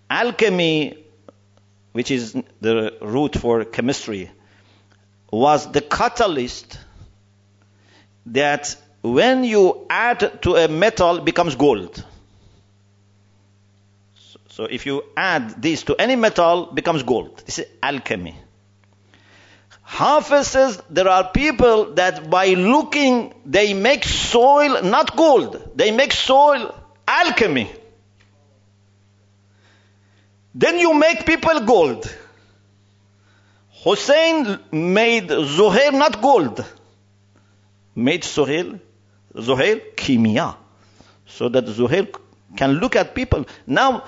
alchemy 0.09 0.97
which 1.93 2.11
is 2.11 2.35
the 2.61 2.93
root 3.01 3.35
for 3.35 3.63
chemistry 3.65 4.29
was 5.31 5.71
the 5.71 5.81
catalyst 5.81 6.79
that 8.27 8.75
when 9.01 9.43
you 9.43 9.85
add 9.89 10.41
to 10.41 10.55
a 10.55 10.67
metal 10.67 11.19
becomes 11.21 11.55
gold 11.55 12.03
so 14.49 14.65
if 14.65 14.85
you 14.85 15.03
add 15.15 15.61
this 15.61 15.83
to 15.83 15.95
any 15.95 16.15
metal 16.15 16.65
becomes 16.73 17.03
gold 17.03 17.41
this 17.45 17.59
is 17.59 17.67
alchemy 17.81 18.35
Hafiz 19.92 20.48
says 20.48 20.82
there 20.88 21.06
are 21.06 21.30
people 21.32 21.92
that 21.96 22.30
by 22.30 22.54
looking 22.54 23.34
they 23.44 23.74
make 23.74 24.04
soil 24.04 24.82
not 24.82 25.14
gold. 25.14 25.70
They 25.76 25.90
make 25.90 26.14
soil 26.14 26.74
alchemy. 27.06 27.70
Then 30.54 30.78
you 30.78 30.94
make 30.94 31.26
people 31.26 31.60
gold. 31.60 32.10
Hussein 33.84 34.58
made 34.72 35.28
Zuhair 35.28 35.92
not 35.92 36.22
gold. 36.22 36.64
Made 37.94 38.22
Zuhair 38.22 38.80
Zuhair 39.34 39.94
kimia. 39.94 40.56
So 41.26 41.50
that 41.50 41.66
Zuhair 41.66 42.08
can 42.56 42.72
look 42.80 42.96
at 42.96 43.14
people. 43.14 43.44
Now 43.66 44.04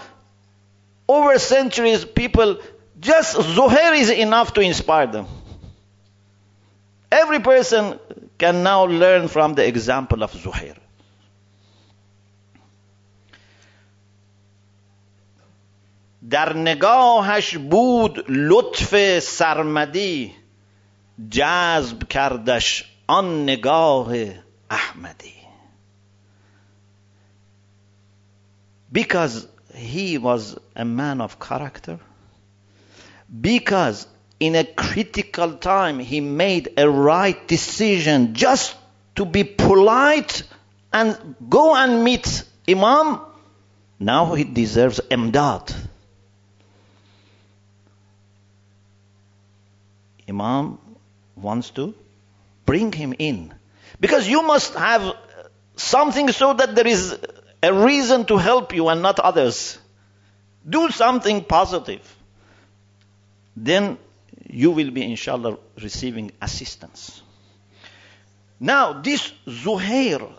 over 1.06 1.38
centuries 1.38 2.06
people 2.06 2.58
just 3.00 3.36
Zuhair 3.36 3.94
is 3.98 4.08
enough 4.08 4.54
to 4.54 4.62
inspire 4.62 5.08
them 5.08 5.26
Every 7.13 7.39
person 7.39 7.99
can 8.37 8.63
now 8.63 8.85
learn 8.85 9.27
from 9.27 9.53
the 9.55 9.65
example 9.67 10.23
of 10.23 10.31
Zuhair. 10.33 10.77
در 16.29 16.53
نگاهش 16.53 17.57
بود 17.57 18.25
لطف 18.29 19.19
سرمدی 19.19 20.35
جذب 21.29 22.03
کردش 22.03 22.83
آن 23.07 23.43
نگاه 23.43 24.13
احمدی 24.69 25.33
because 28.91 29.47
he 29.75 30.17
was 30.17 30.57
a 30.75 30.85
man 30.85 31.21
of 31.21 31.39
character 31.39 31.99
because 33.41 34.07
in 34.40 34.56
a 34.56 34.64
critical 34.64 35.54
time, 35.54 35.98
he 35.98 36.20
made 36.20 36.74
a 36.76 36.88
right 36.88 37.46
decision 37.46 38.34
just 38.34 38.76
to 39.16 39.24
be 39.24 39.44
polite 39.44 40.42
and 40.92 41.36
go 41.48 41.74
and 41.74 42.04
meet 42.04 42.44
Imam. 42.68 43.20
Now 43.98 44.34
he 44.34 44.44
deserves 44.44 45.00
imdad. 45.10 45.74
Imam 50.28 50.78
wants 51.36 51.70
to 51.70 51.94
bring 52.66 52.92
him 52.92 53.14
in. 53.18 53.54
Because 54.00 54.26
you 54.26 54.42
must 54.42 54.74
have 54.74 55.14
something 55.76 56.30
so 56.32 56.54
that 56.54 56.74
there 56.74 56.86
is 56.86 57.16
a 57.62 57.72
reason 57.72 58.24
to 58.26 58.36
help 58.36 58.74
you 58.74 58.88
and 58.88 59.02
not 59.02 59.20
others. 59.20 59.78
Do 60.68 60.90
something 60.90 61.44
positive. 61.44 62.02
Then 63.56 63.98
you 64.48 64.70
will 64.70 64.90
be 64.90 65.02
inshallah 65.02 65.58
receiving 65.80 66.32
assistance. 66.40 67.22
Now, 68.60 68.92
this 68.92 69.32
Zuhair 69.46 70.32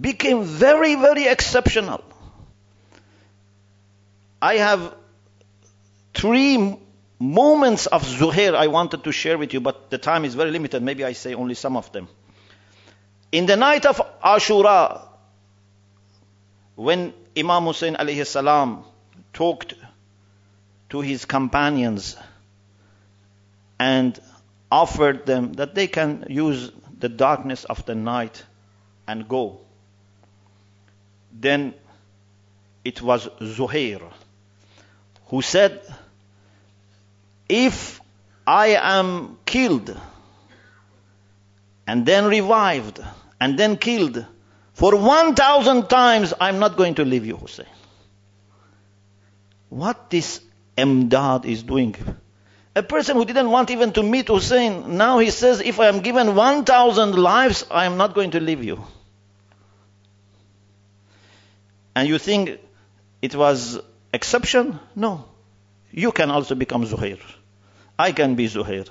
became 0.00 0.44
very, 0.44 0.94
very 0.94 1.26
exceptional. 1.26 2.04
I 4.40 4.56
have 4.56 4.94
three 6.12 6.78
moments 7.18 7.86
of 7.86 8.02
Zuhair 8.02 8.54
I 8.54 8.66
wanted 8.66 9.04
to 9.04 9.12
share 9.12 9.38
with 9.38 9.54
you, 9.54 9.60
but 9.60 9.90
the 9.90 9.98
time 9.98 10.24
is 10.24 10.34
very 10.34 10.50
limited. 10.50 10.82
Maybe 10.82 11.04
I 11.04 11.12
say 11.12 11.34
only 11.34 11.54
some 11.54 11.76
of 11.76 11.90
them. 11.92 12.08
In 13.32 13.46
the 13.46 13.56
night 13.56 13.86
of 13.86 14.00
Ashura, 14.22 15.08
when 16.76 17.12
Imam 17.36 17.64
Hussein 17.64 17.94
alayhi 17.94 18.26
salam 18.26 18.84
talked 19.32 19.74
to 20.90 21.00
his 21.00 21.24
companions 21.24 22.16
and 23.78 24.18
offered 24.70 25.26
them 25.26 25.52
that 25.54 25.74
they 25.74 25.86
can 25.86 26.26
use 26.28 26.70
the 26.98 27.08
darkness 27.08 27.64
of 27.64 27.84
the 27.86 27.94
night 27.94 28.44
and 29.06 29.28
go. 29.28 29.60
Then 31.32 31.74
it 32.84 33.02
was 33.02 33.28
Zuhair 33.40 34.02
who 35.26 35.42
said, 35.42 35.82
If 37.48 38.00
I 38.46 38.78
am 38.80 39.38
killed 39.44 39.98
and 41.86 42.06
then 42.06 42.26
revived 42.26 43.00
and 43.40 43.58
then 43.58 43.76
killed 43.76 44.24
for 44.74 44.96
1,000 44.96 45.88
times, 45.88 46.34
I'm 46.40 46.58
not 46.58 46.76
going 46.76 46.96
to 46.96 47.04
leave 47.04 47.26
you, 47.26 47.36
Hussein. 47.36 47.66
What 49.68 50.10
this 50.10 50.40
Emdad 50.76 51.44
is 51.44 51.62
doing 51.62 51.94
a 52.76 52.82
person 52.82 53.16
who 53.16 53.24
didn't 53.24 53.50
want 53.50 53.70
even 53.70 53.92
to 53.92 54.02
meet 54.02 54.28
Hussein, 54.28 54.96
now 54.96 55.18
he 55.18 55.30
says, 55.30 55.60
if 55.60 55.78
I 55.78 55.86
am 55.86 56.00
given 56.00 56.34
1,000 56.34 57.14
lives, 57.14 57.64
I 57.70 57.84
am 57.84 57.96
not 57.96 58.14
going 58.14 58.32
to 58.32 58.40
leave 58.40 58.64
you. 58.64 58.84
And 61.94 62.08
you 62.08 62.18
think 62.18 62.58
it 63.22 63.34
was 63.34 63.80
exception? 64.12 64.80
No. 64.96 65.24
You 65.92 66.10
can 66.10 66.30
also 66.32 66.56
become 66.56 66.84
Zuhair. 66.84 67.20
I 67.96 68.10
can 68.10 68.34
be 68.34 68.48
Zuhair. 68.48 68.88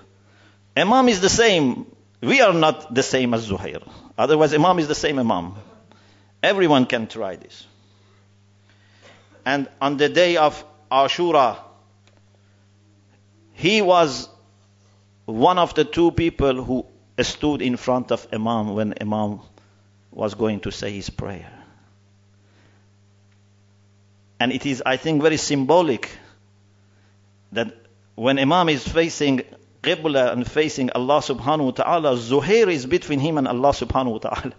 Imam 0.77 1.09
is 1.09 1.19
the 1.19 1.29
same. 1.29 1.86
We 2.21 2.41
are 2.41 2.53
not 2.53 2.93
the 2.95 3.03
same 3.03 3.34
as 3.34 3.49
Zuhair. 3.49 3.86
Otherwise, 4.17 4.53
Imam 4.53 4.79
is 4.79 4.88
the 4.88 4.95
same 4.95 5.19
Imam. 5.19 5.55
Everyone 6.41 6.86
can 6.86 7.07
try 7.07 7.36
this. 7.36 7.65
And 9.45 9.67
on 9.81 9.97
the 9.97 10.07
day 10.07 10.38
of 10.38 10.63
Ashura, 10.89 11.57
he 13.64 13.82
was 13.82 14.28
one 15.24 15.57
of 15.57 15.74
the 15.74 15.86
two 15.86 16.11
people 16.11 16.61
who 16.66 16.86
stood 17.22 17.61
in 17.61 17.78
front 17.78 18.11
of 18.11 18.28
Imam 18.34 18.74
when 18.76 18.93
Imam 18.99 19.39
was 20.11 20.34
going 20.34 20.59
to 20.59 20.70
say 20.70 20.91
his 20.91 21.09
prayer. 21.09 21.49
And 24.38 24.51
it 24.51 24.66
is, 24.66 24.84
I 24.86 24.97
think, 24.97 25.22
very 25.22 25.38
symbolic 25.38 26.11
that 27.53 27.74
when 28.16 28.38
Imam 28.38 28.68
is 28.68 28.86
facing 28.86 29.43
Qibla 29.82 30.34
and 30.34 30.45
facing 30.45 30.89
Allah 30.91 31.22
subhanahu 31.22 31.66
wa 31.66 31.72
ta'ala, 31.72 32.18
Zuhair 32.18 32.68
is 32.68 32.86
between 32.86 33.20
him 33.20 33.38
and 33.38 33.47
Allah 33.47 33.72
subhanahu 33.72 34.11
wa 34.11 34.18
ta'ala. 34.18 34.53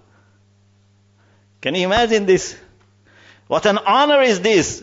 Can 1.61 1.75
you 1.75 1.85
imagine 1.85 2.25
this? 2.25 2.57
What 3.49 3.67
an 3.67 3.77
honor 3.77 4.23
is 4.23 4.41
this 4.41 4.83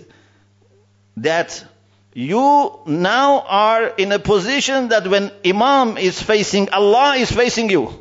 that 1.17 1.65
you 2.13 2.79
now 2.85 3.39
are 3.41 3.87
in 3.87 4.11
a 4.11 4.19
position 4.19 4.89
that 4.89 5.07
when 5.07 5.31
Imam 5.45 5.97
is 5.97 6.21
facing 6.21 6.69
Allah 6.69 7.15
is 7.15 7.31
facing 7.31 7.69
you. 7.69 7.93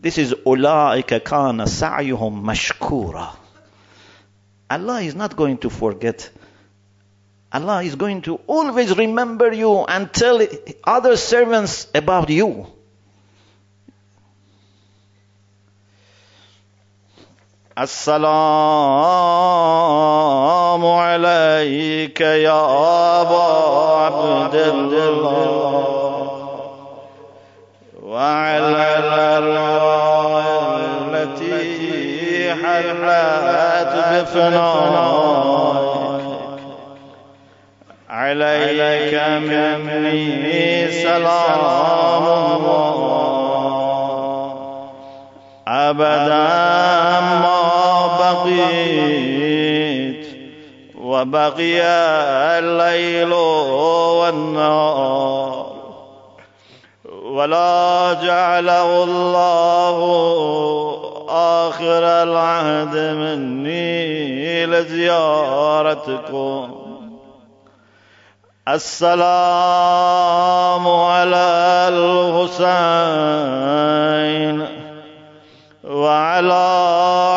This 0.00 0.18
is 0.18 0.32
ulaika 0.32 1.24
kana 1.24 1.66
sa'yuhum 1.66 2.42
mashkura. 2.42 3.36
Allah 4.70 5.00
is 5.02 5.14
not 5.14 5.34
going 5.36 5.58
to 5.58 5.70
forget. 5.70 6.30
Allah 7.50 7.82
is 7.82 7.94
going 7.94 8.22
to 8.22 8.36
always 8.46 8.96
remember 8.96 9.52
you 9.52 9.84
and 9.84 10.12
tell 10.12 10.40
other 10.84 11.16
servants 11.16 11.86
about 11.94 12.28
you. 12.30 12.66
Assalam. 17.76 18.28
السلام 20.78 20.86
عليك 20.86 22.20
يا 22.20 22.60
أبا 23.20 23.46
عبد 24.04 24.54
الله. 24.54 26.28
وعلى 28.02 28.98
الأرواح 28.98 30.44
حلت 32.62 33.92
بفنائك 34.12 35.58
عليك 38.10 39.14
مني 39.42 40.90
سلام 40.90 42.24
الله. 42.56 42.98
أبدا 45.68 46.48
ما 47.42 47.60
بقيت 48.18 49.37
وبقي 51.18 51.82
الليل 52.58 53.32
والنهار. 54.22 55.66
ولا 57.22 58.16
جعله 58.22 59.04
الله 59.04 59.98
آخر 61.28 62.04
العهد 62.22 62.96
مني 62.96 64.66
لزيارتكم. 64.66 65.94
السلام 68.68 69.18
على 70.88 71.88
الحسين. 71.92 72.68
وعلى 75.98 76.66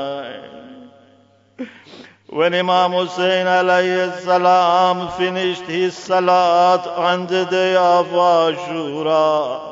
When 2.30 2.54
Imam 2.54 2.92
Hussein 2.92 3.48
alayhi 3.48 4.12
salam 4.22 5.10
finished 5.18 5.64
his 5.66 5.96
salat 5.98 6.86
on 6.86 7.26
the 7.26 7.46
day 7.46 7.76
of 7.76 8.06
Ashura, 8.14 9.68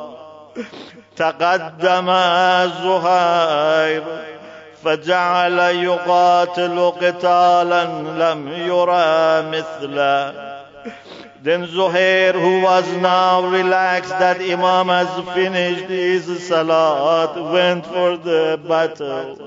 تقدم 1.15 2.07
زهير 2.83 4.03
فجعل 4.83 5.59
يقاتل 5.59 6.91
قتالا 7.01 7.83
لم 8.19 8.47
يرى 8.47 9.41
مثله 9.51 10.55
Then 11.41 11.67
Zuhair, 11.67 12.33
who 12.33 12.61
was 12.61 12.91
now 12.97 13.47
relaxed 13.47 14.09
that 14.09 14.41
Imam 14.41 14.87
has 14.87 15.35
finished 15.35 15.85
his 15.85 16.47
salat, 16.47 17.35
went 17.53 17.85
for 17.85 18.17
the 18.17 18.59
battle. 18.67 19.37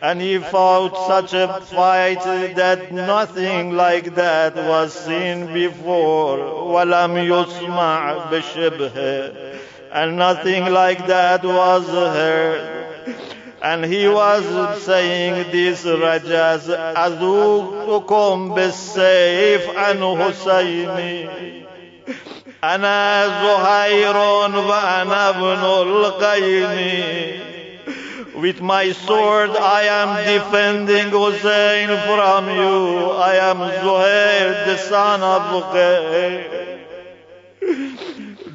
And 0.00 0.20
he 0.20 0.38
fought 0.38 0.96
such 1.08 1.34
a 1.34 1.60
fight 1.62 2.22
that 2.54 2.92
nothing 2.92 3.72
like 3.72 4.14
that 4.14 4.54
was 4.54 4.94
seen 4.94 5.52
before. 5.52 6.38
وَلَمْ 6.38 7.26
يُسْمَعْ 7.26 8.30
بِشِبْهِ 8.30 9.58
And 9.91 10.17
nothing 10.17 10.65
like 10.73 11.05
that 11.07 11.43
was 11.43 11.87
heard. 11.87 12.73
And 13.61 13.85
he 13.85 14.07
was 14.07 14.43
saying 14.83 15.51
this 15.51 15.85
rajas 15.85 16.67
أذوقكم 16.67 18.53
بالسيف 18.55 19.77
عن 19.77 20.17
حسيني 20.21 21.29
أنا 22.63 23.27
زهير 23.27 24.17
وأنا 24.17 25.29
ابن 25.29 25.63
القيم 25.87 27.53
With 28.35 28.61
my 28.61 28.91
sword 28.91 29.51
I 29.51 29.83
am 29.83 30.25
defending 30.25 31.09
Hussein 31.11 31.87
from 31.87 32.49
you. 32.49 33.11
I 33.11 33.35
am 33.35 33.59
Zuhair, 33.59 34.65
the 34.65 34.77
son 34.77 35.21
of 35.21 35.41
Zuhair. 35.53 36.63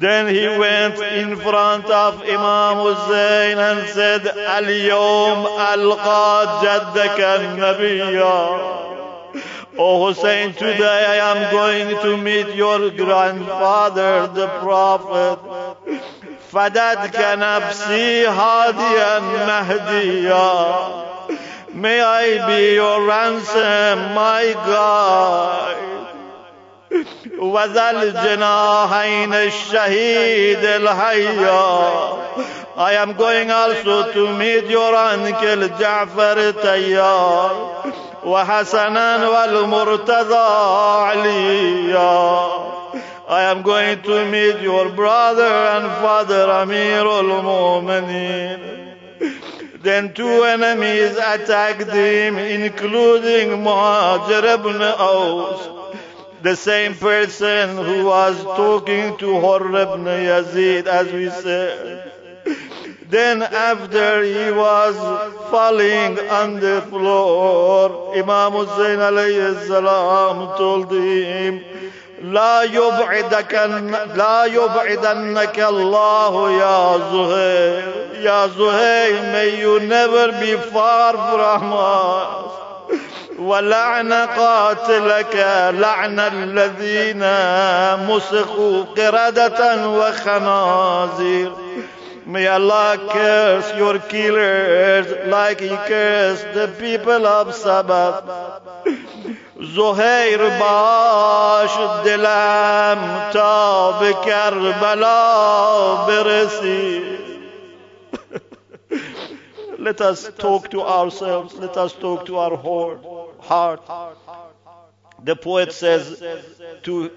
Then 0.03 0.33
he 0.33 0.47
went 0.47 0.99
in 0.99 1.35
front 1.37 1.85
of 1.85 2.21
Imam 2.23 2.77
Hussein 2.85 3.57
and 3.57 3.89
said, 3.89 4.27
Al-Yawm 4.27 5.45
alqa 5.71 6.61
jaddaka 6.63 7.57
nabiya. 7.57 8.79
Oh 9.77 10.07
Hussein, 10.07 10.53
today 10.53 11.05
I 11.07 11.31
am 11.31 11.51
going 11.51 11.89
to 12.03 12.17
meet 12.17 12.55
your 12.55 12.89
grandfather, 12.91 14.27
the 14.27 14.47
Prophet. 14.59 15.39
فدتك 16.51 17.19
نفسي 17.37 18.27
هاديا 18.27 19.19
مهديا 19.19 20.49
May 21.73 22.01
I 22.01 22.47
be 22.47 22.73
your 22.73 23.05
ransom, 23.05 24.15
my 24.15 24.53
God. 24.65 25.92
وذا 27.38 27.90
الجناحين 27.90 29.34
الشهيد 29.34 30.64
الحيا 30.64 32.24
I 32.76 32.92
am 32.94 33.12
going 33.12 33.50
also 33.52 34.12
to 34.12 34.36
meet 34.38 34.64
your 34.66 34.94
uncle 34.94 35.68
جعفر 35.80 36.38
التيار 36.38 37.82
وحسنا 38.24 39.28
والمرتضى 39.28 40.48
عليا 41.04 42.74
I 43.28 43.42
am 43.42 43.62
going 43.62 44.02
to 44.02 44.24
meet 44.30 44.60
your 44.60 44.90
brother 44.90 45.42
and 45.74 45.86
father 46.02 46.50
Amir 46.50 47.06
al-Mu'mineen 47.06 48.60
Then 49.82 50.14
two 50.14 50.44
enemies 50.44 51.12
attacked 51.16 51.90
him, 51.92 52.38
including 52.38 53.50
Muhajir 53.62 54.44
ibn 54.56 54.80
Aus 54.82 55.83
the 56.43 56.55
same 56.55 56.93
person 56.95 57.75
who 57.77 58.05
was 58.05 58.41
talking 58.43 59.17
to 59.17 59.39
Hurr 59.41 59.67
ibn 59.67 60.05
Yazid, 60.05 60.87
as 60.87 61.11
we 61.11 61.29
said. 61.29 62.11
Then 63.09 63.41
after 63.41 64.23
he 64.23 64.51
was 64.51 64.95
falling 65.49 66.19
on 66.29 66.59
the 66.59 66.81
floor, 66.89 68.15
Imam 68.15 68.53
Hussein 68.53 68.99
alayhi 68.99 69.67
salam 69.67 70.57
told 70.57 70.91
him, 70.91 71.63
لا 72.21 72.63
يبعدك 72.63 73.53
لا 74.15 74.45
يبعدنك 74.45 75.59
الله 75.59 76.51
يا 76.51 76.97
زهير 76.97 77.93
يا 78.21 78.47
زهير 78.47 79.31
may 79.31 79.59
you 79.59 79.79
never 79.79 80.31
be 80.39 80.55
far 80.69 81.13
from 81.13 81.73
us 81.73 82.62
ولعن 83.38 84.12
قاتلك 84.12 85.36
لعن 85.74 86.20
الذين 86.20 87.24
مسخوا 88.08 88.84
قردة 88.96 89.88
وخنازير 89.88 91.52
May 92.26 92.46
Allah 92.46 92.96
curse 93.12 93.76
your 93.76 93.98
killers 93.98 95.06
like 95.26 95.60
He 95.60 95.68
cursed 95.68 96.54
the 96.54 96.68
people 96.78 97.26
of 97.26 97.54
Sabbath. 97.54 98.24
زهير 99.76 100.48
باش 100.60 101.70
دلم 102.04 103.30
تا 103.32 103.92
به 103.92 104.12
کربلا 104.12 105.26
برسی 106.06 107.02
Let 109.83 110.01
us 110.01 110.29
talk 110.37 110.69
to 110.71 110.81
ourselves. 110.81 111.55
Let 111.55 111.77
us 111.77 111.93
talk 111.93 112.25
to 112.25 112.37
our 112.37 112.57
heart. 113.39 113.81
The 115.23 115.35
poet 115.35 115.73
says 115.73 116.21
to 116.83 117.11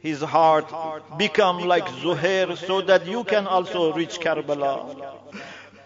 his 0.00 0.20
heart, 0.20 0.72
become 1.18 1.58
like 1.60 1.86
Zuhair 1.86 2.56
so 2.56 2.80
that 2.82 3.06
you 3.06 3.24
can 3.24 3.46
also 3.46 3.92
reach 3.92 4.18
Karbala. 4.20 5.20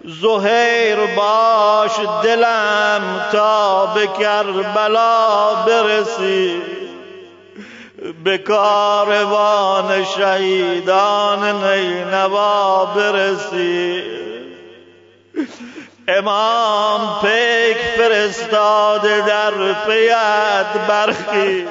زهیر 0.07 1.17
باش 1.17 1.91
دلم 2.23 3.29
تا 3.33 3.87
به 3.95 4.07
کربلا 4.07 5.55
برسی 5.67 6.63
به 8.25 8.39
کاروان 8.39 10.05
شهیدان 10.05 11.65
نینوا 11.65 12.85
برسی 12.85 14.03
امام 16.08 17.22
پیک 17.22 17.78
فرستاده 17.78 19.22
در 19.28 19.52
پیت 19.74 20.88
برخی 20.88 21.68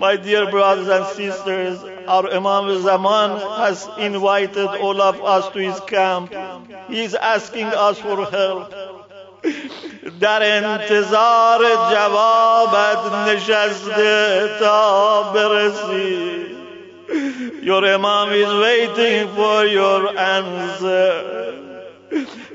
My 0.00 0.16
dear 0.16 0.50
brothers 0.50 0.88
and 0.88 1.06
sisters, 1.08 1.78
our 2.08 2.26
Imam 2.32 2.82
Zaman 2.82 3.30
has 3.62 3.86
invited 3.98 4.66
all 4.84 4.98
of 5.00 5.22
us 5.22 5.52
to 5.52 5.58
his 5.58 5.78
camp. 5.80 6.32
He 6.88 7.04
is 7.04 7.14
asking 7.14 7.66
us 7.66 7.98
for 7.98 8.24
help. 8.24 8.74
در 10.20 10.42
انتظار 10.42 11.60
جوابت 11.92 13.12
نشسته 13.28 14.48
تا 14.60 15.22
برسی 15.22 16.40
Your 17.62 17.84
Imam 17.84 18.30
is 18.32 18.52
waiting 18.66 19.28
for 19.34 19.66
your 19.66 20.18
answer. 20.18 21.39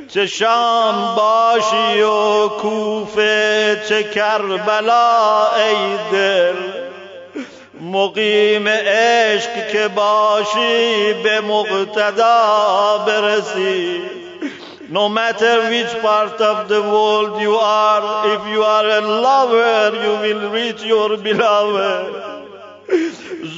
چه 0.08 0.28
شام 0.28 1.16
باشی 1.16 2.02
و 2.02 2.48
کوفه 2.48 3.82
چه 3.90 4.04
کربلا 4.04 5.48
ای 5.56 5.98
دل 6.12 6.56
مقیم 7.82 8.68
عشق 8.68 9.68
که 9.68 9.88
باشی 9.88 11.14
به 11.24 11.42
مقتدا 11.42 12.98
برسی 13.08 14.02
No 14.88 15.10
matter 15.10 15.68
which 15.72 15.92
part 16.04 16.40
of 16.40 16.70
the 16.70 16.80
world 16.80 17.42
you 17.42 17.56
are, 17.56 18.36
if 18.36 18.48
you 18.54 18.62
are 18.62 18.88
a 18.88 19.02
lover, 19.02 19.98
you 20.04 20.14
will 20.24 20.52
reach 20.52 20.84
your 20.84 21.18
beloved. 21.18 22.35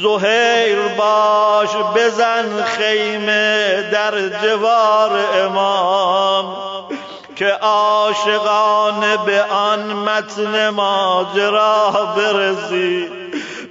زهیر 0.01 0.79
باش 0.97 1.69
بزن 1.95 2.63
خیمه 2.63 3.83
در 3.91 4.29
جوار 4.29 5.19
امام 5.43 6.55
که 7.35 7.47
عاشقان 7.47 9.25
به 9.25 9.43
آن 9.43 9.93
متن 9.93 10.69
ماجرا 10.69 11.91
برسی 12.17 13.09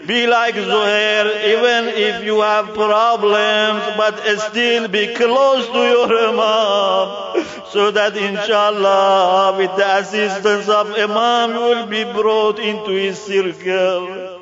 Be 0.07 0.25
like 0.29 0.55
Zuhair, 0.55 1.27
even 1.53 1.89
if 1.89 2.25
you 2.25 2.41
have 2.41 2.67
problems, 2.75 3.83
but 3.97 4.15
still 4.39 4.87
be 4.87 5.13
close 5.15 5.67
to 5.67 5.79
your 5.79 6.07
Imam. 6.29 7.45
So 7.73 7.91
that 7.91 8.17
inshallah, 8.17 9.57
with 9.59 9.75
the 9.75 9.97
assistance 9.97 10.69
of 10.69 10.93
Imam, 10.93 11.55
you 11.55 11.61
will 11.61 11.87
be 11.87 12.05
brought 12.05 12.61
into 12.61 12.93
his 12.93 13.21
circle. 13.21 14.36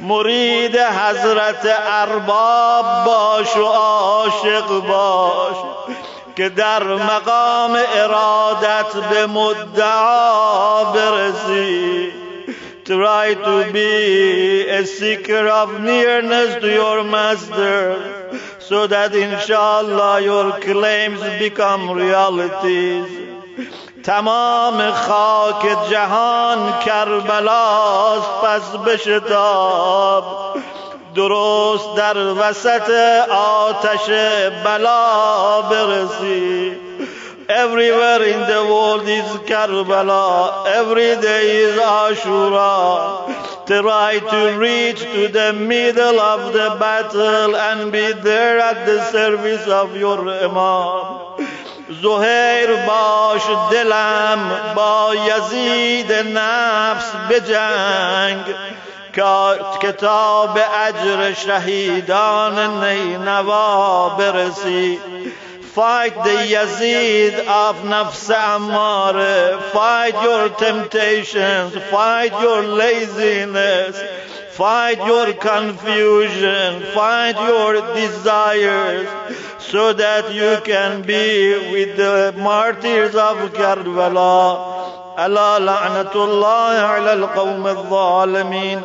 مرید 0.00 0.76
حضرت 0.76 1.76
ارباب 1.86 3.04
باش 3.06 3.56
و 3.56 3.64
عاشق 3.64 4.66
باش 4.88 5.56
که 6.36 6.48
در 6.48 6.82
مقام 6.84 7.78
ارادت 7.94 8.96
به 9.10 9.26
مدعا 9.26 10.84
برسی 10.84 12.12
Try 12.84 13.32
to 13.32 13.72
be 13.72 14.68
a 14.68 14.84
seeker 14.84 15.48
of 15.48 15.80
nearness 15.80 16.60
to 16.60 16.70
your 16.70 17.02
master 17.02 17.96
so 18.58 18.86
that 18.86 19.14
inshallah 19.14 20.20
your 20.20 20.60
claims 20.60 21.20
become 21.38 21.90
realities. 21.90 23.08
تمام 24.04 24.90
خاک 24.90 25.90
جهان 25.90 26.78
کربلاست 26.84 28.30
پس 28.42 28.76
بشتاب 28.86 30.24
درست 31.14 31.96
در 31.96 32.18
وسط 32.18 32.90
آتش 33.30 34.08
بلا 34.64 35.62
برسی 35.62 36.84
Everywhere 37.46 38.22
in 38.22 38.40
the 38.52 38.62
world 38.72 39.06
is 39.06 39.30
Karbala. 39.48 40.66
Every 40.66 41.14
day 41.20 41.46
is 41.66 41.76
Ashura. 41.76 43.26
Try 43.66 44.18
to 44.32 44.58
reach 44.58 45.00
to 45.00 45.28
the 45.28 45.52
middle 45.52 46.18
of 46.20 46.54
the 46.54 46.68
battle 46.80 47.54
and 47.54 47.92
be 47.92 48.12
there 48.12 48.60
at 48.60 48.86
the 48.86 48.98
service 49.10 49.66
of 49.66 49.94
your 49.94 50.26
Imam. 50.26 51.24
زهیر 51.88 52.86
باش 52.86 53.42
دلم 53.70 54.72
با 54.74 55.14
یزید 55.14 56.12
نفس 56.12 57.12
بجنگ 57.30 58.54
کتاب 59.80 60.58
اجر 60.86 61.32
شهیدان 61.32 62.84
نینوا 62.84 64.08
برسی 64.08 64.98
Fight 65.74 66.14
the 66.14 66.38
Yazid 66.54 67.34
of 67.48 67.74
Nafs 67.82 68.30
Ammar. 68.30 69.60
Fight 69.72 70.14
your 70.22 70.48
temptations. 70.50 71.74
Fight 71.90 72.30
your 72.40 72.62
laziness. 72.62 73.96
Fight 74.56 74.98
your 74.98 75.32
confusion. 75.34 76.82
Fight 76.94 77.36
your 77.48 77.72
desires. 77.94 79.08
So 79.58 79.92
that 79.92 80.32
you 80.32 80.58
can 80.64 81.02
be 81.02 81.72
with 81.72 81.96
the 81.96 82.34
martyrs 82.38 83.14
of 83.14 83.52
Karbala. 83.52 84.84
ألا 85.18 85.58
لعنة 85.58 86.14
الله 86.14 86.74
على 86.78 87.12
القوم 87.12 87.66
الظالمين 87.66 88.80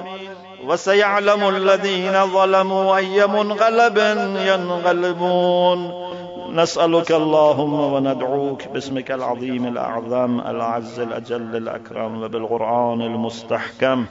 وسيعلم 0.66 1.50
الذين 1.50 2.26
ظلموا 2.34 2.98
أي 2.98 3.28
منقلب 3.28 3.98
ينقلبون 4.46 6.10
نسألك 6.54 7.12
اللهم 7.12 7.80
وندعوك 7.94 8.68
باسمك 8.74 9.12
العظيم 9.12 9.68
الأعظم 9.68 10.40
الأعز 10.40 11.00
الأجل 11.00 11.56
الأكرم 11.56 12.24
وبالقرآن 12.24 13.02
المستحكم 13.02 14.06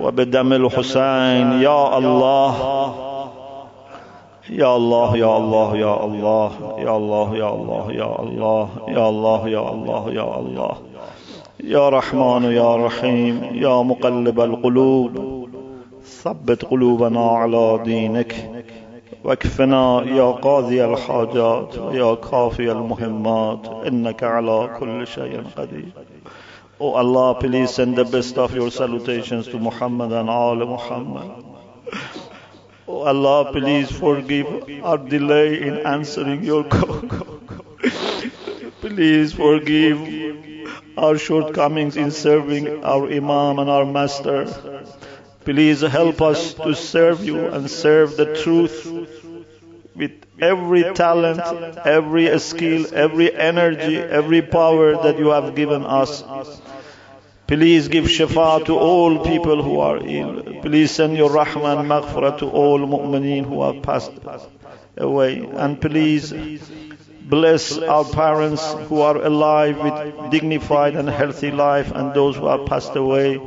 وبدم 0.00 0.52
الحسين. 0.52 1.52
يا 1.62 1.98
الله. 1.98 2.54
يا 4.50 4.76
الله 4.76 5.16
يا 5.16 5.36
الله 5.36 5.76
يا 5.76 6.04
الله 6.04 6.50
يا 6.78 6.96
الله 6.96 7.36
يا 7.36 7.48
الله 7.54 7.92
يا 7.92 8.18
الله 8.20 8.68
يا 8.88 9.08
الله 9.08 9.48
يا 9.48 9.70
الله 9.70 10.12
يا 10.12 10.38
الله. 10.38 10.76
يا 11.64 11.88
رحمن 11.88 12.44
يا 12.44 12.76
رحيم 12.76 13.50
يا 13.52 13.82
مقلب 13.82 14.40
القلوب. 14.40 15.12
ثبت 16.04 16.64
قلوبنا 16.64 17.30
على 17.30 17.80
دينك. 17.84 18.55
واكفنا 19.25 20.03
يا 20.05 20.31
قاضي 20.31 20.85
الحاجات 20.85 21.77
ويا 21.77 22.15
كافي 22.15 22.71
المهمات 22.71 23.67
إنك 23.87 24.23
على 24.23 24.77
كل 24.79 25.07
شيء 25.07 25.43
قدير 25.57 25.91
Oh 26.83 26.93
Allah, 26.95 27.35
please 27.39 27.75
send 27.75 27.95
the 27.95 28.03
best 28.03 28.39
of 28.39 28.55
your 28.55 28.71
salutations 28.71 29.47
to 29.49 29.59
Muhammad 29.59 30.11
and 30.11 30.27
all 30.27 30.55
Muhammad. 30.55 31.45
Oh 32.87 33.01
Allah, 33.03 33.51
please 33.51 33.91
forgive 33.91 34.47
our 34.83 34.97
delay 34.97 35.61
in 35.61 35.77
answering 35.85 36.43
your 36.43 36.63
call. 36.63 37.01
please 38.81 39.31
forgive 39.33 39.99
our 40.97 41.19
shortcomings 41.19 41.97
in 41.97 42.09
serving 42.09 42.83
our 42.83 43.07
Imam 43.11 43.59
and 43.59 43.69
our 43.69 43.85
Master. 43.85 44.47
Please 45.45 45.81
help 45.81 46.21
us 46.21 46.55
to 46.55 46.73
serve 46.73 47.23
you 47.23 47.45
and 47.45 47.69
serve 47.69 48.17
the 48.17 48.35
truth 48.43 48.85
with 48.85 49.14
every 50.40 50.82
talent, 50.94 51.40
every 51.84 52.38
skill, 52.38 52.86
every 52.94 53.34
energy, 53.34 53.96
every 53.96 54.42
power 54.42 55.02
that 55.02 55.18
you 55.18 55.28
have 55.28 55.54
given 55.54 55.84
us. 55.84 56.22
Please 57.46 57.88
give 57.88 58.06
shifa 58.06 58.64
to 58.66 58.76
all 58.76 59.24
people 59.24 59.62
who 59.62 59.78
are 59.78 59.98
ill. 59.98 60.42
Please 60.62 60.90
send 60.90 61.16
your 61.16 61.30
rahman 61.30 61.86
maghfirah 61.86 62.38
to 62.38 62.48
all 62.48 62.78
mu'mineen 62.80 63.44
who 63.44 63.62
have 63.62 63.82
passed 63.82 64.12
away. 64.96 65.38
And 65.38 65.80
please 65.80 66.34
bless 67.22 67.78
our 67.78 68.04
parents 68.04 68.72
who 68.88 69.00
are 69.00 69.16
alive 69.16 69.78
with 69.78 70.30
dignified 70.32 70.96
and 70.96 71.08
healthy 71.08 71.50
life 71.52 71.92
and 71.92 72.14
those 72.14 72.36
who 72.36 72.46
have 72.46 72.66
passed 72.66 72.96
away 72.96 73.38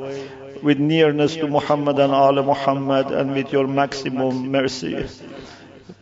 with 0.64 0.80
nearness 0.80 1.36
to 1.36 1.48
Muhammad 1.48 2.00
and 2.00 2.14
Al 2.14 2.42
Muhammad 2.44 3.12
and 3.12 3.34
with 3.34 3.52
your 3.52 3.68
maximum 3.68 4.50
mercy. 4.52 5.08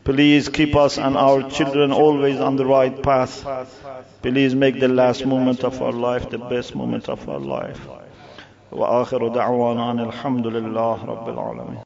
Please 0.07 0.49
keep 0.49 0.77
us 0.77 0.99
and 0.99 1.17
our 1.17 1.49
children 1.51 1.93
always 1.93 2.39
on 2.39 2.57
the 2.57 2.65
right 2.65 3.03
path. 3.03 3.45
Please 4.23 4.55
make 4.55 4.79
the 4.79 4.89
last 4.89 5.27
moment 5.27 5.65
of 5.65 5.83
our 5.83 5.93
life 5.93 6.31
the 6.31 6.39
best 6.39 6.75
moment 6.75 7.09
of 7.09 7.29
our 7.29 7.41
life. 7.41 7.81
وآخر 8.73 9.29
دعوانا 9.29 9.93
الحمد 10.03 10.47
لله 10.47 11.05
رب 11.05 11.29
العالمين 11.29 11.81